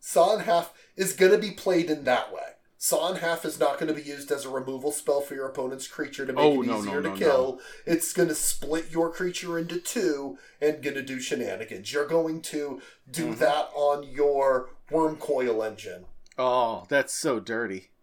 Saw 0.00 0.36
in 0.36 0.44
half 0.44 0.72
is 0.96 1.12
going 1.12 1.32
to 1.32 1.38
be 1.38 1.50
played 1.52 1.90
in 1.90 2.04
that 2.04 2.32
way. 2.32 2.40
Saw 2.78 3.10
in 3.10 3.16
half 3.16 3.44
is 3.44 3.58
not 3.58 3.78
going 3.80 3.88
to 3.88 3.98
be 4.00 4.06
used 4.06 4.30
as 4.30 4.44
a 4.44 4.50
removal 4.50 4.92
spell 4.92 5.20
for 5.22 5.34
your 5.34 5.46
opponent's 5.48 5.88
creature 5.88 6.26
to 6.26 6.32
make 6.32 6.44
Oh, 6.44 6.62
it 6.62 6.66
no, 6.66 6.78
easier 6.78 7.00
no, 7.00 7.02
to 7.02 7.08
no, 7.08 7.16
kill. 7.16 7.60
It's 7.86 8.12
going 8.12 8.28
to 8.28 8.34
split 8.34 8.90
your 8.90 9.10
creature 9.10 9.58
into 9.58 9.78
two 9.80 10.38
and 10.60 10.82
going 10.82 10.94
to 10.94 11.02
do 11.02 11.18
shenanigans. 11.18 11.92
You're 11.92 12.06
going 12.06 12.42
to 12.42 12.80
do 13.10 13.28
Mm-hmm. 13.28 13.40
that 13.40 13.70
on 13.74 14.04
your 14.04 14.68
Wurmcoil 14.90 15.66
Engine. 15.66 16.04
Oh, 16.38 16.84
that's 16.88 17.12
so 17.14 17.40
dirty. 17.40 17.90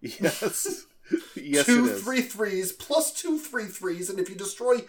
Yes. 0.00 0.84
yes, 1.34 1.64
two 1.64 1.86
it 1.86 1.92
is. 1.92 2.02
three 2.02 2.20
threes 2.20 2.72
plus 2.72 3.10
two 3.12 3.38
three 3.38 3.64
threes, 3.64 4.10
and 4.10 4.18
if 4.18 4.28
you 4.28 4.34
destroy 4.34 4.80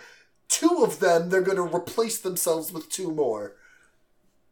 two 0.50 0.84
of 0.84 1.00
them, 1.00 1.30
they're 1.30 1.42
going 1.42 1.56
to 1.58 1.76
replace 1.76 2.18
themselves 2.20 2.74
with 2.74 2.90
two 2.90 3.12
more. 3.12 3.56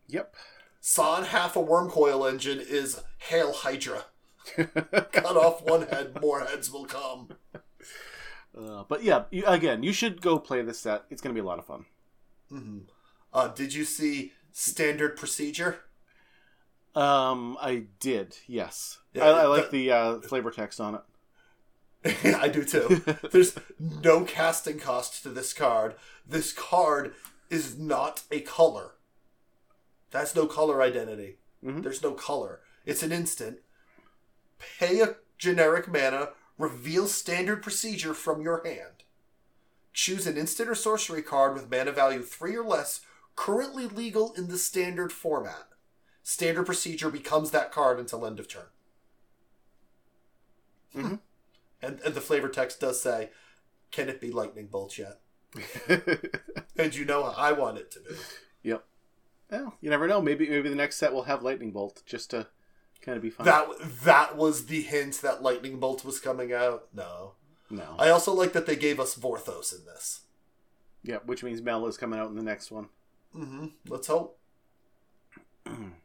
Yep. 0.07 0.35
Saw 0.79 1.17
in 1.19 1.25
half 1.25 1.55
a 1.55 1.59
Wurmcoil 1.59 2.29
Engine 2.29 2.59
is 2.61 3.01
Hail 3.17 3.51
Hydra. 3.53 4.05
Cut 4.55 5.37
off 5.37 5.63
one 5.63 5.87
head, 5.87 6.21
more 6.21 6.41
heads 6.41 6.71
will 6.71 6.85
come. 6.85 7.29
Uh, 8.57 8.83
but 8.87 9.03
yeah, 9.03 9.23
you, 9.31 9.43
again, 9.45 9.83
you 9.83 9.93
should 9.93 10.21
go 10.21 10.37
play 10.37 10.61
this 10.61 10.79
set. 10.79 11.03
It's 11.09 11.21
going 11.21 11.33
to 11.35 11.41
be 11.41 11.43
a 11.43 11.47
lot 11.47 11.59
of 11.59 11.65
fun. 11.65 11.85
Uh, 13.33 13.47
did 13.49 13.73
you 13.73 13.83
see 13.85 14.33
Standard 14.51 15.15
Procedure? 15.17 15.79
Um, 16.95 17.57
I 17.59 17.85
did, 17.99 18.37
yes. 18.47 18.99
Yeah, 19.13 19.25
I, 19.25 19.41
I 19.43 19.45
like 19.47 19.63
that- 19.63 19.71
the 19.71 19.91
uh, 19.91 20.19
flavor 20.21 20.51
text 20.51 20.79
on 20.79 20.95
it. 20.95 21.01
I 22.35 22.49
do 22.49 22.63
too. 22.63 23.01
There's 23.31 23.55
no 23.79 24.25
casting 24.25 24.77
cost 24.77 25.23
to 25.23 25.29
this 25.29 25.53
card. 25.53 25.95
This 26.27 26.51
card 26.51 27.13
is 27.49 27.79
not 27.79 28.23
a 28.29 28.41
color. 28.41 28.91
That's 30.11 30.35
no 30.35 30.45
color 30.45 30.81
identity. 30.81 31.37
Mhm. 31.63 31.81
There's 31.81 32.03
no 32.03 32.11
color. 32.11 32.59
It's 32.85 33.03
an 33.03 33.11
instant. 33.13 33.59
Pay 34.79 34.99
a 34.99 35.15
generic 35.37 35.87
mana, 35.87 36.29
reveal 36.57 37.07
standard 37.07 37.63
procedure 37.63 38.13
from 38.13 38.41
your 38.41 38.61
hand. 38.65 39.03
Choose 39.93 40.27
an 40.27 40.37
instant 40.37 40.69
or 40.69 40.75
sorcery 40.75 41.21
card 41.21 41.53
with 41.53 41.71
mana 41.71 41.91
value 41.93 42.21
3 42.21 42.55
or 42.57 42.63
less, 42.65 43.01
currently 43.35 43.87
legal 43.87 44.33
in 44.33 44.47
the 44.49 44.57
standard 44.57 45.11
format. 45.13 45.67
Standard 46.23 46.65
procedure 46.65 47.09
becomes 47.09 47.51
that 47.51 47.71
card 47.71 47.99
until 47.99 48.25
end 48.25 48.39
of 48.39 48.47
turn. 48.47 48.65
Mhm. 50.95 51.19
And, 51.81 51.99
and 52.01 52.13
the 52.15 52.21
flavor 52.21 52.47
text 52.49 52.79
does 52.79 53.01
say, 53.01 53.29
can 53.91 54.07
it 54.09 54.21
be 54.21 54.31
lightning 54.31 54.67
bolt 54.67 54.97
yet? 54.97 55.19
And 56.75 56.95
you 56.95 57.05
know 57.05 57.23
I 57.23 57.51
want 57.51 57.77
it 57.77 57.91
to 57.91 57.99
be. 57.99 58.15
yep. 58.63 58.83
Well, 59.51 59.75
you 59.81 59.91
never 59.91 60.07
know. 60.07 60.19
Maybe 60.21 60.49
maybe 60.49 60.69
the 60.69 60.75
next 60.75 60.95
set 60.97 61.13
will 61.13 61.23
have 61.23 61.43
lightning 61.43 61.71
bolt 61.71 62.01
just 62.05 62.31
to 62.31 62.47
kind 63.01 63.15
of 63.15 63.21
be 63.21 63.29
fun. 63.29 63.45
That 63.45 63.67
that 64.05 64.35
was 64.37 64.65
the 64.65 64.81
hint 64.81 65.21
that 65.21 65.43
lightning 65.43 65.79
bolt 65.79 66.03
was 66.03 66.19
coming 66.19 66.51
out. 66.51 66.87
No. 66.93 67.33
no. 67.69 67.95
I 67.99 68.09
also 68.09 68.33
like 68.33 68.53
that 68.53 68.65
they 68.65 68.75
gave 68.75 68.99
us 68.99 69.15
Vorthos 69.15 69.77
in 69.77 69.85
this. 69.85 70.21
yeah, 71.03 71.17
which 71.25 71.43
means 71.43 71.61
Mel 71.61 71.85
is 71.85 71.97
coming 71.97 72.19
out 72.19 72.29
in 72.31 72.35
the 72.35 72.41
next 72.43 72.71
one. 72.71 72.89
hmm 73.31 73.67
Let's 73.87 74.07
hope. 74.07 74.39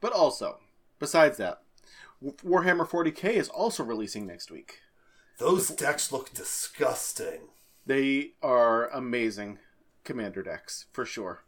But 0.00 0.12
also, 0.12 0.58
besides 0.98 1.36
that, 1.38 1.62
Warhammer 2.22 2.88
40k 2.88 3.34
is 3.34 3.48
also 3.48 3.82
releasing 3.84 4.26
next 4.26 4.50
week. 4.50 4.80
Those 5.38 5.68
decks 5.68 6.10
look 6.10 6.34
disgusting. 6.34 7.48
They 7.86 8.32
are 8.42 8.88
amazing 8.88 9.58
commander 10.04 10.42
decks 10.42 10.86
for 10.92 11.04
sure. 11.04 11.44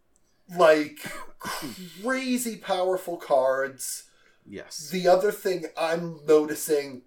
Like 0.57 1.01
crazy 1.39 2.57
powerful 2.57 3.17
cards. 3.17 4.05
Yes. 4.47 4.91
The 4.91 5.07
other 5.07 5.33
thing 5.33 5.67
I'm 5.77 6.21
noticing 6.27 7.03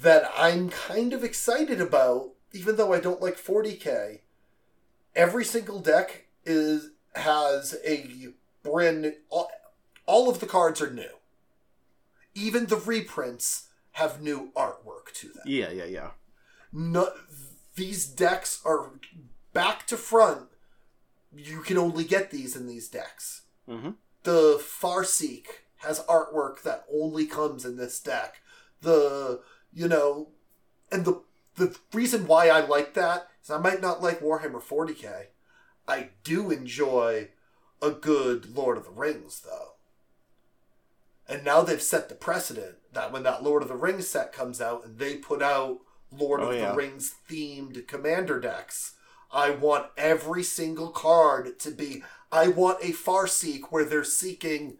that 0.00 0.30
I'm 0.36 0.70
kind 0.70 1.12
of 1.12 1.22
excited 1.22 1.80
about, 1.80 2.30
even 2.52 2.76
though 2.76 2.92
I 2.92 3.00
don't 3.00 3.22
like 3.22 3.36
40k, 3.36 4.20
every 5.14 5.44
single 5.44 5.80
deck 5.80 6.26
is 6.44 6.90
has 7.14 7.76
a 7.84 8.28
Bryn. 8.62 9.14
All, 10.06 10.28
of 10.28 10.40
the 10.40 10.46
cards 10.46 10.80
are 10.80 10.90
new. 10.90 11.16
Even 12.34 12.66
the 12.66 12.76
reprints 12.76 13.68
have 13.92 14.20
new 14.20 14.50
artwork 14.56 15.12
to 15.14 15.28
them. 15.28 15.42
Yeah, 15.46 15.70
yeah, 15.70 15.84
yeah. 15.84 16.10
No, 16.72 17.10
these 17.76 18.06
decks 18.06 18.60
are 18.64 18.90
back 19.52 19.86
to 19.86 19.96
front. 19.96 20.48
You 21.34 21.60
can 21.60 21.78
only 21.78 22.04
get 22.04 22.30
these 22.30 22.54
in 22.56 22.66
these 22.66 22.88
decks 22.88 23.42
Mm-hmm. 23.68 23.90
the 24.24 24.58
Farseek 24.60 25.46
has 25.78 26.00
artwork 26.00 26.62
that 26.62 26.84
only 26.92 27.24
comes 27.26 27.64
in 27.64 27.76
this 27.78 27.98
deck. 27.98 28.42
The 28.82 29.40
you 29.72 29.88
know, 29.88 30.28
and 30.92 31.04
the 31.06 31.22
the 31.56 31.74
reason 31.94 32.26
why 32.26 32.48
I 32.48 32.60
like 32.60 32.92
that 32.94 33.28
is 33.42 33.50
I 33.50 33.56
might 33.58 33.80
not 33.80 34.02
like 34.02 34.20
Warhammer 34.20 34.60
40k. 34.62 35.26
I 35.88 36.10
do 36.24 36.50
enjoy 36.50 37.28
a 37.80 37.90
good 37.90 38.54
Lord 38.54 38.76
of 38.76 38.84
the 38.84 38.90
Rings 38.90 39.40
though. 39.40 39.73
And 41.28 41.44
now 41.44 41.62
they've 41.62 41.80
set 41.80 42.08
the 42.08 42.14
precedent 42.14 42.76
that 42.92 43.12
when 43.12 43.22
that 43.22 43.42
Lord 43.42 43.62
of 43.62 43.68
the 43.68 43.76
Rings 43.76 44.08
set 44.08 44.32
comes 44.32 44.60
out 44.60 44.84
and 44.84 44.98
they 44.98 45.16
put 45.16 45.42
out 45.42 45.78
Lord 46.12 46.40
Oh, 46.40 46.50
of 46.50 46.56
yeah. 46.56 46.70
the 46.70 46.76
Rings 46.76 47.14
themed 47.28 47.86
commander 47.86 48.38
decks, 48.40 48.92
I 49.32 49.50
want 49.50 49.86
every 49.96 50.42
single 50.42 50.90
card 50.90 51.58
to 51.60 51.70
be. 51.70 52.02
I 52.30 52.48
want 52.48 52.78
a 52.82 52.92
Farseek 52.92 53.62
where 53.70 53.84
they're 53.84 54.04
seeking, 54.04 54.76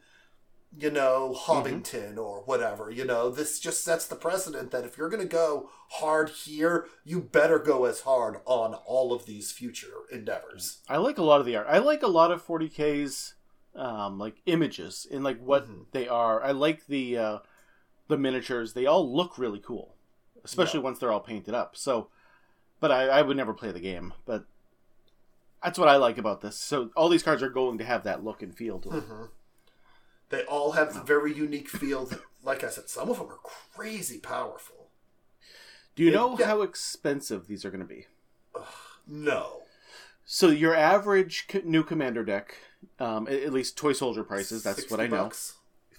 you 0.76 0.90
know, 0.90 1.34
mm-hmm. 1.36 1.50
Hobbington 1.50 2.18
or 2.18 2.42
whatever. 2.42 2.90
You 2.90 3.04
know, 3.04 3.30
this 3.30 3.58
just 3.58 3.82
sets 3.82 4.06
the 4.06 4.14
precedent 4.16 4.70
that 4.70 4.84
if 4.84 4.96
you're 4.98 5.08
going 5.08 5.22
to 5.22 5.28
go 5.28 5.70
hard 5.92 6.28
here, 6.28 6.86
you 7.04 7.20
better 7.20 7.58
go 7.58 7.84
as 7.84 8.02
hard 8.02 8.36
on 8.44 8.74
all 8.74 9.12
of 9.12 9.26
these 9.26 9.50
future 9.50 10.02
endeavors. 10.12 10.78
I 10.88 10.98
like 10.98 11.18
a 11.18 11.22
lot 11.22 11.40
of 11.40 11.46
the 11.46 11.56
art. 11.56 11.66
I 11.68 11.78
like 11.78 12.02
a 12.02 12.08
lot 12.08 12.30
of 12.30 12.46
40k's 12.46 13.34
um, 13.74 14.18
like 14.18 14.40
images 14.46 15.06
and 15.10 15.24
like 15.24 15.38
what 15.40 15.66
Mhm. 15.68 15.86
they 15.92 16.08
are. 16.08 16.42
I 16.42 16.52
like 16.52 16.86
the 16.86 17.16
uh, 17.18 17.38
the 18.08 18.18
miniatures. 18.18 18.72
They 18.74 18.86
all 18.86 19.10
look 19.14 19.38
really 19.38 19.60
cool, 19.60 19.94
especially 20.44 20.80
once 20.80 20.98
they're 20.98 21.12
all 21.12 21.20
painted 21.20 21.54
up. 21.54 21.76
So, 21.76 22.08
but 22.80 22.90
I, 22.90 23.08
I 23.08 23.22
would 23.22 23.36
never 23.36 23.54
play 23.54 23.72
the 23.72 23.80
game. 23.80 24.14
But 24.26 24.44
that's 25.62 25.78
what 25.78 25.88
I 25.88 25.96
like 25.96 26.18
about 26.18 26.40
this. 26.42 26.58
So 26.58 26.90
all 26.96 27.08
these 27.08 27.22
cards 27.22 27.42
are 27.42 27.48
going 27.48 27.78
to 27.78 27.84
have 27.84 28.04
that 28.04 28.22
look 28.22 28.42
and 28.42 28.54
feel 28.54 28.78
to 28.80 28.88
them. 28.90 29.00
Mhm. 29.02 29.28
They 30.30 30.44
all 30.44 30.72
have 30.72 30.94
the 30.94 31.02
very 31.02 31.34
unique 31.34 31.68
feel. 31.68 32.06
That, 32.06 32.20
like 32.42 32.62
I 32.64 32.68
said, 32.68 32.88
some 32.88 33.08
of 33.08 33.18
them 33.18 33.28
are 33.28 33.38
crazy 33.42 34.18
powerful. 34.18 34.90
Do 35.94 36.02
you 36.02 36.10
Yeah, 36.10 36.16
know 36.16 36.36
yeah. 36.38 36.46
how 36.46 36.62
expensive 36.62 37.46
these 37.46 37.64
are 37.64 37.70
going 37.70 37.80
to 37.80 37.86
be? 37.86 38.06
No. 39.06 39.62
So 40.24 40.48
your 40.48 40.74
average 40.74 41.46
new 41.64 41.84
commander 41.84 42.24
deck, 42.24 42.56
um, 42.98 43.26
at, 43.28 43.34
at 43.34 43.52
least 43.52 43.76
toy 43.76 43.92
soldier 43.92 44.24
prices. 44.24 44.62
That's 44.62 44.90
what 44.90 45.00
I 45.00 45.06
know. 45.06 45.24
bucks? 45.24 45.54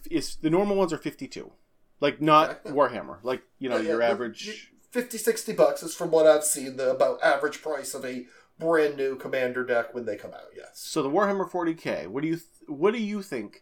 Is 0.10 0.36
the 0.38 0.50
normal 0.50 0.76
ones 0.76 0.94
are 0.94 0.98
fifty 0.98 1.28
two, 1.28 1.52
like 2.00 2.22
not 2.22 2.62
Okay. 2.66 2.70
Warhammer, 2.72 3.18
like 3.24 3.42
you 3.60 3.70
know 3.70 3.78
Yeah, 3.78 3.82
yeah, 3.84 3.90
your 3.90 4.00
but 4.00 4.12
average. 4.12 4.48
you- 4.48 4.54
50, 4.92 5.18
60 5.18 5.52
bucks 5.52 5.84
is 5.84 5.94
from 5.94 6.10
what 6.10 6.26
I've 6.26 6.46
seen 6.46 6.78
the 6.78 6.90
about 6.92 7.22
average 7.22 7.62
price 7.62 7.94
of 7.94 8.06
a 8.06 8.28
brand 8.58 8.96
new 8.96 9.18
commander 9.18 9.66
deck 9.66 9.94
when 9.94 10.06
they 10.06 10.16
come 10.16 10.32
out. 10.34 10.48
Yes. 10.56 10.70
So 10.80 11.04
the 11.04 11.10
Warhammer 11.10 11.50
40k, 11.52 12.08
what 12.08 12.22
do 12.22 12.30
you 12.30 12.36
th- 12.38 12.48
what 12.68 12.94
do 12.94 13.02
you 13.02 13.22
think 13.22 13.62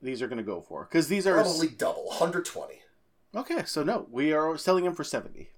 these 0.00 0.22
are 0.22 0.28
going 0.28 0.36
to 0.38 0.44
go 0.44 0.60
for? 0.60 0.84
Because 0.84 1.08
these 1.08 1.26
are 1.26 1.34
Probably 1.34 1.66
double, 1.66 2.04
120. 2.06 2.82
okay. 3.34 3.64
So 3.64 3.82
no, 3.82 4.06
we 4.12 4.32
are 4.32 4.56
selling 4.56 4.84
them 4.84 4.94
for 4.94 5.02
seventy 5.02 5.50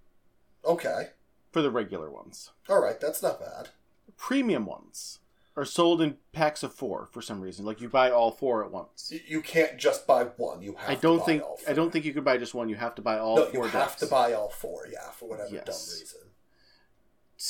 Okay. 0.65 1.09
for 1.53 1.61
the 1.61 1.71
regular 1.71 2.11
ones. 2.11 2.51
All 2.69 2.81
right, 2.81 2.99
that's 2.99 3.23
not 3.23 3.39
bad. 3.39 3.69
Premium 4.17 4.65
ones 4.65 5.19
are 5.57 5.65
sold 5.65 6.01
in 6.01 6.17
packs 6.33 6.63
of 6.63 6.73
four 6.73 7.07
for 7.11 7.21
some 7.21 7.41
reason. 7.41 7.65
Like 7.65 7.81
you 7.81 7.89
buy 7.89 8.11
all 8.11 8.31
four 8.31 8.65
at 8.65 8.71
once. 8.71 9.13
You 9.27 9.41
can't 9.41 9.77
just 9.79 10.07
buy 10.07 10.25
one. 10.25 10.63
You 10.63 10.75
have 10.79 10.91
I 10.91 10.95
to 10.95 11.01
don't 11.01 11.19
buy 11.19 11.25
think 11.25 11.43
all 11.43 11.59
I 11.69 11.73
don't 11.73 11.91
think 11.93 12.05
you 12.05 12.15
could 12.15 12.25
buy 12.25 12.39
just 12.39 12.55
one. 12.55 12.69
You 12.69 12.77
have 12.77 12.95
to 12.97 13.03
buy 13.03 13.19
all 13.19 13.37
no, 13.37 13.47
four 13.47 13.65
you 13.67 13.71
have 13.71 13.89
decks. 13.91 14.01
to 14.01 14.07
buy 14.07 14.33
all 14.33 14.49
four, 14.49 14.87
yeah, 14.91 15.11
for 15.11 15.29
whatever 15.29 15.51
dumb 15.51 15.65
reason. 15.67 16.21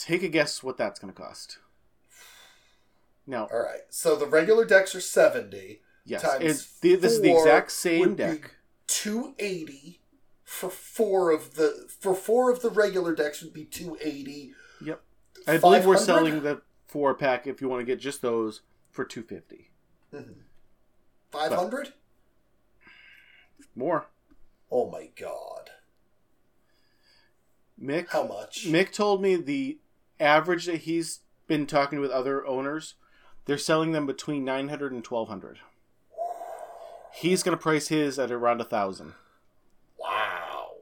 Take 0.07 0.23
a 0.23 0.29
guess 0.29 0.63
what 0.63 0.77
that's 0.77 0.99
going 1.01 1.13
to 1.13 1.21
cost. 1.21 1.59
Now, 3.27 3.49
All 3.53 3.61
right, 3.61 3.83
so 3.91 4.17
the 4.17 4.27
regular 4.27 4.65
decks 4.65 4.95
are 4.95 5.01
70. 5.01 5.81
yes, 6.05 6.23
times 6.23 6.43
it, 6.43 6.67
th- 6.83 7.01
this 7.01 7.13
is 7.13 7.21
the 7.21 7.33
exact 7.33 7.71
same 7.71 8.17
deck. 8.17 8.55
280 8.89 10.01
for 10.43 10.69
four 10.71 11.31
of 11.31 11.55
the 11.55 11.87
for 12.01 12.15
four 12.15 12.51
of 12.51 12.63
the 12.63 12.71
regular 12.71 13.15
decks 13.15 13.43
would 13.43 13.53
be 13.53 13.65
280. 13.65 14.53
Yep. 14.85 15.01
I 15.47 15.59
believe 15.59 15.87
we're 15.87 15.97
selling 15.97 16.43
the 16.43 16.63
four 16.91 17.15
pack 17.15 17.47
if 17.47 17.61
you 17.61 17.69
want 17.69 17.81
to 17.81 17.87
get 17.87 18.01
just 18.01 18.21
those 18.21 18.63
for 18.91 19.05
two 19.05 19.23
fifty 19.23 19.71
mm-hmm. 20.13 20.33
500? 21.31 21.93
more. 23.77 24.09
Oh 24.71 24.91
my 24.91 25.09
god. 25.17 25.71
Mick 27.81 28.09
How 28.11 28.27
much? 28.27 28.67
Mick 28.67 28.93
told 28.93 29.23
me 29.23 29.37
the 29.37 29.79
average 30.19 30.67
that 30.67 30.83
he's 30.83 31.21
been 31.47 31.67
talking 31.67 32.01
with 32.01 32.11
other 32.11 32.47
owners, 32.47 32.95
they're 33.47 33.57
selling 33.57 33.93
them 33.93 34.07
between 34.07 34.45
900 34.45 34.93
and 34.93 35.07
1200. 35.07 35.61
He's 37.15 37.43
going 37.43 37.57
to 37.57 37.63
price 37.63 37.89
his 37.89 38.19
at 38.19 38.31
around 38.31 38.61
a 38.61 38.65
thousand. 38.65 39.15
Wow. 39.97 40.73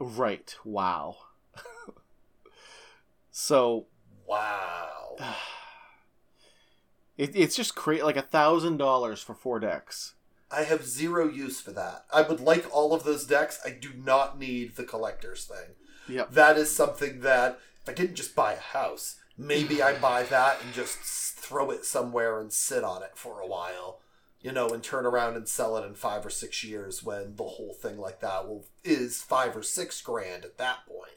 Right. 0.00 0.56
Wow. 0.64 1.16
so 3.30 3.86
Wow. 4.26 4.85
it, 7.16 7.34
it's 7.34 7.56
just 7.56 7.74
crazy. 7.74 8.02
Like 8.02 8.16
a 8.16 8.22
thousand 8.22 8.76
dollars 8.76 9.22
for 9.22 9.34
four 9.34 9.60
decks. 9.60 10.14
I 10.50 10.62
have 10.62 10.84
zero 10.84 11.28
use 11.28 11.60
for 11.60 11.72
that. 11.72 12.06
I 12.12 12.22
would 12.22 12.40
like 12.40 12.66
all 12.74 12.94
of 12.94 13.04
those 13.04 13.26
decks. 13.26 13.60
I 13.64 13.70
do 13.70 13.90
not 13.96 14.38
need 14.38 14.76
the 14.76 14.84
collector's 14.84 15.44
thing. 15.44 15.74
Yep. 16.08 16.32
That 16.32 16.56
is 16.56 16.74
something 16.74 17.20
that 17.20 17.58
if 17.82 17.88
I 17.88 17.92
didn't 17.92 18.14
just 18.14 18.36
buy 18.36 18.52
a 18.52 18.60
house, 18.60 19.16
maybe 19.36 19.82
I 19.82 19.98
buy 19.98 20.22
that 20.24 20.62
and 20.62 20.72
just 20.72 20.98
throw 20.98 21.70
it 21.70 21.84
somewhere 21.84 22.40
and 22.40 22.52
sit 22.52 22.84
on 22.84 23.02
it 23.02 23.12
for 23.14 23.40
a 23.40 23.46
while, 23.46 24.00
you 24.40 24.52
know, 24.52 24.68
and 24.68 24.82
turn 24.82 25.04
around 25.04 25.36
and 25.36 25.48
sell 25.48 25.76
it 25.76 25.86
in 25.86 25.94
five 25.94 26.24
or 26.24 26.30
six 26.30 26.62
years 26.62 27.02
when 27.02 27.36
the 27.36 27.44
whole 27.44 27.74
thing 27.74 27.98
like 27.98 28.20
that 28.20 28.46
will 28.46 28.66
is 28.84 29.22
five 29.22 29.56
or 29.56 29.62
six 29.62 30.00
grand 30.00 30.44
at 30.44 30.58
that 30.58 30.86
point. 30.86 31.10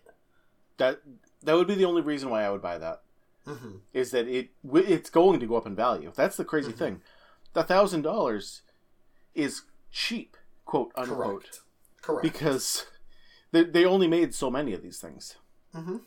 That 0.77 1.01
that 1.43 1.53
would 1.55 1.67
be 1.67 1.75
the 1.75 1.85
only 1.85 2.01
reason 2.01 2.29
why 2.29 2.43
I 2.43 2.49
would 2.49 2.61
buy 2.61 2.77
that. 2.77 3.01
Mm-hmm. 3.49 3.77
is 3.93 4.11
that 4.11 4.27
it 4.27 4.49
it's 4.73 5.09
going 5.09 5.39
to 5.39 5.47
go 5.47 5.55
up 5.57 5.65
in 5.65 5.75
value. 5.75 6.11
That's 6.15 6.37
the 6.37 6.45
crazy 6.45 6.71
Mhm. 6.71 6.77
thing. 6.77 7.01
The 7.53 7.63
thousand 7.63 8.03
dollars 8.03 8.61
is 9.33 9.63
cheap, 9.91 10.37
quote 10.65 10.91
unquote, 10.95 11.43
Correct. 11.43 11.59
Correct. 12.01 12.21
because 12.23 12.85
they 13.51 13.63
they 13.63 13.85
only 13.85 14.07
made 14.07 14.35
so 14.35 14.51
many 14.51 14.73
of 14.73 14.83
these 14.83 14.99
things. 14.99 15.35
mm-hmm. 15.73 15.97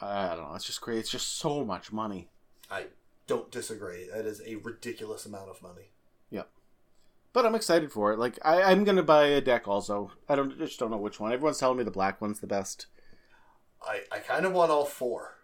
I 0.00 0.34
don't 0.34 0.48
know. 0.48 0.54
It's 0.54 0.64
just 0.64 0.80
crazy. 0.80 1.00
It's 1.00 1.10
just 1.10 1.36
so 1.36 1.64
much 1.64 1.92
money. 1.92 2.28
I 2.70 2.86
don't 3.26 3.50
disagree. 3.50 4.08
That 4.12 4.24
is 4.26 4.40
a 4.46 4.54
ridiculous 4.56 5.26
amount 5.26 5.50
of 5.50 5.62
money. 5.62 5.90
Yep. 6.30 6.48
But 7.32 7.44
I'm 7.46 7.54
excited 7.54 7.92
for 7.92 8.12
it. 8.12 8.18
Like 8.18 8.38
I, 8.44 8.62
I'm 8.62 8.84
gonna 8.84 9.02
buy 9.02 9.26
a 9.26 9.40
deck 9.40 9.68
also. 9.68 10.12
I 10.28 10.36
don't 10.36 10.56
just 10.58 10.78
don't 10.78 10.90
know 10.90 10.96
which 10.96 11.20
one. 11.20 11.32
Everyone's 11.32 11.58
telling 11.58 11.78
me 11.78 11.84
the 11.84 11.90
black 11.90 12.20
one's 12.20 12.40
the 12.40 12.46
best. 12.46 12.86
I, 13.82 14.02
I 14.12 14.18
kind 14.18 14.44
of 14.46 14.52
want 14.52 14.70
all 14.70 14.84
four. 14.84 15.36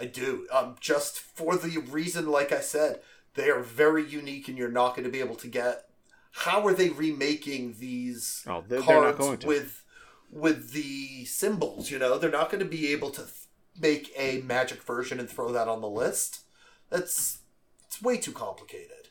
I 0.00 0.06
do. 0.06 0.46
Um, 0.52 0.76
just 0.80 1.20
for 1.20 1.56
the 1.56 1.78
reason, 1.78 2.26
like 2.30 2.52
I 2.52 2.60
said, 2.60 3.00
they 3.34 3.50
are 3.50 3.60
very 3.60 4.04
unique, 4.04 4.48
and 4.48 4.56
you're 4.58 4.70
not 4.70 4.94
going 4.96 5.04
to 5.04 5.10
be 5.12 5.20
able 5.20 5.36
to 5.36 5.48
get. 5.48 5.86
How 6.32 6.66
are 6.66 6.74
they 6.74 6.90
remaking 6.90 7.74
these 7.78 8.44
Oh, 8.46 8.64
they're, 8.66 8.80
cards 8.80 8.88
they're 8.88 9.00
not 9.02 9.18
going 9.18 9.38
to. 9.38 9.46
with 9.46 9.84
with 10.30 10.72
the 10.72 11.24
symbols? 11.24 11.90
You 11.90 11.98
know, 11.98 12.18
they're 12.18 12.30
not 12.30 12.50
going 12.50 12.62
to 12.62 12.68
be 12.70 12.92
able 12.92 13.10
to 13.10 13.22
th- 13.22 13.34
make 13.80 14.12
a 14.16 14.40
magic 14.42 14.82
version 14.82 15.18
and 15.20 15.28
throw 15.28 15.52
that 15.52 15.68
on 15.68 15.80
the 15.80 15.88
list. 15.88 16.40
That's 16.88 17.38
it's 17.86 18.00
way 18.00 18.16
too 18.18 18.32
complicated. 18.32 19.08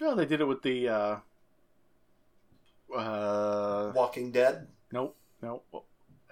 No, 0.00 0.14
they 0.16 0.26
did 0.26 0.40
it 0.40 0.46
with 0.46 0.62
the. 0.62 0.88
uh 0.88 1.16
uh 2.96 3.92
Walking 3.94 4.30
Dead. 4.32 4.68
Nope, 4.92 5.16
nope. 5.42 5.64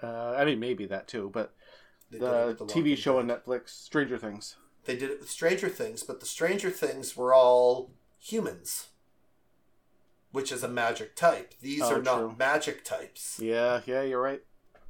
Uh, 0.01 0.31
I 0.37 0.45
mean, 0.45 0.59
maybe 0.59 0.85
that 0.87 1.07
too, 1.07 1.29
but 1.33 1.47
They 1.47 1.47
did 1.47 1.53
it 1.53 1.62
the, 2.19 2.55
TV 2.65 2.97
show 2.97 3.19
on 3.19 3.27
Netflix, 3.27 3.69
Stranger 3.69 4.17
Things. 4.17 4.55
They 4.85 4.95
did 4.97 5.09
it 5.11 5.19
with 5.19 5.29
Stranger 5.29 5.69
Things, 5.69 6.03
but 6.03 6.19
the 6.19 6.25
Stranger 6.25 6.69
Things 6.69 7.15
were 7.15 7.33
all 7.33 7.91
humans, 8.19 8.89
which 10.31 10.51
is 10.51 10.63
a 10.63 10.67
magic 10.67 11.15
type. 11.15 11.53
These 11.61 11.81
Oh, 11.83 11.95
are 11.95 12.01
not 12.01 12.17
true. 12.17 12.35
magic 12.37 12.83
types. 12.83 13.39
Yeah, 13.41 13.81
yeah, 13.85 14.01
you're 14.01 14.21
right. 14.21 14.41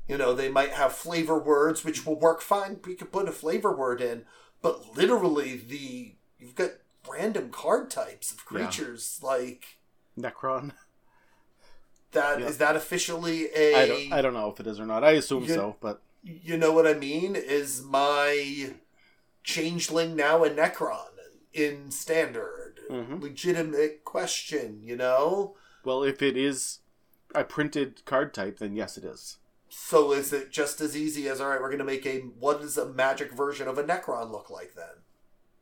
You 0.07 0.17
know, 0.17 0.33
they 0.33 0.49
might 0.49 0.71
have 0.71 0.93
flavor 0.93 1.37
words, 1.39 1.85
which 1.85 2.05
will 2.05 2.19
work 2.19 2.41
fine. 2.41 2.79
We 2.85 2.95
could 2.95 3.11
put 3.11 3.29
a 3.29 3.31
flavor 3.31 3.73
word 3.75 4.01
in, 4.01 4.25
but 4.61 4.97
literally, 4.97 5.55
the 5.57 6.15
you've 6.39 6.55
got 6.55 6.71
random 7.07 7.49
card 7.51 7.89
types 7.89 8.31
of 8.31 8.37
Yeah. 8.39 8.43
creatures 8.65 9.19
like 9.21 9.77
Necron. 10.19 10.71
that. 12.11 12.41
Is 12.41 12.51
Yeah. 12.59 12.65
that 12.67 12.75
officially 12.75 13.47
a? 13.55 13.75
I 13.75 13.85
don't, 13.85 14.13
I 14.13 14.21
don't 14.21 14.33
know 14.33 14.49
if 14.49 14.59
it 14.59 14.67
is 14.67 14.79
or 14.79 14.85
not. 14.85 15.03
I 15.03 15.11
assume 15.11 15.47
so, 15.47 15.77
but 15.79 16.01
you 16.23 16.57
know 16.57 16.71
what 16.71 16.87
I 16.87 16.93
mean? 16.93 17.35
Is 17.35 17.81
my 17.83 18.73
changeling 19.43 20.15
now 20.15 20.43
a 20.43 20.49
Necron 20.49 21.09
in 21.53 21.91
standard? 21.91 22.79
Mhm. 22.89 23.21
Legitimate 23.21 24.03
question, 24.03 24.81
you 24.83 24.95
know? 24.95 25.55
well, 25.85 26.01
if 26.03 26.21
it 26.21 26.37
is 26.37 26.79
a 27.35 27.43
printed 27.43 28.05
card 28.05 28.33
type, 28.33 28.59
then 28.59 28.73
yes, 28.75 28.97
it 28.97 29.03
is. 29.03 29.37
So 29.67 30.13
is 30.13 30.31
it 30.31 30.49
just 30.51 30.79
as 30.79 30.95
easy 30.95 31.27
as 31.27 31.41
all 31.41 31.49
right? 31.49 31.59
We're 31.59 31.67
going 31.69 31.79
to 31.79 31.83
make 31.83 32.05
a 32.05 32.19
what 32.19 32.61
does 32.61 32.77
a 32.77 32.85
magic 32.87 33.33
version 33.33 33.67
of 33.67 33.77
a 33.77 33.83
Necron 33.83 34.31
look 34.31 34.49
like 34.49 34.75
then? 34.75 35.01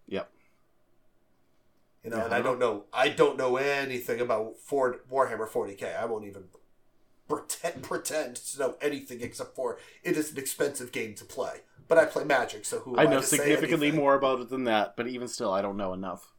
Yep. 0.07 0.29
You 2.03 2.09
know, 2.11 2.17
Yeah, 2.17 2.25
and 2.25 2.33
I 2.33 2.41
don't- 2.41 2.59
don't 2.59 2.59
know. 2.59 2.85
I 2.93 3.09
don't 3.09 3.37
know 3.37 3.55
anything 3.57 4.19
about 4.19 4.57
Ford 4.59 4.99
Warhammer 5.09 5.47
40k. 5.47 5.95
I 5.95 6.05
won't 6.05 6.25
even 6.25 6.49
pretend 7.31 7.83
pretend 7.83 8.35
to 8.35 8.59
know 8.59 8.75
anything 8.81 9.21
except 9.21 9.55
for 9.55 9.79
it 10.03 10.17
is 10.17 10.31
an 10.31 10.37
expensive 10.37 10.91
game 10.91 11.13
to 11.15 11.25
play. 11.25 11.61
But 11.87 11.97
I 11.97 12.05
play 12.05 12.23
Magic, 12.23 12.65
so 12.65 12.79
who 12.79 12.95
I 12.95 13.03
I 13.03 13.05
know 13.05 13.19
to 13.19 13.25
significantly 13.25 13.91
more 13.91 14.15
about 14.15 14.39
it 14.39 14.49
than 14.49 14.63
that, 14.65 14.95
but 14.95 15.07
even 15.07 15.27
still, 15.27 15.51
I 15.51 15.61
don't 15.61 15.77
know 15.77 15.93
enough. 15.93 16.31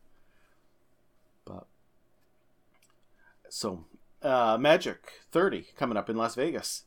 But 1.44 1.66
so, 3.50 3.84
uh, 4.22 4.56
Magic 4.58 5.12
30 5.30 5.66
coming 5.76 5.98
up 5.98 6.08
in 6.08 6.16
Las 6.16 6.34
Vegas. 6.34 6.84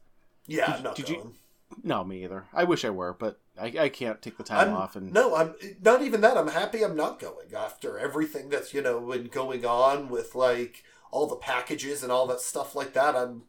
Yeah, 0.48 0.78
Did- 0.78 0.96
did 0.96 1.10
you-. 1.10 1.36
No, 1.84 2.04
me 2.04 2.24
either. 2.24 2.46
I 2.54 2.64
wish 2.64 2.86
I 2.86 2.90
were, 2.90 3.14
but 3.14 3.40
I, 3.60 3.74
I 3.80 3.90
can't 3.90 4.22
take 4.22 4.38
the 4.38 4.44
time 4.44 4.70
I'm, 4.70 4.76
off. 4.76 4.96
And 4.96 5.12
No, 5.12 5.36
I'm 5.36 5.56
not 5.82 6.02
even 6.02 6.22
that. 6.22 6.38
I'm 6.38 6.50
happy 6.50 6.84
I'm 6.84 6.96
not 6.96 7.20
going 7.20 7.54
after 7.56 7.98
everything 7.98 8.50
that's 8.50 8.74
you 8.74 8.82
know 8.82 9.00
been 9.02 9.28
going 9.28 9.66
on 9.66 10.10
with 10.10 10.36
like 10.36 10.84
all 11.12 11.28
the 11.28 11.36
packages 11.36 12.04
and 12.04 12.12
all 12.12 12.28
that 12.28 12.40
stuff 12.40 12.76
like 12.76 12.94
that. 12.94 13.16
I'm 13.16 13.44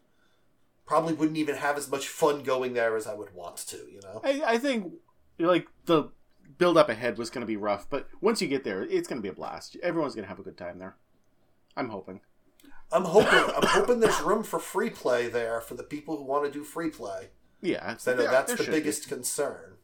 probably 0.87 1.12
wouldn't 1.14 1.37
even 1.39 1.57
have 1.57 1.76
as 1.76 1.91
much 1.91 2.09
fun 2.09 2.43
going 2.43 2.74
there 2.74 2.97
as 2.97 3.07
I 3.07 3.14
would 3.14 3.34
want 3.34 3.57
to. 3.68 3.76
You 3.76 4.01
know. 4.03 4.20
I, 4.24 4.43
I 4.55 4.59
think 4.59 4.93
like 5.39 5.66
the 5.87 6.11
build 6.59 6.78
up 6.78 6.89
ahead 6.89 7.18
was 7.18 7.28
going 7.30 7.43
to 7.43 7.47
be 7.47 7.57
rough, 7.57 7.89
but 7.91 8.09
once 8.20 8.41
you 8.41 8.49
get 8.49 8.64
there, 8.64 8.82
it's 8.82 9.09
going 9.09 9.18
to 9.18 9.22
be 9.22 9.28
a 9.28 9.32
blast. 9.34 9.76
Everyone's 9.82 10.14
going 10.14 10.24
to 10.24 10.28
have 10.28 10.39
a 10.39 10.43
good 10.43 10.57
time 10.57 10.78
there. 10.78 10.97
I'm 11.76 11.91
hoping. 11.91 12.20
I'm 12.93 13.05
hoping. 13.05 13.55
I'm 13.55 13.66
hoping 13.68 14.01
there's 14.01 14.20
room 14.20 14.43
for 14.45 14.59
free 14.59 14.91
play 14.91 15.28
there 15.28 15.61
for 15.61 15.74
the 15.74 15.82
people 15.82 16.16
who 16.16 16.24
want 16.24 16.45
to 16.47 16.51
do 16.51 16.64
free 16.64 16.89
play. 16.91 17.30
Yeah, 17.61 17.84
I 17.84 18.11
know 18.11 18.16
there- 18.16 18.30
that's 18.30 18.53
the 18.53 18.59
should 18.62 18.66
be. 18.66 18.72
biggest 18.78 19.09
concern. 19.09 19.74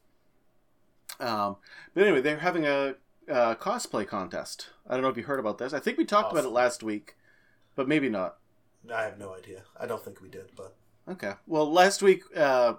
Um, 1.21 1.57
but 1.95 2.05
anyway, 2.05 2.21
they're 2.21 2.39
having 2.39 2.65
a, 2.67 2.95
uh 3.31 3.55
cosplay 3.57 4.07
contest. 4.07 4.71
I 4.89 4.95
don't 4.95 5.03
know 5.03 5.09
if 5.09 5.17
you 5.17 5.23
heard 5.25 5.39
about 5.41 5.59
this. 5.59 5.73
I 5.73 5.79
think 5.81 5.99
we 5.99 6.05
talked 6.05 6.33
about 6.33 6.45
it 6.45 6.51
last 6.51 6.83
week, 6.83 7.17
but 7.77 7.87
maybe 7.89 8.09
not. 8.09 8.39
I 8.93 9.03
have 9.03 9.19
no 9.19 9.35
idea. 9.35 9.63
I 9.79 9.87
don't 9.87 10.03
think 10.05 10.21
we 10.21 10.29
did, 10.29 10.47
but 10.57 10.75
Okay. 11.09 11.33
Well, 11.47 11.71
last 11.71 12.03
week, 12.03 12.23
uh, 12.37 12.75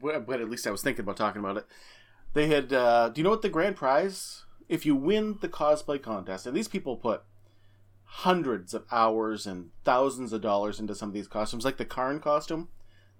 but 0.00 0.40
at 0.40 0.50
least 0.50 0.66
I 0.66 0.70
was 0.70 0.82
thinking 0.82 1.02
about 1.04 1.16
talking 1.16 1.40
about 1.40 1.56
it. 1.56 1.66
They 2.34 2.46
had. 2.48 2.72
Uh, 2.72 3.08
do 3.10 3.20
you 3.20 3.24
know 3.24 3.30
what 3.30 3.42
the 3.42 3.48
grand 3.48 3.76
prize? 3.76 4.44
If 4.68 4.84
you 4.84 4.94
win 4.94 5.38
the 5.40 5.48
cosplay 5.48 6.02
contest, 6.02 6.46
and 6.46 6.56
these 6.56 6.68
people 6.68 6.96
put 6.96 7.22
hundreds 8.04 8.74
of 8.74 8.84
hours 8.90 9.46
and 9.46 9.70
thousands 9.84 10.32
of 10.32 10.40
dollars 10.40 10.80
into 10.80 10.94
some 10.94 11.08
of 11.08 11.14
these 11.14 11.28
costumes, 11.28 11.64
like 11.64 11.76
the 11.76 11.84
Karn 11.84 12.20
costume 12.20 12.68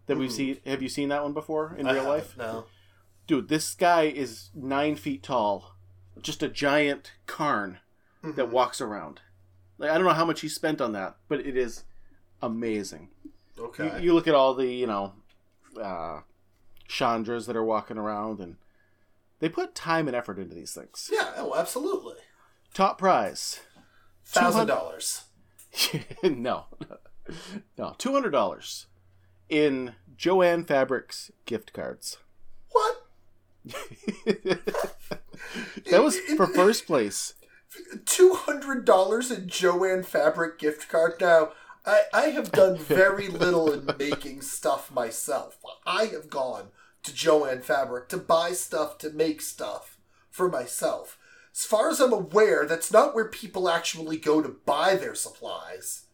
that 0.07 0.17
we've 0.19 0.31
Mhm. 0.31 0.35
seen. 0.35 0.61
Have 0.67 0.83
you 0.83 0.89
seen 0.89 1.09
that 1.11 1.23
one 1.23 1.33
before 1.35 1.75
in 1.77 1.87
I 1.87 1.95
real 1.95 2.05
life? 2.05 2.37
no. 2.37 2.67
Dude, 3.27 3.49
this 3.49 3.75
guy 3.75 4.05
is 4.05 4.49
nine 4.55 4.97
feet 4.97 5.23
tall, 5.23 5.75
just 6.23 6.43
a 6.43 6.49
giant 6.49 7.13
Karn 7.27 7.79
that 8.23 8.47
Mhm. 8.47 8.51
walks 8.51 8.81
around. 8.81 9.21
Like 9.77 9.91
I 9.91 9.95
don't 9.95 10.07
know 10.07 10.15
how 10.15 10.25
much 10.25 10.41
he 10.41 10.49
spent 10.49 10.81
on 10.81 10.93
that, 10.93 11.17
but 11.29 11.41
it 11.41 11.57
is 11.57 11.85
amazing. 12.41 13.11
Okay. 13.59 13.97
You, 13.99 14.05
you 14.05 14.15
look 14.15 14.29
at 14.29 14.35
all 14.35 14.55
the 14.55 14.67
you 14.67 14.87
know 14.87 15.13
uh, 15.81 16.21
Chandras 16.89 17.47
that 17.47 17.57
are 17.57 17.65
walking 17.65 17.99
around, 17.99 18.41
and 18.41 18.57
they 19.41 19.49
put 19.49 19.75
time 19.75 20.07
and 20.09 20.17
effort 20.17 20.39
into 20.39 20.55
these 20.55 20.75
things. 20.75 21.11
yeah. 21.13 21.33
Oh, 21.37 21.55
absolutely. 21.57 22.17
Top 22.75 22.99
prize, 22.99 23.61
Thousand 24.25 24.67
dollars. 24.67 25.25
no, 26.23 26.67
no, 27.77 27.95
two 27.99 28.13
hundred 28.13 28.31
dollars 28.31 28.87
in 29.49 29.95
Joann 30.17 30.67
Fabrics 30.67 31.31
gift 31.47 31.73
cards. 31.73 32.19
What? 32.73 33.07
that 34.25 36.03
was 36.03 36.19
for 36.37 36.47
first 36.47 36.87
place. 36.87 37.35
Two 38.05 38.35
hundred 38.35 38.85
dollars 38.85 39.31
in 39.31 39.47
Joann 39.47 40.05
Fabric 40.05 40.59
gift 40.59 40.89
card. 40.89 41.15
Now, 41.21 41.53
I, 41.89 42.03
I 42.13 42.23
have 42.31 42.53
done 42.53 42.77
very 42.77 43.29
little 43.29 43.73
in 43.73 43.89
making 43.99 44.43
stuff 44.43 44.93
myself. 44.93 45.57
I 45.87 46.05
have 46.07 46.29
gone 46.29 46.69
to 47.03 47.13
Joann 47.13 47.63
Fabric 47.63 48.09
to 48.11 48.19
buy 48.19 48.53
stuff 48.53 48.99
to 48.99 49.11
make 49.11 49.41
stuff 49.41 49.97
for 50.31 50.51
myself. 50.51 51.17
As 51.55 51.65
far 51.65 51.89
as 51.89 51.99
I'm 51.99 52.13
aware, 52.13 52.67
that's 52.67 52.93
not 52.93 53.15
where 53.15 53.29
people 53.29 53.69
actually 53.69 54.19
go 54.19 54.43
to 54.43 54.49
buy 54.49 54.97
their 54.97 55.15
supplies. 55.15 56.05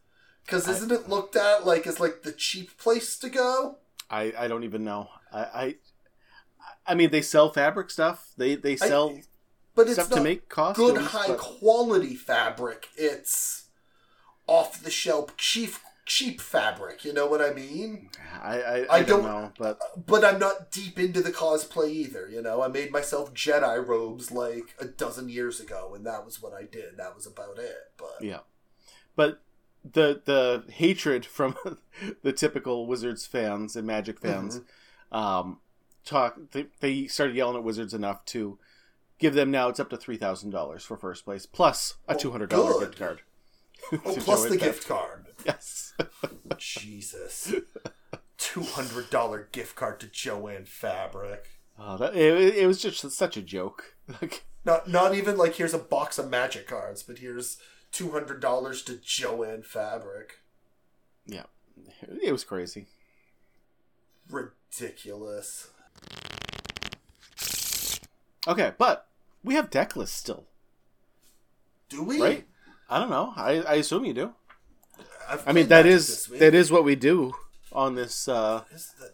Because 0.45 0.67
isn't 0.67 0.91
it 0.91 1.09
looked 1.09 1.35
at 1.35 1.65
like 1.65 1.85
as 1.85 1.99
like 1.99 2.23
the 2.23 2.31
cheap 2.31 2.77
place 2.77 3.17
to 3.17 3.29
go? 3.29 3.79
I, 4.09 4.31
I 4.37 4.47
don't 4.47 4.63
even 4.63 4.83
know. 4.83 5.09
I, 5.33 5.39
I 5.39 5.75
I 6.87 6.95
mean 6.95 7.09
they 7.11 7.21
sell 7.21 7.51
fabric 7.51 7.89
stuff. 7.89 8.31
They 8.37 8.55
they 8.55 8.75
sell 8.77 9.19
But 9.73 9.87
it's 9.87 9.95
stuff 9.95 10.11
not 10.11 10.17
to 10.17 10.23
make 10.23 10.47
costumes. 10.47 10.91
good 10.91 11.01
high 11.01 11.27
but- 11.27 11.39
quality 11.39 12.15
fabric. 12.15 12.87
It's 12.95 13.64
off 14.47 14.81
the 14.81 14.91
shelf 14.91 15.35
cheap 15.37 15.73
cheap 16.05 16.39
fabric. 16.39 17.03
You 17.03 17.13
know 17.13 17.25
what 17.25 17.41
I 17.41 17.51
mean? 17.53 18.09
I 18.41 18.61
I, 18.61 18.77
I, 18.79 18.85
I 18.97 19.03
don't, 19.03 19.23
don't- 19.23 19.23
know, 19.23 19.51
but 19.57 19.79
But 20.05 20.23
I'm 20.23 20.39
not 20.39 20.71
deep 20.71 20.99
into 20.99 21.21
the 21.21 21.31
cosplay 21.31 21.89
either. 21.89 22.27
You 22.29 22.41
know, 22.41 22.61
I 22.61 22.67
made 22.67 22.91
myself 22.91 23.33
Jedi 23.33 23.85
robes 23.85 24.31
like 24.31 24.75
a 24.79 24.85
dozen 24.85 25.29
years 25.29 25.59
ago, 25.59 25.93
and 25.95 26.05
that 26.05 26.25
was 26.25 26.41
what 26.41 26.53
I 26.53 26.63
did. 26.63 26.97
That 26.97 27.15
was 27.15 27.25
about 27.25 27.57
it. 27.57 27.91
But 27.97 28.17
yeah, 28.21 28.39
but 29.15 29.41
the 29.83 30.21
the 30.25 30.71
hatred 30.73 31.25
from 31.25 31.55
the 32.23 32.33
typical 32.33 32.85
Wizards 32.87 33.25
fans 33.25 33.75
and 33.75 33.85
Magic 33.87 34.19
fans, 34.19 34.59
Mm-hmm. 35.11 35.15
um, 35.17 35.57
talk 36.03 36.37
they, 36.51 36.67
they 36.81 37.07
started 37.07 37.35
yelling 37.35 37.55
at 37.57 37.63
Wizards 37.63 37.93
enough 37.95 38.23
to 38.25 38.59
give 39.17 39.33
them 39.33 39.49
now 39.49 39.69
it's 39.69 39.79
up 39.79 39.89
to 39.89 39.97
three 39.97 40.17
thousand 40.17 40.51
dollars 40.51 40.83
for 40.83 40.97
first 40.97 41.25
place 41.25 41.45
plus 41.47 41.95
a 42.07 42.13
two 42.15 42.29
hundred 42.31 42.49
dollar 42.51 42.73
good. 42.73 42.79
gift 42.89 42.99
card. 42.99 43.21
Oh, 43.93 44.15
plus 44.19 44.45
the 44.45 44.57
gift 44.57 44.87
card. 44.87 45.27
Yes. 45.45 45.93
Jesus, 46.57 47.53
two 48.37 48.61
hundred 48.63 49.09
dollar 49.09 49.47
gift 49.51 49.75
card 49.75 49.99
to 49.99 50.07
Joann 50.07 50.67
Fabric. 50.67 51.47
Oh, 51.77 51.97
that, 51.97 52.15
it, 52.15 52.55
it 52.55 52.67
was 52.67 52.81
just 52.81 53.09
such 53.11 53.37
a 53.37 53.41
joke. 53.41 53.95
Like, 54.21 54.43
Not 54.63 54.87
not 54.87 55.15
even 55.15 55.35
like 55.37 55.55
here's 55.55 55.73
a 55.73 55.79
box 55.79 56.17
of 56.19 56.29
magic 56.29 56.67
cards, 56.67 57.01
but 57.03 57.17
here's 57.19 57.57
two 57.91 58.11
hundred 58.11 58.39
dollars 58.39 58.81
to 58.83 58.93
Joann 58.93 59.63
Fabric. 59.65 60.39
yeah, 61.25 61.43
it 62.01 62.31
was 62.31 62.43
crazy. 62.43 62.85
Ridiculous. 64.29 65.69
Okay, 68.47 68.73
but 68.77 69.07
we 69.43 69.55
have 69.55 69.69
deck 69.71 69.95
lists 69.95 70.15
still, 70.17 70.45
Do 71.89 72.03
we? 72.03 72.21
right? 72.21 72.45
I 72.89 72.99
don't 72.99 73.09
know. 73.09 73.33
I, 73.35 73.61
I 73.61 73.73
assume 73.75 74.05
you 74.05 74.13
do. 74.13 74.33
I've 75.27 75.47
I 75.47 75.53
mean, 75.53 75.67
that 75.69 75.85
is 75.85 76.27
this 76.27 76.39
that 76.39 76.53
is 76.53 76.71
what 76.71 76.83
we 76.83 76.95
do 76.95 77.33
on 77.71 77.95
this. 77.95 78.27
Uh, 78.27 78.63
Is, 78.71 78.93
that, 78.99 79.11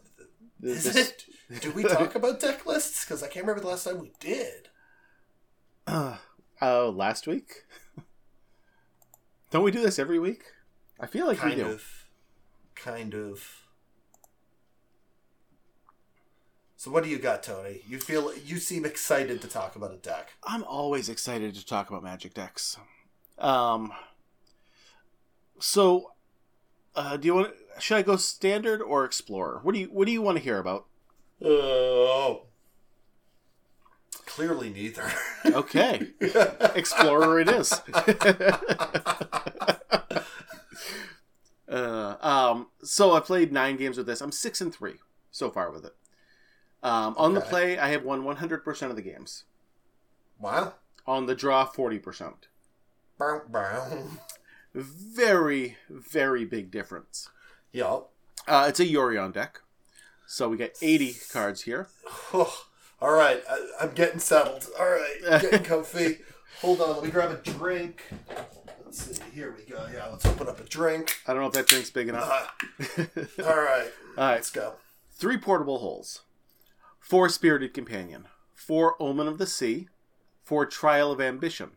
this 0.59 0.85
is 0.85 0.95
it? 0.97 1.25
Do 1.61 1.71
we 1.71 1.83
talk 1.83 2.15
about 2.15 2.39
deck 2.39 2.65
lists? 2.65 3.05
Because 3.05 3.23
I 3.23 3.27
can't 3.27 3.45
remember 3.45 3.61
the 3.61 3.67
last 3.67 3.85
time 3.85 3.99
we 3.99 4.11
did. 4.19 4.69
uh, 5.87 6.17
uh, 6.61 6.89
last 6.89 7.27
week. 7.27 7.65
Don't 9.51 9.63
we 9.63 9.71
do 9.71 9.81
this 9.81 9.99
every 9.99 10.19
week? 10.19 10.43
I 10.99 11.07
feel 11.07 11.27
like 11.27 11.43
we 11.43 11.55
do. 11.55 11.67
of. 11.67 12.05
Kind 12.75 13.13
of. 13.13 13.65
So 16.77 16.89
what 16.89 17.03
do 17.03 17.09
you 17.09 17.19
got, 17.19 17.43
Tony? 17.43 17.81
You 17.87 17.99
feel 17.99 18.33
you 18.35 18.57
seem 18.57 18.85
excited 18.85 19.41
to 19.41 19.47
talk 19.47 19.75
about 19.75 19.93
a 19.93 19.97
deck. 19.97 20.33
I'm 20.43 20.63
always 20.63 21.09
excited 21.09 21.53
to 21.55 21.65
talk 21.65 21.89
about 21.89 22.01
Magic 22.03 22.33
decks. 22.33 22.77
Um. 23.41 23.91
So, 25.59 26.11
uh, 26.95 27.17
do 27.17 27.25
you 27.27 27.35
want? 27.35 27.53
Should 27.79 27.97
I 27.97 28.01
go 28.03 28.15
standard 28.15 28.81
or 28.81 29.03
explorer? 29.05 29.59
What 29.63 29.73
do 29.73 29.79
you 29.79 29.87
What 29.87 30.05
do 30.05 30.11
you 30.11 30.21
want 30.21 30.37
to 30.37 30.43
hear 30.43 30.59
about? 30.59 30.85
Oh. 31.43 32.43
Clearly 34.25 34.69
neither. 34.69 35.11
Okay, 35.43 36.09
explorer 36.75 37.39
it 37.39 37.49
is. 37.49 37.73
uh, 41.67 42.15
um. 42.21 42.67
So 42.83 43.13
I 43.13 43.19
played 43.19 43.51
nine 43.51 43.75
games 43.77 43.97
with 43.97 44.05
this. 44.05 44.21
I'm 44.21 44.31
six 44.31 44.61
and 44.61 44.73
three 44.73 44.95
so 45.31 45.49
far 45.49 45.71
with 45.71 45.83
it. 45.85 45.95
Um, 46.83 47.15
on 47.17 47.33
the 47.33 47.41
play, 47.41 47.77
I 47.79 47.87
have 47.89 48.03
won 48.03 48.23
100 48.23 48.63
percent 48.63 48.91
of 48.91 48.95
the 48.95 49.01
games. 49.01 49.45
wow. 50.39 50.75
On 51.07 51.25
the 51.25 51.33
draw, 51.35 51.65
40 51.65 51.97
percent. 51.97 52.35
Bow, 52.35 52.39
bow. 52.39 52.50
Very, 54.73 55.77
very 55.89 56.45
big 56.45 56.71
difference. 56.71 57.29
Yup. 57.71 58.11
Uh, 58.47 58.65
it's 58.69 58.79
a 58.79 58.85
Yorion 58.85 59.33
deck. 59.33 59.61
So 60.27 60.47
we 60.49 60.57
got 60.57 60.71
80 60.81 61.15
cards 61.31 61.63
here. 61.63 61.87
Oh, 62.33 62.65
all 63.01 63.11
right, 63.11 63.43
I, 63.49 63.67
I'm 63.81 63.91
getting 63.93 64.19
settled. 64.19 64.67
All 64.79 64.89
right, 64.89 65.17
getting 65.41 65.63
comfy. 65.63 66.19
Hold 66.61 66.79
on, 66.81 66.95
let 66.95 67.03
me 67.03 67.09
grab 67.09 67.31
a 67.31 67.35
drink. 67.51 68.03
Let's 68.85 69.03
see. 69.03 69.21
Here 69.33 69.53
we 69.57 69.63
go. 69.71 69.85
Yeah, 69.93 70.07
let's 70.07 70.25
open 70.25 70.47
up 70.47 70.59
a 70.59 70.63
drink. 70.63 71.17
I 71.27 71.33
don't 71.33 71.41
know 71.41 71.47
if 71.47 71.53
that 71.53 71.67
drink's 71.67 71.89
big 71.89 72.07
enough. 72.09 72.53
Uh, 72.97 73.03
all 73.43 73.57
right, 73.61 73.91
All 74.17 74.23
right, 74.25 74.35
let's 74.35 74.51
go. 74.51 74.75
three 75.11 75.37
portable 75.37 75.79
holes, 75.79 76.21
four 76.99 77.27
Spirited 77.29 77.73
Companion, 77.73 78.27
four 78.53 78.95
Omen 79.01 79.27
of 79.27 79.37
the 79.37 79.47
Sea, 79.47 79.87
four 80.43 80.65
Trial 80.65 81.11
of 81.11 81.19
Ambition, 81.19 81.71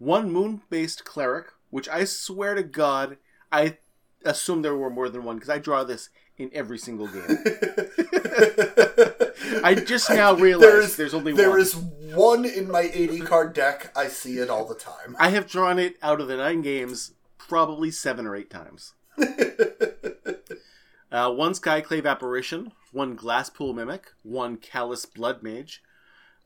one 0.00 0.32
Moon-Blessed 0.32 1.04
Cleric, 1.04 1.48
which 1.68 1.88
I 1.88 2.02
swear 2.04 2.54
to 2.54 2.62
God, 2.64 3.18
I 3.52 3.76
assume 4.24 4.62
there 4.62 4.74
were 4.74 4.88
more 4.90 5.08
than 5.10 5.22
one 5.24 5.36
because 5.36 5.50
I 5.50 5.58
draw 5.58 5.84
this 5.84 6.08
in 6.38 6.50
every 6.54 6.78
single 6.78 7.06
game. 7.06 7.22
I 9.62 9.74
just 9.74 10.08
now 10.10 10.34
realized 10.34 10.68
There 10.72 10.80
is- 10.80 10.96
there's 10.96 11.12
only 11.14 11.32
There 11.34 11.50
one. 11.50 11.60
is 11.60 11.76
one 11.76 12.44
in 12.46 12.68
my 12.70 12.90
80 12.92 13.20
card 13.20 13.52
deck. 13.52 13.92
I 13.94 14.08
see 14.08 14.38
it 14.38 14.48
all 14.50 14.66
the 14.66 14.74
time. 14.74 15.14
I 15.18 15.28
have 15.30 15.46
drawn 15.46 15.78
it 15.78 15.96
out 16.02 16.20
of 16.20 16.28
the 16.28 16.36
nine 16.38 16.62
games 16.62 17.12
probably 17.38 17.90
seven 17.90 18.26
or 18.26 18.34
eight 18.34 18.48
times. 18.50 18.94
uh, 19.18 19.24
one 21.32 21.52
Skyclave 21.52 22.06
Apparition, 22.06 22.72
one 22.92 23.16
Glasspool 23.16 23.74
Mimic, 23.74 24.04
one 24.22 24.56
Callous 24.56 25.04
Blood 25.04 25.42
Mage, 25.42 25.82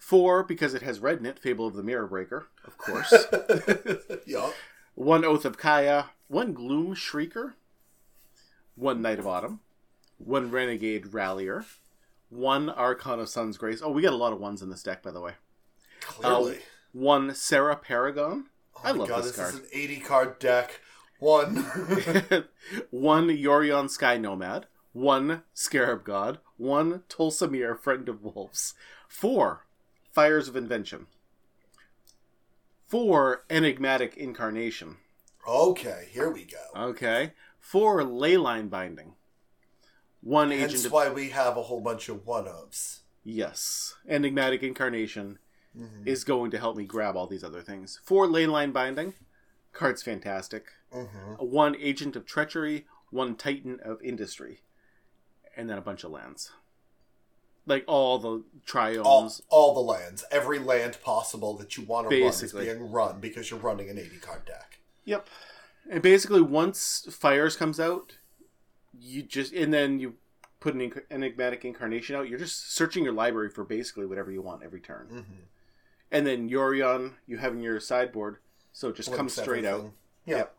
four, 0.05 0.42
because 0.42 0.74
it 0.74 0.82
has 0.82 1.00
red 1.00 1.18
in 1.18 1.26
it, 1.26 1.38
Fable 1.38 1.66
of 1.66 1.74
the 1.74 1.82
Mirror 1.82 2.09
Breaker, 2.09 2.46
of 2.66 2.76
course, 2.76 3.12
yup. 4.26 4.52
one 4.94 5.24
Oath 5.24 5.46
of 5.46 5.57
Kaya, 5.57 6.11
one 6.28 6.52
Gloom 6.52 6.94
Shrieker, 6.94 7.55
one 8.74 9.00
Knight 9.00 9.18
of 9.18 9.26
Autumn, 9.26 9.61
one 10.18 10.50
Renegade 10.50 11.14
Rallier, 11.14 11.64
one 12.28 12.68
Archon 12.68 13.18
of 13.18 13.30
Sun's 13.30 13.57
Grace. 13.57 13.80
Oh, 13.82 13.90
we 13.90 14.02
got 14.02 14.12
a 14.12 14.16
lot 14.16 14.34
of 14.34 14.40
ones 14.40 14.61
in 14.61 14.68
this 14.68 14.82
deck, 14.82 15.02
by 15.02 15.11
the 15.11 15.22
way. 15.22 15.32
Clearly. 16.02 16.57
Uh, 16.57 16.61
one 16.92 17.34
Serra 17.34 17.76
Paragon. 17.76 18.46
oh 18.76 18.80
I 18.84 18.90
love 18.90 19.09
god, 19.09 19.20
this 19.20 19.28
this 19.28 19.36
card. 19.36 19.55
This 19.55 19.61
is 19.61 19.72
an 19.72 19.80
80 19.80 20.00
card 20.00 20.38
deck. 20.38 20.80
One. 21.18 21.57
one 22.90 23.28
Yorion 23.28 23.88
Sky 23.88 24.18
Nomad. 24.18 24.66
One 24.92 25.44
Scarab 25.55 26.05
God. 26.05 26.40
One 26.59 27.05
Tolsimir 27.09 27.78
Friend 27.78 28.07
of 28.09 28.22
Wolves. 28.22 28.74
Four 29.09 29.63
Fires 30.14 30.46
of 30.46 30.54
Invention. 30.54 31.06
Four 32.86 33.44
Enigmatic 33.50 34.16
Incarnation. 34.16 34.98
okay, 35.46 36.06
here 36.10 36.30
we 36.30 36.44
go. 36.44 36.58
Okay. 36.90 37.32
Four 37.58 38.02
Leyline 38.02 38.70
Binding. 38.70 39.14
One 40.20 40.52
Agent 40.52 40.70
Hence 40.70 40.84
of 40.84 40.92
why 40.92 41.10
we 41.10 41.30
have 41.30 41.56
a 41.56 41.62
whole 41.64 41.80
bunch 41.80 42.08
of 42.08 42.24
one 42.26 42.44
ofs. 42.44 43.00
Yes. 43.24 43.94
Enigmatic 44.08 44.62
Incarnation 44.62 45.38
Mm-hmm. 45.76 46.06
is 46.06 46.22
going 46.22 46.52
to 46.52 46.58
help 46.60 46.76
me 46.76 46.84
grab 46.84 47.16
all 47.16 47.26
these 47.26 47.42
other 47.42 47.60
things. 47.60 47.98
Four 48.04 48.28
Leyline 48.28 48.72
Binding. 48.72 49.12
Card's 49.72 50.04
fantastic. 50.04 50.66
Mm-hmm. 50.94 51.44
One 51.44 51.74
Agent 51.80 52.14
of 52.14 52.24
Treachery. 52.26 52.86
One 53.10 53.34
Titan 53.34 53.80
of 53.84 54.00
Industry. 54.00 54.60
And 55.56 55.68
then 55.68 55.76
a 55.76 55.80
bunch 55.80 56.04
of 56.04 56.12
lands. 56.12 56.52
Like 57.66 57.84
all 57.86 58.18
the 58.18 58.42
triomes. 58.66 59.04
All, 59.04 59.32
all 59.48 59.74
the 59.74 59.80
lands, 59.80 60.24
every 60.30 60.58
land 60.58 60.98
possible 61.02 61.54
that 61.54 61.76
you 61.76 61.84
want 61.84 62.10
to 62.10 62.20
run 62.20 62.28
is 62.28 62.52
being 62.52 62.90
run 62.90 63.20
because 63.20 63.50
you're 63.50 63.60
running 63.60 63.88
an 63.88 63.98
80 63.98 64.18
card 64.18 64.44
deck. 64.44 64.80
Yep. 65.04 65.28
And 65.90 66.02
basically, 66.02 66.42
once 66.42 67.06
Fires 67.10 67.56
comes 67.56 67.78
out, 67.80 68.18
you 68.98 69.22
just 69.22 69.52
and 69.52 69.72
then 69.72 69.98
you 69.98 70.14
put 70.60 70.74
an 70.74 70.92
enigmatic 71.10 71.64
incarnation 71.64 72.16
out. 72.16 72.28
You're 72.28 72.38
just 72.38 72.74
searching 72.74 73.04
your 73.04 73.12
library 73.12 73.50
for 73.50 73.64
basically 73.64 74.06
whatever 74.06 74.30
you 74.30 74.40
want 74.40 74.62
every 74.62 74.80
turn. 74.80 75.08
Mm-hmm. 75.12 75.42
And 76.10 76.26
then 76.26 76.48
Yorion, 76.48 77.14
you 77.26 77.38
have 77.38 77.52
in 77.52 77.62
your 77.62 77.80
sideboard, 77.80 78.38
so 78.72 78.88
it 78.88 78.96
just 78.96 79.12
comes 79.12 79.36
straight 79.36 79.64
out. 79.64 79.90
Yeah. 80.24 80.36
Yep. 80.36 80.54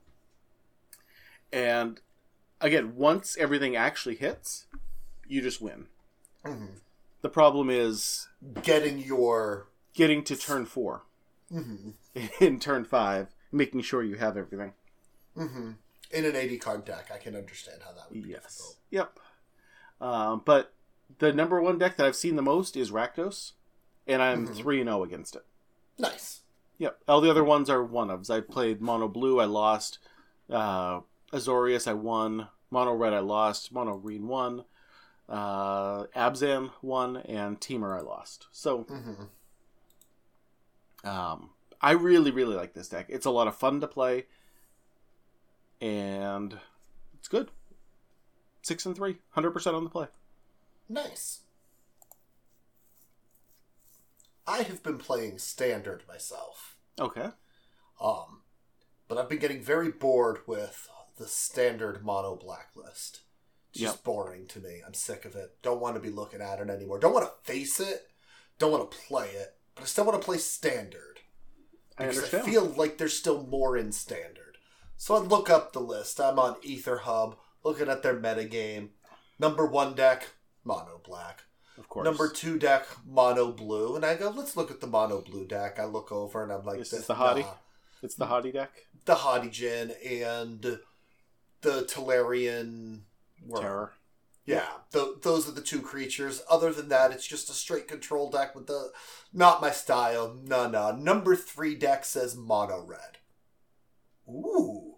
And 1.53 2.01
again, 2.61 2.95
once 2.95 3.35
everything 3.39 3.75
actually 3.75 4.15
hits, 4.15 4.67
you 5.27 5.41
just 5.41 5.61
win. 5.61 5.87
hmm 6.45 6.65
The 7.25 7.29
problem 7.29 7.71
is 7.71 8.27
Getting 8.61 8.99
your. 8.99 9.69
getting 9.95 10.23
to 10.25 10.35
turn 10.35 10.67
four 10.67 11.05
hmm 11.49 11.89
in 12.39 12.59
turn 12.59 12.85
five, 12.85 13.29
making 13.51 13.81
sure 13.81 14.03
you 14.03 14.17
have 14.17 14.37
everything. 14.37 14.73
hmm 15.35 15.71
In 16.11 16.25
an 16.25 16.35
80 16.35 16.59
card 16.59 16.85
deck, 16.85 17.09
I 17.11 17.17
can 17.17 17.35
understand 17.35 17.81
how 17.83 17.93
that 17.93 18.11
would 18.11 18.21
be 18.21 18.29
Yes. 18.29 18.43
difficult. 18.43 18.77
Yep. 18.91 19.19
Um, 20.01 20.43
but 20.45 20.73
the 21.17 21.33
number 21.33 21.59
one 21.59 21.79
deck 21.79 21.97
that 21.97 22.05
I've 22.05 22.15
seen 22.15 22.35
the 22.35 22.43
most 22.43 22.77
is 22.77 22.91
Rakdos, 22.91 23.53
and 24.05 24.21
I'm 24.21 24.47
Mhm. 24.47 24.55
three 24.55 24.79
and 24.79 24.87
zero 24.87 25.01
against 25.03 25.35
it. 25.35 25.47
Nice. 25.97 26.41
Yep. 26.77 27.01
All 27.07 27.21
the 27.21 27.31
other 27.31 27.43
ones 27.43 27.71
are 27.71 27.83
one 27.83 28.09
ofs. 28.09 28.29
I 28.29 28.39
played 28.41 28.81
Mono 28.81 29.07
Blue, 29.07 29.39
I 29.39 29.45
lost. 29.45 29.97
Uh, 30.47 30.99
Azorius, 31.33 31.87
I 31.87 31.93
won. 31.95 32.49
Mono 32.69 32.93
Red, 32.93 33.13
I 33.13 33.19
lost. 33.19 33.71
Mono 33.71 33.97
Green, 33.97 34.27
won. 34.27 34.65
Uh, 35.27 36.05
Abzan 36.15 36.71
won, 36.81 37.17
and 37.17 37.59
Temur, 37.59 37.97
I 37.97 38.01
lost. 38.01 38.47
So 38.51 38.83
hmm 38.83 39.23
um, 41.03 41.51
I 41.81 41.91
really, 41.91 42.31
really 42.31 42.55
like 42.55 42.73
this 42.73 42.89
deck. 42.89 43.05
It's 43.09 43.25
a 43.25 43.31
lot 43.31 43.47
of 43.47 43.55
fun 43.55 43.79
to 43.81 43.87
play, 43.87 44.25
and 45.79 46.57
it's 47.13 47.27
good. 47.27 47.51
Six 48.63 48.85
and 48.87 48.95
three, 48.95 49.17
100% 49.35 49.73
on 49.75 49.83
the 49.83 49.89
play. 49.89 50.07
Nice. 50.89 51.41
I 54.47 54.63
have 54.63 54.81
been 54.81 54.97
playing 54.97 55.37
standard 55.37 56.03
myself. 56.07 56.75
Okay. 56.99 57.29
Um, 58.01 58.41
but 59.07 59.17
I've 59.17 59.29
been 59.29 59.39
getting 59.39 59.61
very 59.61 59.91
bored 59.91 60.39
with 60.47 60.89
the 61.17 61.27
standard 61.27 62.03
mono 62.03 62.35
blacklist. 62.35 63.21
It's 63.75 63.81
just 63.91 64.03
boring 64.03 64.47
to 64.47 64.59
me. 64.59 64.81
I'm 64.85 64.93
sick 64.93 65.25
of 65.25 65.35
it. 65.35 65.57
Don't 65.61 65.81
want 65.81 65.95
to 65.95 66.01
be 66.01 66.09
looking 66.09 66.41
at 66.41 66.59
it 66.59 66.69
anymore. 66.69 66.99
Don't 66.99 67.13
want 67.13 67.25
to 67.25 67.51
face 67.51 67.79
it. 67.79 68.07
Don't 68.57 68.71
want 68.71 68.89
to 68.89 68.97
play 68.97 69.27
it. 69.29 69.55
But 69.75 69.83
I 69.83 69.85
still 69.85 70.05
want 70.05 70.19
to 70.21 70.25
play 70.25 70.37
standard. 70.37 71.19
I 71.97 72.03
Because 72.03 72.17
understand. 72.17 72.43
I 72.43 72.45
feel 72.49 72.65
like 72.65 72.97
there's 72.97 73.17
still 73.17 73.45
more 73.47 73.77
in 73.77 73.91
standard. 73.91 74.57
So 74.97 75.15
I 75.15 75.19
look 75.19 75.49
up 75.49 75.73
the 75.73 75.81
list. 75.81 76.21
I'm 76.21 76.39
on 76.39 76.55
Aetherhub, 76.61 77.35
looking 77.63 77.89
at 77.89 78.01
their 78.01 78.15
metagame. 78.17 78.89
Number 79.39 79.65
one 79.65 79.93
deck, 79.93 80.29
mono 80.63 81.01
black. 81.05 81.43
of 81.77 81.89
course. 81.89 82.05
Number 82.05 82.29
two 82.29 82.57
deck, 82.57 82.85
mono 83.05 83.51
blue. 83.51 83.97
And 83.97 84.05
I 84.05 84.15
go, 84.15 84.29
let's 84.29 84.55
look 84.55 84.71
at 84.71 84.79
the 84.79 84.87
mono 84.87 85.21
blue 85.21 85.45
deck. 85.45 85.79
I 85.79 85.83
look 85.85 86.13
over 86.13 86.41
and 86.43 86.51
I'm 86.53 86.63
like, 86.65 86.77
This 86.79 86.93
is 86.93 87.07
the 87.07 87.15
haughty? 87.15 87.45
It's 88.01 88.15
the 88.15 88.27
Haughty 88.27 88.51
deck. 88.53 88.71
the 89.05 89.15
Haughty 89.15 89.49
Djinn 89.49 89.91
and 90.07 90.79
the 91.61 91.83
Tolarian 91.83 93.01
Worm. 93.43 93.61
Terror. 93.61 93.93
Yeah, 94.45 94.67
th- 94.93 95.21
those 95.23 95.49
are 95.49 95.53
the 95.53 95.61
two 95.61 95.81
creatures. 95.81 96.43
Other 96.49 96.71
than 96.71 96.89
that, 96.89 97.11
it's 97.11 97.25
just 97.25 97.49
a 97.49 97.53
straight 97.53 97.87
control 97.87 98.29
deck 98.29 98.53
with 98.53 98.67
the. 98.67 98.91
Not 99.33 99.59
my 99.61 99.71
style. 99.71 100.37
No, 100.43 100.69
no. 100.69 100.91
Number 100.91 101.35
three 101.35 101.73
deck 101.75 102.05
says 102.05 102.35
mono 102.35 102.83
red. 102.85 103.17
Ooh. 104.29 104.95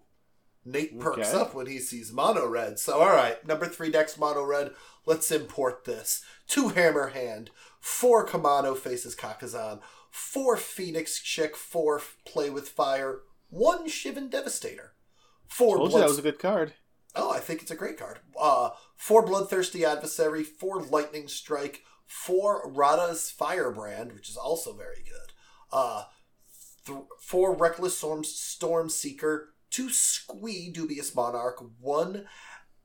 Nate 0.64 1.00
perks 1.00 1.28
Okay. 1.28 1.38
up 1.38 1.54
when 1.54 1.66
he 1.66 1.78
sees 1.78 2.12
mono 2.12 2.46
red. 2.46 2.78
So, 2.78 3.00
alright, 3.00 3.46
number 3.46 3.66
three 3.66 3.90
deck's 3.90 4.18
mono 4.18 4.44
red. 4.44 4.72
Let's 5.06 5.30
import 5.30 5.84
this. 5.86 6.22
Two 6.46 6.68
Hammer 6.68 7.08
Hand, 7.08 7.50
four 7.80 8.26
Kumano 8.26 8.76
faces 8.76 9.16
Kakkazan, 9.16 9.80
four 10.10 10.58
Phoenix 10.58 11.20
Chick, 11.20 11.56
four 11.56 12.02
Play 12.26 12.50
with 12.50 12.68
Fire, 12.68 13.20
one 13.48 13.88
Shivan 13.88 14.28
Devastator, 14.28 14.92
four 15.46 15.78
Told 15.78 15.92
you 15.92 15.98
that 16.00 16.08
was 16.08 16.18
a 16.18 16.22
good 16.22 16.38
card. 16.38 16.74
Oh, 17.14 17.32
I 17.32 17.40
think 17.40 17.62
it's 17.62 17.70
a 17.70 17.76
great 17.76 17.98
card. 17.98 18.20
Uh, 18.38 18.70
four 18.96 19.24
Bloodthirsty 19.24 19.84
Adversary, 19.84 20.44
four 20.44 20.82
Lightning 20.82 21.28
Strike, 21.28 21.82
four 22.06 22.70
Radha's 22.70 23.30
Firebrand, 23.30 24.12
which 24.12 24.28
is 24.28 24.36
also 24.36 24.74
very 24.74 25.02
good. 25.04 25.32
Uh, 25.72 26.04
th- 26.86 26.98
four 27.20 27.54
Reckless 27.54 27.98
Storm, 27.98 28.24
Storm 28.24 28.88
Seeker, 28.88 29.54
two 29.70 29.90
Squee 29.90 30.70
Dubious 30.70 31.14
Monarch, 31.14 31.62
one 31.80 32.26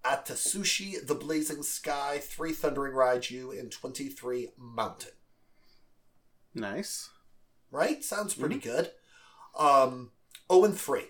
Atasushi 0.04 1.06
the 1.06 1.16
Blazing 1.16 1.64
Sky, 1.64 2.20
three 2.22 2.52
Thundering 2.52 2.94
Raiju, 2.94 3.58
and 3.58 3.72
23 3.72 4.50
Mountain. 4.58 5.12
Nice. 6.54 7.10
Right? 7.72 8.04
Sounds 8.04 8.36
pretty 8.36 8.58
good. 8.58 8.92
Um, 9.58 10.12
0 10.52 10.66
and 10.66 10.78
3. 10.78 11.04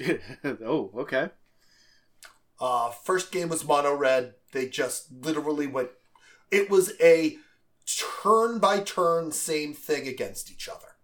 oh, 0.44 0.90
okay. 0.96 1.30
Uh, 2.60 2.90
first 2.90 3.32
game 3.32 3.48
was 3.48 3.66
mono 3.66 3.94
red. 3.94 4.34
They 4.52 4.68
just 4.68 5.12
literally 5.12 5.66
went. 5.66 5.90
It 6.50 6.70
was 6.70 6.92
a 7.00 7.38
turn 8.22 8.58
by 8.58 8.80
turn 8.80 9.32
same 9.32 9.74
thing 9.74 10.06
against 10.08 10.50
each 10.50 10.68
other. 10.68 10.96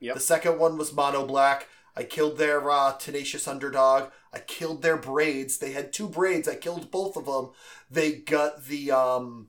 Yep. 0.00 0.14
The 0.14 0.20
second 0.20 0.58
one 0.58 0.76
was 0.76 0.92
mono 0.92 1.24
black. 1.24 1.68
I 1.96 2.02
killed 2.02 2.38
their 2.38 2.68
uh, 2.70 2.92
tenacious 2.94 3.46
underdog. 3.46 4.10
I 4.32 4.40
killed 4.40 4.82
their 4.82 4.96
braids. 4.96 5.58
They 5.58 5.72
had 5.72 5.92
two 5.92 6.08
braids. 6.08 6.48
I 6.48 6.56
killed 6.56 6.90
both 6.90 7.16
of 7.16 7.26
them. 7.26 7.50
They 7.90 8.12
got 8.12 8.64
the 8.64 8.90
um, 8.90 9.48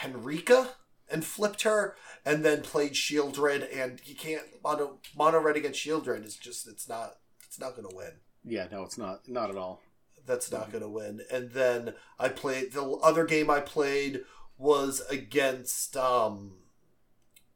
Henrika 0.00 0.70
and 1.10 1.24
flipped 1.24 1.62
her, 1.62 1.94
and 2.24 2.44
then 2.44 2.62
played 2.62 2.92
Sheoldred. 2.92 3.68
And 3.76 4.00
you 4.04 4.14
can't 4.14 4.42
mono 4.64 4.98
mono 5.16 5.38
red 5.40 5.56
against 5.56 5.84
Sheoldred 5.84 6.24
is 6.24 6.36
just 6.36 6.66
it's 6.66 6.88
not 6.88 7.16
it's 7.46 7.60
not 7.60 7.76
gonna 7.76 7.94
win. 7.94 8.12
Yeah, 8.46 8.68
no, 8.70 8.84
it's 8.84 8.96
not. 8.96 9.28
Not 9.28 9.50
at 9.50 9.56
all. 9.56 9.82
that's 10.24 10.50
not 10.50 10.70
going 10.70 10.82
to 10.82 10.88
win. 10.88 11.20
And 11.30 11.50
then 11.52 11.94
I 12.18 12.28
played 12.28 12.72
the 12.72 12.82
other 13.02 13.24
game 13.24 13.50
I 13.50 13.60
played 13.60 14.22
was 14.58 15.02
against 15.10 15.96
um, 15.96 16.54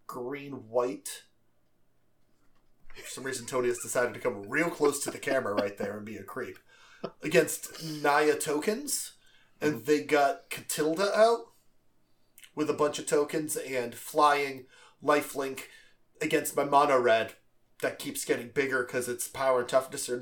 green 0.07 0.53
white. 0.69 1.25
For 2.95 3.09
some 3.09 3.25
reason, 3.25 3.47
Tony 3.47 3.69
has 3.69 3.79
decided 3.79 4.15
to 4.15 4.21
come 4.21 4.49
real 4.49 4.69
close 4.71 5.03
to 5.05 5.11
the 5.11 5.19
camera 5.19 5.55
right 5.55 5.77
there 5.79 5.97
and 5.97 6.05
be 6.05 6.17
a 6.17 6.23
creep 6.23 6.59
against 7.23 7.83
Naya 7.83 8.35
tokens, 8.35 9.13
and 9.61 9.87
they 9.87 10.03
got 10.03 10.51
Katilda 10.51 11.15
out 11.15 11.47
with 12.55 12.69
a 12.69 12.75
bunch 12.75 12.99
of 12.99 13.07
tokens 13.07 13.57
and 13.57 13.95
flying 13.95 14.67
lifelink 15.03 15.63
against 16.21 16.57
my 16.57 16.65
mono 16.65 17.01
red 17.01 17.35
that 17.81 17.99
keeps 17.99 18.25
getting 18.27 18.49
bigger 18.49 18.85
because 18.85 19.09
its 19.09 19.29
power 19.29 19.61
and 19.61 19.69
toughness 19.69 20.11
are 20.11 20.19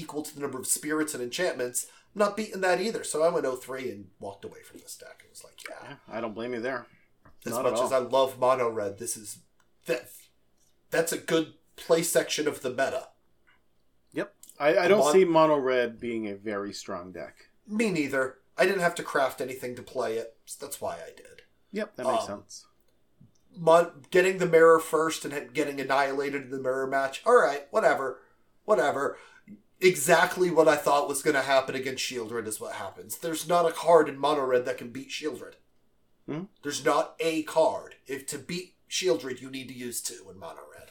equal 0.00 0.22
to 0.22 0.34
the 0.34 0.40
number 0.40 0.58
of 0.58 0.66
spirits 0.66 1.14
and 1.14 1.22
enchantments. 1.22 1.86
I'm 2.14 2.18
not 2.20 2.36
beating 2.36 2.60
that 2.62 2.80
either, 2.80 3.04
so 3.04 3.22
I 3.22 3.28
went 3.28 3.46
03 3.46 3.90
and 3.90 4.06
walked 4.18 4.44
away 4.44 4.62
from 4.64 4.80
this 4.80 4.96
deck. 4.96 5.22
It 5.24 5.30
was 5.30 5.44
like, 5.44 5.54
yeah, 5.68 5.90
Yeah, 5.90 6.16
I 6.16 6.20
don't 6.20 6.34
blame 6.34 6.54
you 6.54 6.60
there. 6.60 6.86
as 7.46 7.52
Not 7.52 7.62
much 7.64 7.80
as. 7.80 7.92
I 7.92 7.98
love 7.98 8.38
mono 8.38 8.68
red, 8.68 8.98
this 8.98 9.16
is 9.16 9.38
that 9.86 10.10
that's 10.90 11.12
a 11.12 11.18
good 11.18 11.54
play 11.76 12.02
section 12.02 12.48
of 12.48 12.62
the 12.62 12.70
meta. 12.70 13.08
Yep. 14.12 14.34
I, 14.58 14.76
I 14.78 14.88
don't 14.88 14.98
Mon- 15.00 15.12
see 15.12 15.24
mono 15.24 15.56
red 15.56 16.00
being 16.00 16.26
a 16.28 16.34
very 16.34 16.72
strong 16.72 17.12
deck. 17.12 17.48
Me 17.66 17.90
neither. 17.90 18.38
I 18.58 18.66
didn't 18.66 18.80
have 18.82 18.96
to 18.96 19.02
craft 19.02 19.40
anything 19.40 19.74
to 19.76 19.82
play 19.82 20.16
it. 20.18 20.36
so 20.44 20.64
that's 20.66 20.80
why 20.80 20.94
I 20.96 21.10
did. 21.16 21.42
Yep, 21.72 21.96
that 21.96 22.06
makes 22.06 22.28
Um, 22.28 22.40
sense. 22.40 22.66
mon- 23.56 24.04
getting 24.10 24.38
the 24.38 24.46
mirror 24.46 24.80
first 24.80 25.24
and 25.24 25.54
getting 25.54 25.80
annihilated 25.80 26.42
in 26.42 26.50
the 26.50 26.58
mirror 26.58 26.86
match. 26.88 27.22
All 27.24 27.40
right, 27.40 27.68
whatever, 27.70 28.20
whatever. 28.64 29.16
Exactly 29.80 30.50
what 30.50 30.68
I 30.68 30.76
thought 30.76 31.08
was 31.08 31.22
going 31.22 31.36
to 31.36 31.42
happen 31.42 31.74
against 31.74 32.04
Sheoldred 32.04 32.46
is 32.46 32.60
what 32.60 32.74
happens. 32.74 33.16
There's 33.16 33.48
not 33.48 33.68
a 33.68 33.72
card 33.72 34.08
in 34.08 34.18
Mono 34.18 34.44
Red 34.44 34.66
that 34.66 34.76
can 34.76 34.90
beat 34.90 35.08
Sheoldred. 35.08 35.54
Hmm? 36.26 36.44
There's 36.62 36.84
not 36.84 37.14
a 37.18 37.42
card. 37.44 37.94
If 38.06 38.26
to 38.26 38.38
beat 38.38 38.74
Sheoldred, 38.90 39.40
you 39.40 39.50
need 39.50 39.68
to 39.68 39.74
use 39.74 40.02
two 40.02 40.26
in 40.30 40.38
Mono 40.38 40.60
Red. 40.76 40.90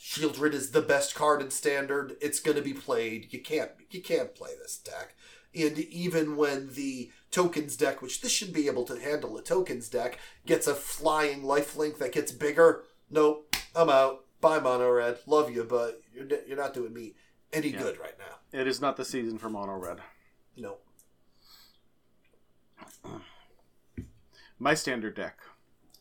Sheoldred 0.00 0.54
is 0.54 0.70
the 0.70 0.80
best 0.80 1.14
card 1.14 1.42
in 1.42 1.50
Standard. 1.50 2.16
It's 2.20 2.40
going 2.40 2.56
to 2.56 2.62
be 2.62 2.72
played. 2.72 3.32
You 3.32 3.40
can't 3.40 3.72
you 3.90 4.00
can't 4.00 4.34
play 4.34 4.50
this 4.58 4.78
deck. 4.78 5.14
And 5.54 5.78
even 5.78 6.36
when 6.36 6.74
the 6.74 7.10
tokens 7.30 7.76
deck, 7.76 8.00
which 8.00 8.20
this 8.20 8.32
should 8.32 8.52
be 8.52 8.68
able 8.68 8.84
to 8.84 9.00
handle 9.00 9.36
a 9.36 9.42
tokens 9.42 9.88
deck, 9.88 10.18
gets 10.46 10.66
a 10.66 10.74
flying 10.74 11.42
lifelink 11.42 11.98
that 11.98 12.12
gets 12.12 12.32
bigger, 12.32 12.84
nope, 13.10 13.54
I'm 13.74 13.90
out. 13.90 14.24
Bye, 14.40 14.60
Mono 14.60 14.90
Red. 14.90 15.18
Love 15.26 15.50
you, 15.50 15.64
but 15.64 16.00
you're, 16.14 16.28
you're 16.46 16.56
not 16.56 16.74
doing 16.74 16.92
me 16.92 17.14
any 17.52 17.68
Yeah. 17.68 17.78
good 17.82 17.98
right 17.98 18.18
now. 18.18 18.38
It 18.58 18.66
is 18.66 18.80
not 18.80 18.96
the 18.96 19.04
season 19.04 19.38
for 19.38 19.48
mono 19.50 19.74
red. 19.76 20.00
No. 20.56 20.78
My 24.58 24.74
standard 24.74 25.14
deck. 25.14 25.38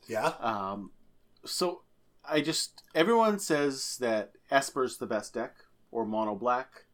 Yeah? 0.07 0.33
Um, 0.39 0.91
so 1.45 1.81
I 2.27 2.41
just 2.41 2.83
everyone 2.95 3.39
says 3.39 3.97
that 3.99 4.31
Esper's 4.49 4.97
the 4.97 5.05
best 5.05 5.33
deck 5.33 5.55
or 5.91 6.05
mono 6.05 6.35
black. 6.35 6.85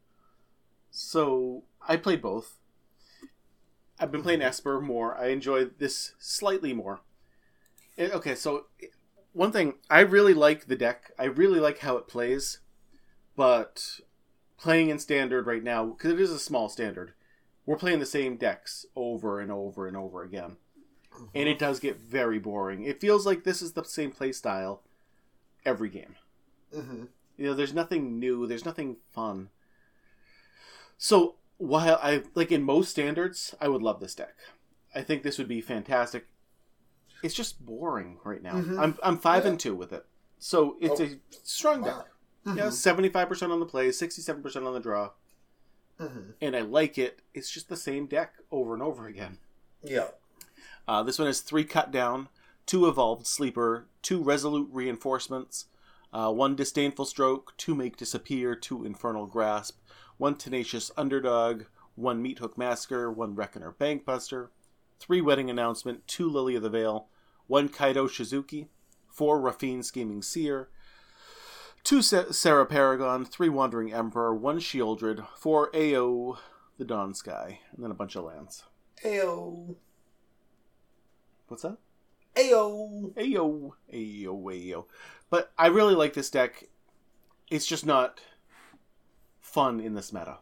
So 0.91 1.63
I 1.87 1.97
played 1.97 2.21
both. 2.21 2.57
I've 3.99 4.11
been 4.11 4.23
playing 4.23 4.41
Esper 4.41 4.81
more. 4.81 5.15
I 5.17 5.27
enjoy 5.27 5.65
this 5.65 6.13
slightly 6.19 6.73
more. 6.73 7.01
Eh, 7.97 8.09
Okay, 8.11 8.35
so 8.35 8.65
one 9.31 9.51
thing 9.51 9.75
I 9.89 10.01
really 10.01 10.33
like 10.33 10.65
the 10.67 10.75
deck. 10.75 11.11
I 11.17 11.25
really 11.25 11.59
like 11.59 11.79
how 11.79 11.97
it 11.97 12.07
plays, 12.07 12.59
but 13.35 13.99
playing 14.63 14.89
in 14.89 14.97
standard 14.99 15.45
right 15.45 15.63
now 15.63 15.85
because 15.85 16.11
it 16.11 16.19
is 16.19 16.31
a 16.31 16.39
small 16.39 16.69
standard, 16.69 17.13
we're 17.65 17.77
playing 17.77 17.99
the 17.99 18.05
same 18.05 18.37
decks 18.37 18.85
over 18.95 19.39
and 19.39 19.51
over 19.51 19.87
and 19.87 19.97
over 19.97 20.23
again 20.23 20.57
and 21.35 21.47
it 21.47 21.59
does 21.59 21.79
get 21.79 21.97
very 21.99 22.39
boring. 22.39 22.83
It 22.83 22.99
feels 23.01 23.25
like 23.25 23.43
this 23.43 23.61
is 23.61 23.73
the 23.73 23.83
same 23.83 24.11
play 24.11 24.31
style 24.31 24.81
every 25.65 25.89
game. 25.89 26.15
hmm 26.73 27.05
You 27.37 27.47
know, 27.47 27.53
there's 27.53 27.73
nothing 27.73 28.19
new, 28.19 28.47
there's 28.47 28.65
nothing 28.65 28.97
fun. 29.11 29.49
So 30.97 31.35
while 31.57 31.99
I 32.01 32.23
like 32.35 32.51
in 32.51 32.63
most 32.63 32.89
standards, 32.91 33.53
I 33.61 33.67
would 33.67 33.81
love 33.81 33.99
this 33.99 34.15
deck. 34.15 34.35
I 34.95 35.01
think 35.01 35.23
this 35.23 35.37
would 35.37 35.47
be 35.47 35.61
fantastic. 35.61 36.27
It's 37.21 37.35
just 37.35 37.63
boring 37.65 38.19
right 38.23 38.41
now. 38.41 38.53
Mhm. 38.53 38.79
I'm 38.79 38.97
I'm 39.03 39.17
five 39.17 39.43
Yeah. 39.43 39.51
and 39.51 39.59
two 39.59 39.75
with 39.75 39.93
it, 39.93 40.05
so 40.39 40.77
it's 40.81 40.99
Oh. 40.99 41.03
a 41.05 41.19
strong 41.43 41.81
Wow. 41.81 41.99
deck. 41.99 42.12
Yeah, 42.45 42.69
seventy 42.69 43.09
five 43.09 43.29
percent 43.29 43.51
on 43.51 43.59
the 43.59 43.65
play, 43.65 43.91
sixty 43.91 44.21
seven 44.21 44.41
percent 44.41 44.65
on 44.65 44.73
the 44.73 44.79
draw, 44.79 45.11
hmm 45.97 46.31
and 46.41 46.55
I 46.55 46.61
like 46.61 46.97
it. 46.97 47.21
It's 47.33 47.49
just 47.51 47.69
the 47.69 47.77
same 47.77 48.05
deck 48.05 48.33
over 48.51 48.73
and 48.73 48.83
over 48.83 49.07
again. 49.07 49.37
Yeah. 49.81 50.07
Uh, 50.87 51.03
this 51.03 51.17
one 51.17 51.27
has 51.27 51.39
three 51.39 51.63
cut 51.63 51.91
down, 51.91 52.27
two 52.65 52.87
evolved 52.87 53.25
sleeper, 53.25 53.87
two 54.01 54.21
resolute 54.21 54.69
reinforcements, 54.71 55.65
uh, 56.11 56.31
one 56.31 56.55
disdainful 56.55 57.05
stroke, 57.05 57.53
two 57.57 57.73
make 57.75 57.95
disappear, 57.95 58.55
two 58.55 58.85
infernal 58.85 59.25
grasp, 59.25 59.79
one 60.17 60.35
tenacious 60.35 60.91
underdog, 60.97 61.63
one 61.95 62.21
meat 62.21 62.39
hook 62.39 62.57
massacre, 62.57 63.09
one 63.09 63.35
reckoner 63.35 63.73
bankbuster, 63.79 64.49
three 64.99 65.21
wedding 65.21 65.49
announcement, 65.49 66.05
two 66.07 66.29
lily 66.29 66.55
of 66.55 66.63
the 66.63 66.69
veil, 66.69 67.07
one 67.47 67.69
kaito 67.69 68.09
shizuki, 68.09 68.67
four 69.07 69.39
raffine 69.39 69.83
scheming 69.83 70.21
seer, 70.21 70.69
two 71.83 72.01
Sa- 72.01 72.31
Serra 72.31 72.65
Paragon, 72.65 73.25
three 73.25 73.49
wandering 73.49 73.93
emperor, 73.93 74.33
one 74.33 74.59
sheoldred, 74.59 75.25
four 75.37 75.69
Ao 75.75 76.37
the 76.77 76.85
dawn 76.85 77.13
sky, 77.13 77.59
and 77.73 77.83
then 77.83 77.91
a 77.91 77.95
bunch 77.95 78.15
of 78.15 78.23
lands. 78.23 78.63
AO. 79.05 79.75
What's 81.47 81.63
that? 81.63 81.77
Ayo. 82.35 83.13
Ayo, 83.13 83.73
ayo, 83.93 84.43
ayo. 84.43 84.85
But 85.29 85.51
I 85.57 85.67
really 85.67 85.93
like 85.93 86.13
this 86.13 86.29
deck. 86.29 86.67
It's 87.51 87.65
just 87.65 87.85
not 87.85 88.21
fun 89.39 89.79
in 89.79 89.93
this 89.93 90.11
meta. 90.11 90.37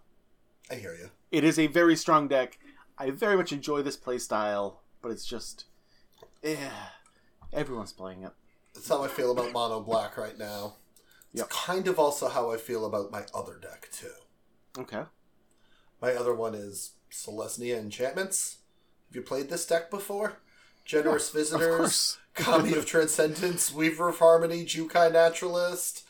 I 0.70 0.76
hear 0.76 0.96
you. 0.96 1.10
It 1.32 1.44
is 1.44 1.60
a 1.60 1.68
very 1.68 1.96
strong 1.96 2.28
deck. 2.28 2.60
I 2.98 3.10
very 3.10 3.36
much 3.36 3.52
enjoy 3.52 3.82
this 3.82 3.98
play 3.98 4.20
style, 4.20 4.82
but 5.02 5.12
it's 5.12 5.26
just, 5.26 5.66
eh, 6.44 6.70
everyone's 7.52 7.92
playing 7.92 8.24
it. 8.24 8.32
That's 8.74 8.88
how 8.88 9.04
I 9.04 9.10
feel 9.10 9.32
about 9.32 9.52
Mono 9.52 9.82
Black 9.82 10.18
right 10.18 10.38
now. 10.38 10.76
It's 11.34 11.42
Yep. 11.42 11.50
kind 11.50 11.88
of 11.88 11.98
also 12.00 12.28
how 12.28 12.52
I 12.52 12.58
feel 12.58 12.86
about 12.86 13.12
my 13.12 13.26
other 13.34 13.56
deck, 13.56 13.90
too. 13.92 14.12
Okay. 14.78 15.04
My 16.02 16.14
other 16.14 16.34
one 16.34 16.56
is 16.56 16.92
Selesnya 17.12 17.78
Enchantments. 17.78 18.58
Have 19.10 19.16
you 19.16 19.22
played 19.22 19.50
this 19.50 19.66
deck 19.66 19.90
before? 19.90 20.38
Generous 20.86 21.28
Of 21.30 21.36
Visitors, 21.36 21.78
course. 21.78 22.18
Kami 22.34 22.74
of 22.74 22.86
Transcendence, 22.86 23.72
Weaver 23.72 24.10
of 24.10 24.20
Harmony, 24.20 24.66
Jukai 24.66 25.12
Naturalist, 25.12 26.04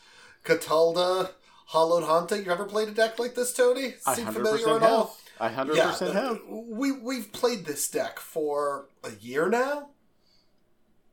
Katilda, 0.44 1.32
Hallowed 1.68 2.04
Haunting. 2.04 2.44
You 2.44 2.50
ever 2.50 2.64
played 2.64 2.88
a 2.88 2.92
deck 2.92 3.18
like 3.18 3.34
this, 3.34 3.52
Tony? 3.52 3.94
Seem 4.14 4.26
100% 4.26 4.32
familiar 4.32 4.68
have. 4.68 4.82
at 4.82 4.88
all? 4.90 5.16
I 5.38 5.48
100% 5.50 5.74
yeah, 5.74 6.12
have. 6.12 6.40
We 6.48 6.92
we've 6.92 7.32
played 7.32 7.64
this 7.64 7.88
deck 7.88 8.18
for 8.18 8.88
a 9.04 9.10
year 9.20 9.48
now. 9.48 9.90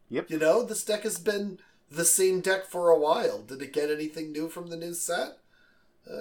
Yep. 0.10 0.30
You 0.32 0.38
know, 0.40 0.64
this 0.64 0.84
deck 0.84 1.04
has 1.04 1.20
been 1.20 1.60
the 1.92 2.06
same 2.06 2.42
deck 2.42 2.66
for 2.66 2.90
a 2.90 2.98
while. 3.00 3.42
Did 3.42 3.62
it 3.62 3.74
get 3.74 3.90
anything 3.90 4.32
new 4.32 4.50
from 4.50 4.68
the 4.68 4.78
new 4.78 4.94
set? 4.94 5.38
Uh, 6.10 6.14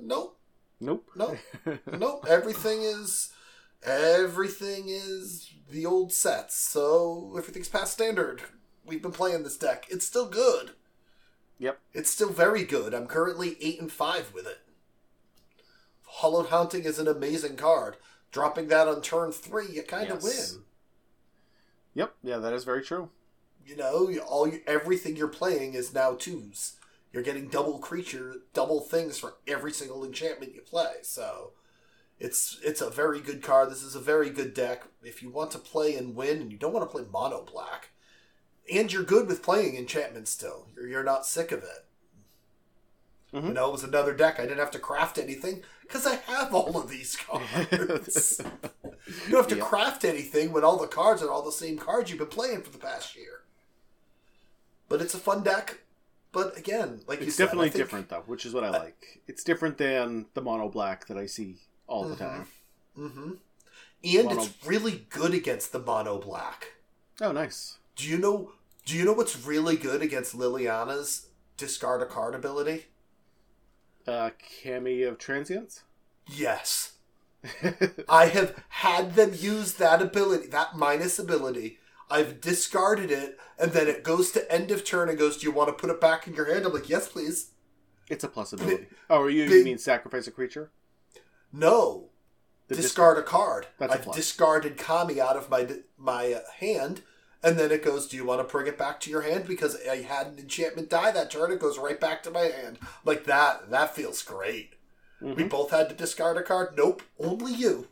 nope. 0.00 0.38
Nope. 0.80 1.08
Nope. 1.14 1.36
nope. 1.98 2.26
Everything 2.28 2.82
is 2.82 3.32
everything 3.82 4.84
is 4.88 5.52
the 5.70 5.86
old 5.86 6.12
sets. 6.12 6.56
So 6.56 7.34
everything's 7.36 7.68
past 7.68 7.92
standard. 7.92 8.42
We've 8.84 9.02
been 9.02 9.12
playing 9.12 9.42
this 9.42 9.56
deck. 9.58 9.86
It's 9.90 10.06
still 10.06 10.28
good. 10.28 10.70
Yep. 11.58 11.78
It's 11.92 12.10
still 12.10 12.30
very 12.30 12.64
good. 12.64 12.94
I'm 12.94 13.06
currently 13.06 13.56
eight 13.60 13.80
and 13.80 13.92
five 13.92 14.32
with 14.34 14.46
it. 14.46 14.58
Hallowed 16.20 16.46
Haunting 16.48 16.84
is 16.84 16.98
an 16.98 17.06
amazing 17.06 17.56
card. 17.56 17.96
Dropping 18.32 18.68
that 18.68 18.88
on 18.88 19.02
turn 19.02 19.32
three, 19.32 19.66
you 19.70 19.82
kind 19.82 20.10
of 20.10 20.22
Yes. 20.22 20.52
win. 20.54 20.62
Yep. 21.94 22.14
Yeah, 22.22 22.38
that 22.38 22.52
is 22.52 22.64
very 22.64 22.82
true. 22.82 23.10
You 23.64 23.76
know, 23.76 24.12
all 24.26 24.48
you, 24.48 24.60
everything 24.66 25.16
you're 25.16 25.28
playing 25.28 25.74
is 25.74 25.94
now 25.94 26.14
twos. 26.14 26.76
You're 27.12 27.22
getting 27.22 27.48
double 27.48 27.78
creature, 27.78 28.36
double 28.54 28.80
things 28.80 29.18
for 29.18 29.34
every 29.46 29.72
single 29.72 30.04
enchantment 30.04 30.54
you 30.54 30.60
play. 30.60 30.94
So, 31.02 31.52
it's 32.18 32.58
it's 32.62 32.80
a 32.80 32.90
very 32.90 33.20
good 33.20 33.42
card. 33.42 33.70
This 33.70 33.82
is 33.82 33.94
a 33.94 34.00
very 34.00 34.30
good 34.30 34.54
deck. 34.54 34.84
If 35.02 35.22
you 35.22 35.30
want 35.30 35.50
to 35.52 35.58
play 35.58 35.94
and 35.96 36.14
win, 36.14 36.40
and 36.40 36.52
you 36.52 36.58
don't 36.58 36.72
want 36.72 36.88
to 36.88 36.94
play 36.94 37.04
mono 37.10 37.42
black, 37.50 37.90
and 38.72 38.92
you're 38.92 39.02
good 39.02 39.26
with 39.26 39.42
playing 39.42 39.76
enchantments 39.76 40.30
still, 40.30 40.66
you're, 40.74 40.88
you're 40.88 41.04
not 41.04 41.26
sick 41.26 41.52
of 41.52 41.62
it. 41.62 41.84
You 43.32 43.40
Mhm. 43.40 43.52
know, 43.54 43.68
it 43.68 43.72
was 43.72 43.84
another 43.84 44.12
deck. 44.12 44.38
I 44.40 44.42
didn't 44.42 44.58
have 44.58 44.72
to 44.72 44.78
craft 44.80 45.16
anything 45.16 45.62
because 45.82 46.04
I 46.06 46.16
have 46.16 46.52
all 46.52 46.76
of 46.76 46.88
these 46.90 47.16
cards. 47.28 48.40
You 48.40 49.30
don't 49.30 49.48
have 49.48 49.58
to 49.58 49.64
craft 49.64 50.04
anything 50.04 50.52
when 50.52 50.64
all 50.64 50.76
the 50.76 50.88
cards 50.88 51.22
are 51.22 51.30
all 51.30 51.42
the 51.42 51.52
same 51.52 51.78
cards 51.78 52.10
you've 52.10 52.18
been 52.18 52.28
playing 52.28 52.62
for 52.62 52.70
the 52.70 52.78
past 52.78 53.14
year. 53.16 53.39
But 54.90 55.00
it's 55.00 55.14
a 55.14 55.18
fun 55.18 55.42
deck. 55.42 55.78
But 56.32 56.58
again, 56.58 57.00
like 57.06 57.20
you 57.20 57.28
It's 57.28 57.36
said, 57.36 57.46
definitely 57.46 57.68
I 57.68 57.70
think- 57.70 57.84
different, 57.84 58.08
though, 58.10 58.22
which 58.26 58.44
is 58.44 58.52
what 58.52 58.62
I 58.64 58.68
like. 58.70 59.22
It's 59.26 59.42
different 59.42 59.78
than 59.78 60.26
the 60.34 60.42
mono 60.42 60.68
black 60.68 61.06
that 61.06 61.16
I 61.16 61.24
see 61.26 61.56
all 61.86 62.04
the 62.04 62.14
Mhm. 62.14 62.18
time. 62.18 62.46
Mm-hmm. 62.98 63.32
And 64.02 64.24
Mono- 64.26 64.42
it's 64.44 64.66
really 64.66 65.06
good 65.10 65.34
against 65.34 65.72
the 65.72 65.78
mono 65.80 66.18
black. 66.18 66.74
Oh, 67.20 67.32
nice. 67.32 67.78
Do 67.96 68.06
you 68.06 68.16
know? 68.18 68.52
Do 68.86 68.96
you 68.96 69.04
know 69.04 69.12
what's 69.12 69.36
really 69.44 69.76
good 69.76 70.02
against 70.02 70.34
Liliana's 70.36 71.26
discard 71.56 72.00
a 72.02 72.06
card 72.06 72.34
ability? 72.34 72.86
Uh, 74.06 74.30
Kami 74.62 75.02
of 75.02 75.18
Transience? 75.18 75.82
Yes. 76.26 76.92
I 78.08 78.26
have 78.26 78.62
had 78.68 79.14
them 79.16 79.32
use 79.34 79.74
that 79.74 80.00
ability, 80.00 80.46
that 80.48 80.76
minus 80.76 81.18
ability. 81.18 81.78
I've 82.10 82.40
discarded 82.40 83.10
it, 83.10 83.38
and 83.58 83.72
then 83.72 83.86
it 83.88 84.02
goes 84.02 84.30
to 84.32 84.52
end 84.52 84.70
of 84.70 84.84
turn 84.84 85.08
and 85.08 85.18
goes, 85.18 85.36
"Do 85.38 85.46
you 85.46 85.52
want 85.52 85.68
to 85.68 85.72
put 85.74 85.90
it 85.90 86.00
back 86.00 86.26
in 86.26 86.34
your 86.34 86.52
hand?" 86.52 86.64
I'm 86.66 86.72
like, 86.72 86.88
"Yes, 86.88 87.08
please." 87.08 87.50
It's 88.08 88.24
a 88.24 88.28
plus 88.28 88.52
ability. 88.52 88.88
Oh, 89.08 89.26
you, 89.28 89.44
you 89.44 89.64
mean 89.64 89.78
sacrifice 89.78 90.26
a 90.26 90.32
creature? 90.32 90.70
No, 91.52 92.10
The 92.68 92.74
discard 92.76 93.18
a 93.18 93.22
card. 93.22 93.68
That's 93.78 93.92
a 93.92 93.96
I've 93.98 94.02
plus. 94.02 94.16
discarded 94.16 94.76
Kami 94.76 95.20
out 95.20 95.36
of 95.36 95.48
my 95.50 95.68
my 95.96 96.32
uh, 96.34 96.40
hand, 96.58 97.02
and 97.42 97.58
then 97.58 97.70
it 97.70 97.84
goes, 97.84 98.08
"Do 98.08 98.16
you 98.16 98.24
want 98.24 98.40
to 98.46 98.50
bring 98.50 98.66
it 98.66 98.76
back 98.78 99.00
to 99.00 99.10
your 99.10 99.22
hand?" 99.22 99.46
Because 99.46 99.76
I 99.88 100.02
had 100.02 100.26
an 100.28 100.38
enchantment 100.38 100.88
die 100.90 101.10
that 101.12 101.30
turn. 101.30 101.52
It 101.52 101.60
goes 101.60 101.78
right 101.78 102.00
back 102.00 102.22
to 102.24 102.30
my 102.30 102.42
hand. 102.46 102.78
Like 103.04 103.24
that. 103.24 103.70
That 103.70 103.94
feels 103.94 104.22
great. 104.22 104.74
We 105.20 105.34
Mhm. 105.44 105.50
both 105.50 105.70
had 105.70 105.88
to 105.90 105.94
discard 105.94 106.36
a 106.38 106.42
card. 106.42 106.76
Nope, 106.76 107.02
only 107.18 107.52
you. 107.52 107.88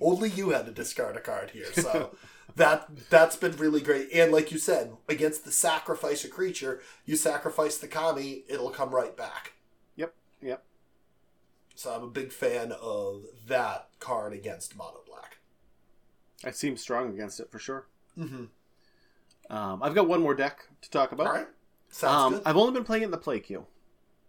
Only 0.00 0.30
you 0.30 0.50
had 0.50 0.66
to 0.66 0.72
discard 0.72 1.16
a 1.16 1.20
card 1.20 1.50
here, 1.50 1.72
so 1.72 2.16
that 2.56 2.88
that's 3.10 3.36
been 3.36 3.56
really 3.56 3.80
great. 3.80 4.08
And 4.12 4.32
like 4.32 4.50
you 4.52 4.58
said, 4.58 4.92
against 5.08 5.44
the 5.44 5.52
sacrifice 5.52 6.24
a 6.24 6.28
creature, 6.28 6.80
you 7.04 7.16
sacrifice 7.16 7.76
the 7.78 7.88
kami, 7.88 8.44
it'll 8.48 8.70
come 8.70 8.90
right 8.90 9.16
back. 9.16 9.52
Yep, 9.96 10.14
yep. 10.42 10.64
So 11.74 11.92
I'm 11.94 12.02
a 12.02 12.08
big 12.08 12.32
fan 12.32 12.72
of 12.72 13.24
that 13.46 13.88
card 14.00 14.32
against 14.32 14.76
mono 14.76 15.00
black. 15.06 15.38
I 16.44 16.50
seem 16.50 16.76
strong 16.76 17.10
against 17.10 17.40
it 17.40 17.50
for 17.50 17.58
sure. 17.58 17.86
Mm-hmm. 18.18 18.44
Um, 19.54 19.82
I've 19.82 19.94
got 19.94 20.08
one 20.08 20.20
more 20.20 20.34
deck 20.34 20.58
to 20.82 20.90
talk 20.90 21.12
about. 21.12 21.26
All 21.26 21.32
right, 21.32 21.48
sounds 21.90 22.14
Um, 22.24 22.32
good. 22.34 22.42
I've 22.46 22.56
only 22.56 22.72
been 22.72 22.84
playing 22.84 23.02
it 23.02 23.06
in 23.06 23.10
the 23.12 23.18
play 23.18 23.40
queue 23.40 23.66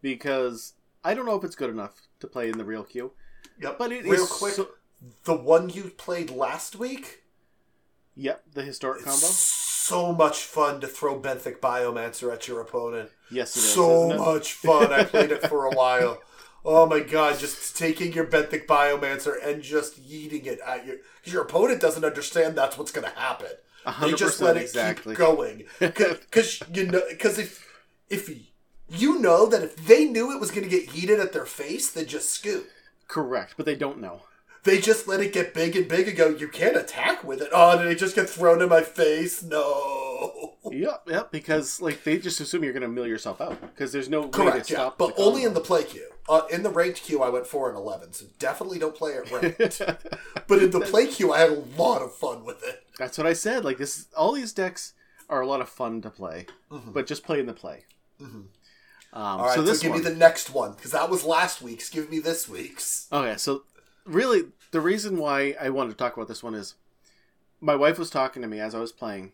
because 0.01 0.73
I 1.03 1.13
don't 1.13 1.25
know 1.25 1.35
if 1.35 1.43
it's 1.43 1.55
good 1.55 1.69
enough 1.69 1.93
to 2.19 2.27
play 2.27 2.49
in 2.49 2.57
the 2.57 2.65
real 2.65 2.83
queue. 2.83 3.11
Yep. 3.61 3.77
But 3.77 3.91
it 3.91 4.05
is 4.05 4.11
real 4.11 4.27
quick. 4.27 4.53
so- 4.53 4.69
the 5.23 5.33
one 5.35 5.69
you 5.69 5.83
played 5.97 6.29
last 6.29 6.75
week. 6.75 7.23
Yep, 8.19 8.43
the 8.53 8.63
historic 8.63 9.01
It's 9.01 9.05
combo. 9.05 9.27
so 9.27 10.13
much 10.13 10.43
fun 10.43 10.81
to 10.81 10.87
throw 10.87 11.17
Benthic 11.19 11.59
Biomancer 11.59 12.33
at 12.33 12.49
your 12.49 12.59
opponent. 12.59 13.11
Yes, 13.31 13.55
it 13.55 13.59
is. 13.59 13.73
so 13.73 14.11
it? 14.11 14.17
much 14.17 14.53
fun. 14.53 14.91
I 14.91 15.05
played 15.05 15.31
it 15.31 15.47
for 15.47 15.65
a 15.65 15.71
while. 15.71 16.21
Oh 16.65 16.85
my 16.85 16.99
god, 16.99 17.39
just 17.39 17.77
taking 17.77 18.11
your 18.11 18.25
Benthic 18.25 18.65
Biomancer 18.65 19.35
and 19.41 19.63
just 19.63 20.03
yeeting 20.05 20.45
it 20.45 20.59
at 20.67 20.85
your 20.85 20.97
your 21.23 21.43
opponent 21.43 21.79
doesn't 21.79 22.03
understand 22.03 22.57
that's 22.57 22.77
what's 22.77 22.91
going 22.91 23.09
to 23.09 23.17
happen. 23.17 23.51
They 24.01 24.11
just 24.11 24.41
let 24.41 24.57
it 24.57 24.63
exactly. 24.63 25.15
keep 25.15 25.19
going 25.19 25.63
because 25.79 26.61
you 26.73 26.87
know 26.87 27.01
because 27.09 27.39
if 27.39 27.65
if 28.09 28.29
you 28.89 29.19
know 29.19 29.45
that 29.45 29.63
if 29.63 29.77
they 29.87 30.03
knew 30.03 30.33
it 30.33 30.41
was 30.41 30.51
going 30.51 30.63
to 30.63 30.69
get 30.69 30.89
heated 30.89 31.21
at 31.21 31.31
their 31.31 31.45
face, 31.45 31.89
they'd 31.89 32.09
just 32.09 32.29
scoot. 32.31 32.67
Correct, 33.07 33.53
but 33.55 33.65
they 33.65 33.75
don't 33.75 34.01
know. 34.01 34.23
They 34.63 34.79
just 34.79 35.07
let 35.07 35.21
it 35.21 35.33
get 35.33 35.53
big 35.53 35.75
and 35.75 35.87
big 35.87 36.07
and 36.07 36.17
go. 36.17 36.29
You 36.29 36.47
can't 36.47 36.75
attack 36.75 37.23
with 37.23 37.41
it. 37.41 37.49
Oh, 37.53 37.77
did 37.77 37.87
it 37.91 37.97
just 37.97 38.15
get 38.15 38.29
thrown 38.29 38.61
in 38.61 38.69
my 38.69 38.81
face? 38.81 39.41
No. 39.41 40.55
Yep, 40.69 41.03
yep. 41.07 41.31
Because 41.31 41.81
like 41.81 42.03
they 42.03 42.17
just 42.17 42.39
assume 42.41 42.63
you're 42.63 42.73
going 42.73 42.81
to 42.81 42.89
mill 42.89 43.07
yourself 43.07 43.39
out 43.39 43.59
because 43.61 43.91
there's 43.91 44.09
no 44.09 44.21
way 44.21 44.29
Correct, 44.29 44.67
to 44.67 44.73
yeah, 44.73 44.79
stop. 44.79 44.97
but 44.97 45.13
only 45.17 45.43
in 45.43 45.53
the 45.53 45.61
play 45.61 45.83
queue. 45.83 46.09
Uh, 46.27 46.41
in 46.51 46.61
the 46.61 46.69
ranked 46.69 47.01
queue, 47.01 47.23
I 47.23 47.29
went 47.29 47.47
four 47.47 47.69
and 47.69 47.77
eleven, 47.77 48.13
so 48.13 48.25
definitely 48.37 48.77
don't 48.77 48.95
play 48.95 49.13
it 49.13 49.31
ranked. 49.31 49.81
but 50.47 50.61
in 50.61 50.69
the 50.69 50.81
play 50.81 51.07
queue, 51.07 51.31
I 51.33 51.39
had 51.39 51.49
a 51.49 51.63
lot 51.77 52.01
of 52.01 52.13
fun 52.13 52.43
with 52.43 52.63
it. 52.63 52.83
That's 52.99 53.17
what 53.17 53.25
I 53.25 53.33
said. 53.33 53.65
Like 53.65 53.77
this, 53.77 54.07
all 54.15 54.33
these 54.33 54.53
decks 54.53 54.93
are 55.29 55.41
a 55.41 55.47
lot 55.47 55.61
of 55.61 55.69
fun 55.69 56.01
to 56.01 56.09
play, 56.09 56.45
but 56.69 57.07
just 57.07 57.23
play 57.23 57.39
in 57.39 57.45
the 57.45 57.53
play. 57.53 57.85
Um, 59.11 59.23
All 59.23 59.45
right, 59.45 59.55
so 59.55 59.65
so, 59.65 59.81
give 59.81 59.91
one, 59.91 60.03
me 60.03 60.03
the 60.07 60.15
next 60.15 60.51
one 60.51 60.73
because 60.73 60.91
that 60.91 61.09
was 61.09 61.23
last 61.23 61.63
week's. 61.63 61.89
Give 61.89 62.11
me 62.11 62.19
this 62.19 62.47
week's. 62.47 63.07
Okay, 63.11 63.37
so 63.37 63.63
really, 64.09 64.43
the 64.71 64.81
reason 64.81 65.17
why 65.17 65.55
I 65.59 65.69
wanted 65.69 65.91
to 65.91 65.97
talk 65.97 66.15
about 66.15 66.27
this 66.27 66.43
one 66.43 66.55
is 66.55 66.75
my 67.61 67.75
wife 67.75 67.99
was 67.99 68.09
talking 68.09 68.41
to 68.41 68.47
me 68.47 68.59
as 68.59 68.73
I 68.73 68.79
was 68.79 68.91
playing. 68.91 69.31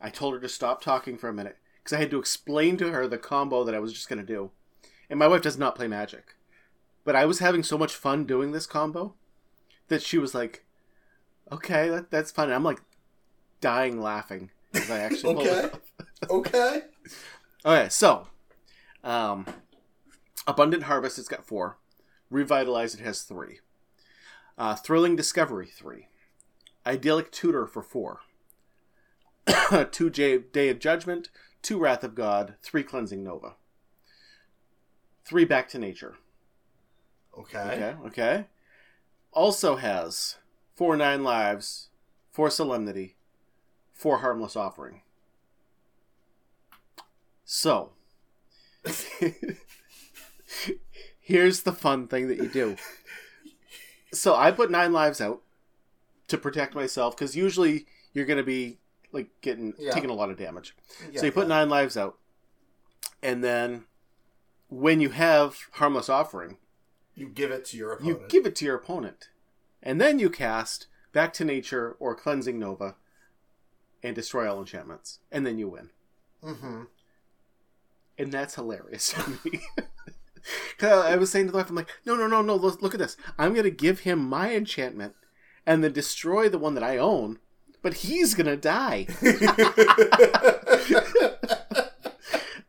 I 0.00 0.10
told 0.10 0.34
her 0.34 0.40
to 0.40 0.48
stop 0.48 0.82
talking 0.82 1.16
for 1.16 1.28
a 1.28 1.34
minute 1.34 1.58
because 1.78 1.96
I 1.96 2.00
had 2.00 2.10
to 2.10 2.18
explain 2.18 2.76
to 2.78 2.92
her 2.92 3.06
the 3.06 3.18
combo 3.18 3.64
that 3.64 3.74
I 3.74 3.80
was 3.80 3.92
just 3.92 4.08
going 4.08 4.18
to 4.18 4.26
do. 4.26 4.50
And 5.08 5.18
my 5.18 5.28
wife 5.28 5.42
does 5.42 5.58
not 5.58 5.74
play 5.74 5.88
Magic. 5.88 6.34
But 7.04 7.16
I 7.16 7.26
was 7.26 7.40
having 7.40 7.62
so 7.62 7.76
much 7.76 7.94
fun 7.94 8.24
doing 8.24 8.52
this 8.52 8.66
combo 8.66 9.14
that 9.88 10.02
she 10.02 10.18
was 10.18 10.34
like, 10.34 10.64
okay, 11.50 11.88
that, 11.88 12.10
that's 12.10 12.30
fun. 12.30 12.46
And 12.46 12.54
I'm 12.54 12.62
like 12.62 12.80
dying 13.60 14.00
laughing 14.00 14.50
as 14.74 14.90
I 14.90 15.00
actually 15.00 15.36
Okay, 15.36 15.70
okay. 16.30 16.82
Okay, 17.64 17.88
so 17.88 18.26
um, 19.04 19.46
Abundant 20.46 20.84
Harvest, 20.84 21.18
it's 21.18 21.28
got 21.28 21.46
four. 21.46 21.78
Revitalize, 22.30 22.94
it 22.94 23.00
has 23.00 23.22
three. 23.22 23.60
Uh, 24.58 24.74
Thrilling 24.74 25.16
Discovery, 25.16 25.66
three. 25.66 26.08
Idyllic 26.86 27.30
Tutor 27.30 27.66
for 27.66 27.82
four. 27.82 28.20
two 29.90 30.10
J- 30.10 30.38
Day 30.38 30.68
of 30.68 30.78
Judgment, 30.78 31.30
two 31.62 31.78
Wrath 31.78 32.04
of 32.04 32.14
God, 32.14 32.54
three 32.62 32.82
Cleansing 32.82 33.22
Nova. 33.22 33.54
Three 35.24 35.44
Back 35.44 35.68
to 35.70 35.78
Nature. 35.78 36.16
Okay. 37.38 37.58
Okay, 37.58 37.94
okay. 38.06 38.44
Also 39.32 39.76
has 39.76 40.36
four 40.74 40.96
Nine 40.96 41.22
Lives, 41.24 41.88
four 42.30 42.50
Solemnity, 42.50 43.16
four 43.92 44.18
Harmless 44.18 44.56
Offering. 44.56 45.02
So, 47.44 47.92
here's 51.20 51.62
the 51.62 51.72
fun 51.72 52.08
thing 52.08 52.28
that 52.28 52.38
you 52.38 52.48
do. 52.48 52.76
So 54.12 54.34
I 54.36 54.50
put 54.50 54.70
nine 54.70 54.92
lives 54.92 55.20
out 55.20 55.42
to 56.28 56.38
protect 56.38 56.74
myself 56.74 57.16
because 57.16 57.34
usually 57.36 57.86
you're 58.12 58.26
going 58.26 58.36
to 58.38 58.42
be 58.44 58.78
like 59.12 59.28
getting 59.40 59.74
Yeah. 59.78 59.92
taking 59.92 60.10
a 60.10 60.14
lot 60.14 60.30
of 60.30 60.36
damage. 60.38 60.74
Yeah, 61.12 61.20
so 61.20 61.26
you 61.26 61.32
put 61.32 61.42
yeah. 61.48 61.48
nine 61.56 61.68
lives 61.68 61.96
out, 61.96 62.18
and 63.22 63.42
then 63.42 63.84
when 64.68 65.00
you 65.00 65.10
have 65.10 65.56
harmless 65.72 66.08
offering, 66.08 66.56
You 67.14 67.28
give 67.28 67.50
it 67.50 67.64
to 67.66 67.76
your 67.76 67.98
you 68.02 68.12
opponent. 68.12 68.28
give 68.30 68.46
it 68.46 68.56
to 68.56 68.64
your 68.64 68.76
opponent, 68.76 69.28
and 69.82 70.00
then 70.00 70.18
you 70.18 70.30
cast 70.30 70.86
back 71.12 71.32
to 71.34 71.44
nature 71.44 71.96
or 72.00 72.14
cleansing 72.14 72.58
nova, 72.58 72.94
and 74.02 74.14
destroy 74.16 74.50
all 74.50 74.58
enchantments, 74.60 75.18
and 75.30 75.46
then 75.46 75.58
you 75.58 75.68
win. 75.68 75.90
mm-hmm. 76.42 76.82
and 78.18 78.32
that's 78.32 78.54
hilarious 78.54 79.12
to 79.12 79.30
me. 79.44 79.60
I 80.82 81.16
was 81.16 81.30
saying 81.30 81.46
to 81.46 81.52
the 81.52 81.58
wife, 81.58 81.70
I'm 81.70 81.76
like, 81.76 81.88
no, 82.04 82.16
no, 82.16 82.26
no, 82.26 82.42
no. 82.42 82.56
Look, 82.56 82.82
look 82.82 82.94
at 82.94 83.00
this. 83.00 83.16
I'm 83.38 83.54
gonna 83.54 83.70
give 83.70 84.00
him 84.00 84.18
my 84.18 84.52
enchantment, 84.54 85.14
and 85.66 85.82
then 85.84 85.92
destroy 85.92 86.48
the 86.48 86.58
one 86.58 86.74
that 86.74 86.82
I 86.84 86.98
own, 86.98 87.38
but 87.82 87.94
he's 87.94 88.34
gonna 88.34 88.56
die. 88.56 89.06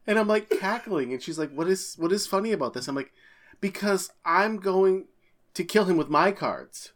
and 0.07 0.19
I'm 0.19 0.27
like 0.27 0.49
cackling, 0.49 1.13
and 1.13 1.21
she's 1.21 1.37
like, 1.39 1.51
"What 1.51 1.67
is 1.67 1.95
what 1.97 2.11
is 2.11 2.27
funny 2.27 2.51
about 2.51 2.73
this?" 2.73 2.87
I'm 2.87 2.95
like, 2.95 3.11
"Because 3.61 4.11
I'm 4.25 4.57
going 4.57 5.05
to 5.53 5.63
kill 5.63 5.85
him 5.85 5.97
with 5.97 6.09
my 6.09 6.31
cards." 6.31 6.91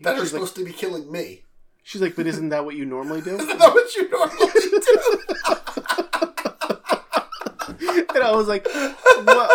that 0.00 0.16
are 0.16 0.20
She's 0.20 0.32
like- 0.32 0.40
supposed 0.40 0.56
to 0.56 0.64
be 0.64 0.72
killing 0.72 1.10
me. 1.12 1.44
She's 1.84 2.00
like, 2.02 2.16
"But 2.16 2.26
isn't 2.26 2.48
that 2.50 2.64
what 2.64 2.74
you 2.76 2.84
normally 2.84 3.20
do?" 3.22 3.36
Isn't 3.38 3.58
that 3.58 3.74
what 3.74 3.94
you 3.94 4.08
normally 4.10 4.50
do? 4.52 4.58
and 8.14 8.22
I 8.24 8.32
was 8.34 8.48
like, 8.48 8.66
well, 9.24 9.48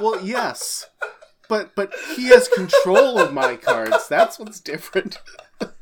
well, 0.00 0.24
yes, 0.24 0.86
but 1.48 1.74
but 1.74 1.92
he 2.16 2.28
has 2.28 2.48
control 2.48 3.18
of 3.18 3.32
my 3.32 3.56
cards. 3.56 4.06
That's 4.08 4.38
what's 4.38 4.60
different. 4.60 5.18
Isn't 5.60 5.74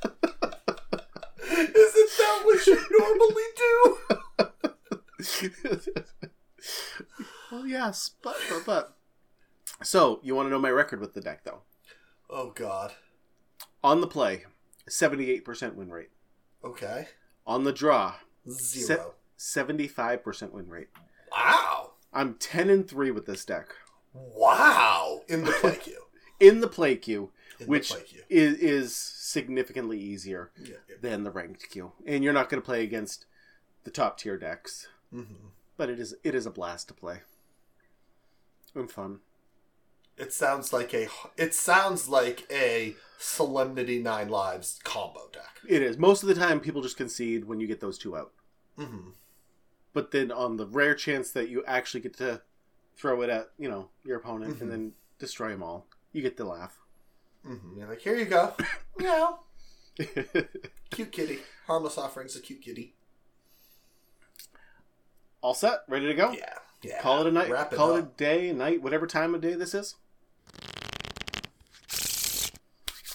that 2.18 2.40
what 2.44 2.66
you 2.66 2.78
normally 2.98 3.44
do? 3.56 3.98
well, 7.52 7.66
yes, 7.66 8.12
but 8.22 8.36
but 8.48 8.64
but. 8.64 8.92
So 9.82 10.20
you 10.22 10.34
want 10.34 10.46
to 10.46 10.50
know 10.50 10.58
my 10.58 10.70
record 10.70 11.00
with 11.00 11.12
the 11.14 11.20
deck, 11.20 11.44
though? 11.44 11.60
Oh 12.30 12.50
God. 12.50 12.94
On 13.84 14.00
the 14.00 14.06
play, 14.06 14.44
seventy-eight 14.88 15.44
percent 15.44 15.76
win 15.76 15.90
rate. 15.90 16.10
Okay. 16.64 17.08
On 17.46 17.64
the 17.64 17.72
draw, 17.72 18.14
Zero. 18.50 19.14
seventy-five 19.36 20.24
percent 20.24 20.52
win 20.52 20.68
rate. 20.68 20.88
Wow. 21.30 21.92
I'm 22.12 22.34
ten 22.34 22.70
and 22.70 22.88
three 22.88 23.10
with 23.10 23.26
this 23.26 23.44
deck 23.44 23.74
Wow. 24.34 25.22
In 25.28 25.44
the 25.44 25.52
play 25.52 25.76
queue. 25.76 26.02
in 26.38 26.60
the 26.60 26.68
play 26.68 26.96
queue, 26.96 27.30
In 27.60 27.66
which 27.66 27.90
play 27.90 28.02
queue. 28.02 28.22
is 28.28 28.58
is 28.58 28.94
significantly 28.96 29.98
easier. 29.98 30.50
Yeah. 30.60 30.76
yeah. 30.88 30.96
than 31.00 31.24
the 31.24 31.30
ranked 31.30 31.68
queue. 31.70 31.92
And 32.06 32.22
you're 32.24 32.32
not 32.32 32.48
going 32.48 32.60
to 32.60 32.66
play 32.66 32.82
against 32.82 33.26
the 33.84 33.90
top 33.90 34.18
tier 34.18 34.36
decks, 34.36 34.88
Mhm. 35.14 35.50
but 35.76 35.88
it 35.90 35.98
is 36.00 36.14
it 36.24 36.34
is 36.34 36.46
a 36.46 36.50
blast 36.50 36.88
to 36.88 36.94
play. 36.94 37.20
And 38.74 38.90
fun. 38.90 39.20
It 40.18 40.32
sounds 40.32 40.72
like 40.72 40.92
a. 40.94 41.08
It 41.36 41.54
sounds 41.54 42.08
like 42.08 42.46
a 42.50 42.94
Solemnity 43.18 43.98
Nine 44.02 44.28
Lives 44.28 44.78
combo 44.84 45.28
deck. 45.32 45.60
It 45.68 45.82
is. 45.82 45.96
Most 45.98 46.22
of 46.22 46.28
the 46.28 46.34
time 46.34 46.60
people 46.60 46.82
just 46.82 46.96
concede 46.96 47.44
when 47.46 47.60
you 47.60 47.66
get 47.66 47.80
those 47.80 47.98
two 47.98 48.16
out. 48.16 48.32
Mm-hmm. 48.78 49.10
But 49.92 50.10
then 50.10 50.30
on 50.30 50.56
the 50.56 50.66
rare 50.66 50.94
chance 50.94 51.30
that 51.32 51.48
you 51.48 51.64
actually 51.66 52.00
get 52.00 52.16
to 52.18 52.42
throw 52.96 53.22
it 53.22 53.30
at, 53.30 53.50
you 53.58 53.68
know, 53.68 53.90
your 54.04 54.16
opponent 54.18 54.56
Mhm. 54.56 54.60
and 54.62 54.70
then 54.72 54.92
destroy 55.18 55.50
them 55.50 55.62
all, 55.62 55.86
you 56.12 56.22
get 56.22 56.36
the 56.36 56.44
laugh. 56.44 56.78
Mm-hmm. 57.46 57.78
You're 57.78 57.88
like, 57.88 58.00
here 58.00 58.16
you 58.16 58.24
go. 58.24 58.54
Meow. 58.98 59.40
Cute 60.90 61.12
kitty. 61.12 61.38
Harmless 61.66 61.96
offerings. 61.98 62.36
A 62.36 62.40
cute 62.40 62.60
kitty. 62.62 62.94
all 65.40 65.54
set? 65.54 65.80
Ready 65.88 66.06
to 66.06 66.14
go? 66.14 66.32
Yeah. 66.32 66.54
Yeah. 66.82 67.00
Call 67.00 67.20
it 67.20 67.26
a 67.26 67.32
night. 67.32 67.50
Wrap 67.50 67.72
it 67.72 67.76
Call 67.76 67.96
it 67.96 67.98
a 68.00 68.08
day, 68.16 68.52
night, 68.52 68.82
whatever 68.82 69.06
time 69.06 69.34
of 69.34 69.40
day 69.40 69.54
this 69.54 69.74
is. 69.74 69.94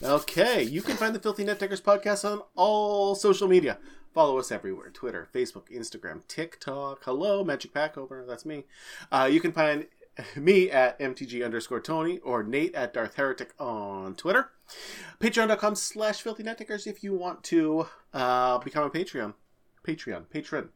Okay, 0.04 0.64
you 0.64 0.82
can 0.82 0.98
find 0.98 1.14
the 1.14 1.20
Filthy 1.20 1.44
Net 1.44 1.60
Deckers 1.60 1.80
podcast 1.82 2.30
on 2.30 2.42
all 2.56 3.14
social 3.14 3.48
media. 3.48 3.78
Follow 4.14 4.38
us 4.38 4.52
everywhere 4.52 4.90
Twitter, 4.90 5.30
Facebook, 5.34 5.72
Instagram, 5.72 6.28
TikTok. 6.28 7.04
Hello, 7.06 7.44
Magic 7.44 7.74
Pack 7.74 7.98
over. 7.98 8.26
That's 8.28 8.46
me. 8.46 8.66
Uh, 9.12 9.30
you 9.32 9.40
can 9.40 9.54
find 9.54 9.88
me 10.36 10.70
at 10.70 11.00
MTG 11.00 11.44
underscore 11.44 11.80
Tony 11.80 12.20
or 12.20 12.44
Nate 12.44 12.76
at 12.76 12.94
Darth 12.94 13.16
Heretic 13.16 13.54
on 13.60 14.16
Twitter. 14.16 14.50
Patreon.com 15.20 15.76
slash 15.76 16.22
filthy 16.22 16.44
netdeckers 16.44 16.88
if 16.88 17.04
you 17.04 17.14
want 17.14 17.44
to 17.46 17.88
uh, 18.14 18.58
become 18.60 18.84
a 18.84 18.90
Patreon. 18.90 19.34
Patreon. 19.86 20.30
Patron. 20.30 20.70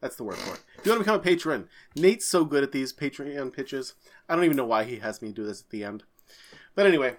That's 0.00 0.16
the 0.16 0.24
word 0.24 0.36
for 0.36 0.54
it. 0.54 0.62
If 0.78 0.86
you 0.86 0.92
want 0.92 1.00
to 1.00 1.04
become 1.04 1.20
a 1.20 1.22
patron, 1.22 1.68
Nate's 1.96 2.26
so 2.26 2.44
good 2.44 2.62
at 2.62 2.70
these 2.70 2.92
Patreon 2.92 3.52
pitches. 3.52 3.94
I 4.28 4.36
don't 4.36 4.44
even 4.44 4.56
know 4.56 4.64
why 4.64 4.84
he 4.84 4.98
has 4.98 5.20
me 5.20 5.32
do 5.32 5.44
this 5.44 5.62
at 5.62 5.70
the 5.70 5.82
end. 5.82 6.04
But 6.76 6.86
anyway, 6.86 7.16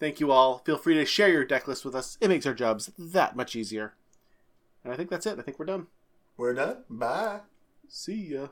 thank 0.00 0.18
you 0.18 0.32
all. 0.32 0.58
Feel 0.58 0.78
free 0.78 0.94
to 0.94 1.04
share 1.04 1.28
your 1.28 1.44
deck 1.44 1.68
list 1.68 1.84
with 1.84 1.94
us. 1.94 2.16
It 2.20 2.28
makes 2.28 2.46
our 2.46 2.54
jobs 2.54 2.90
that 2.98 3.36
much 3.36 3.54
easier. 3.54 3.94
And 4.84 4.92
I 4.92 4.96
think 4.96 5.10
that's 5.10 5.26
it. 5.26 5.38
I 5.38 5.42
think 5.42 5.58
we're 5.58 5.66
done. 5.66 5.86
We're 6.36 6.54
done. 6.54 6.84
Bye. 6.90 7.40
See 7.88 8.32
ya. 8.32 8.48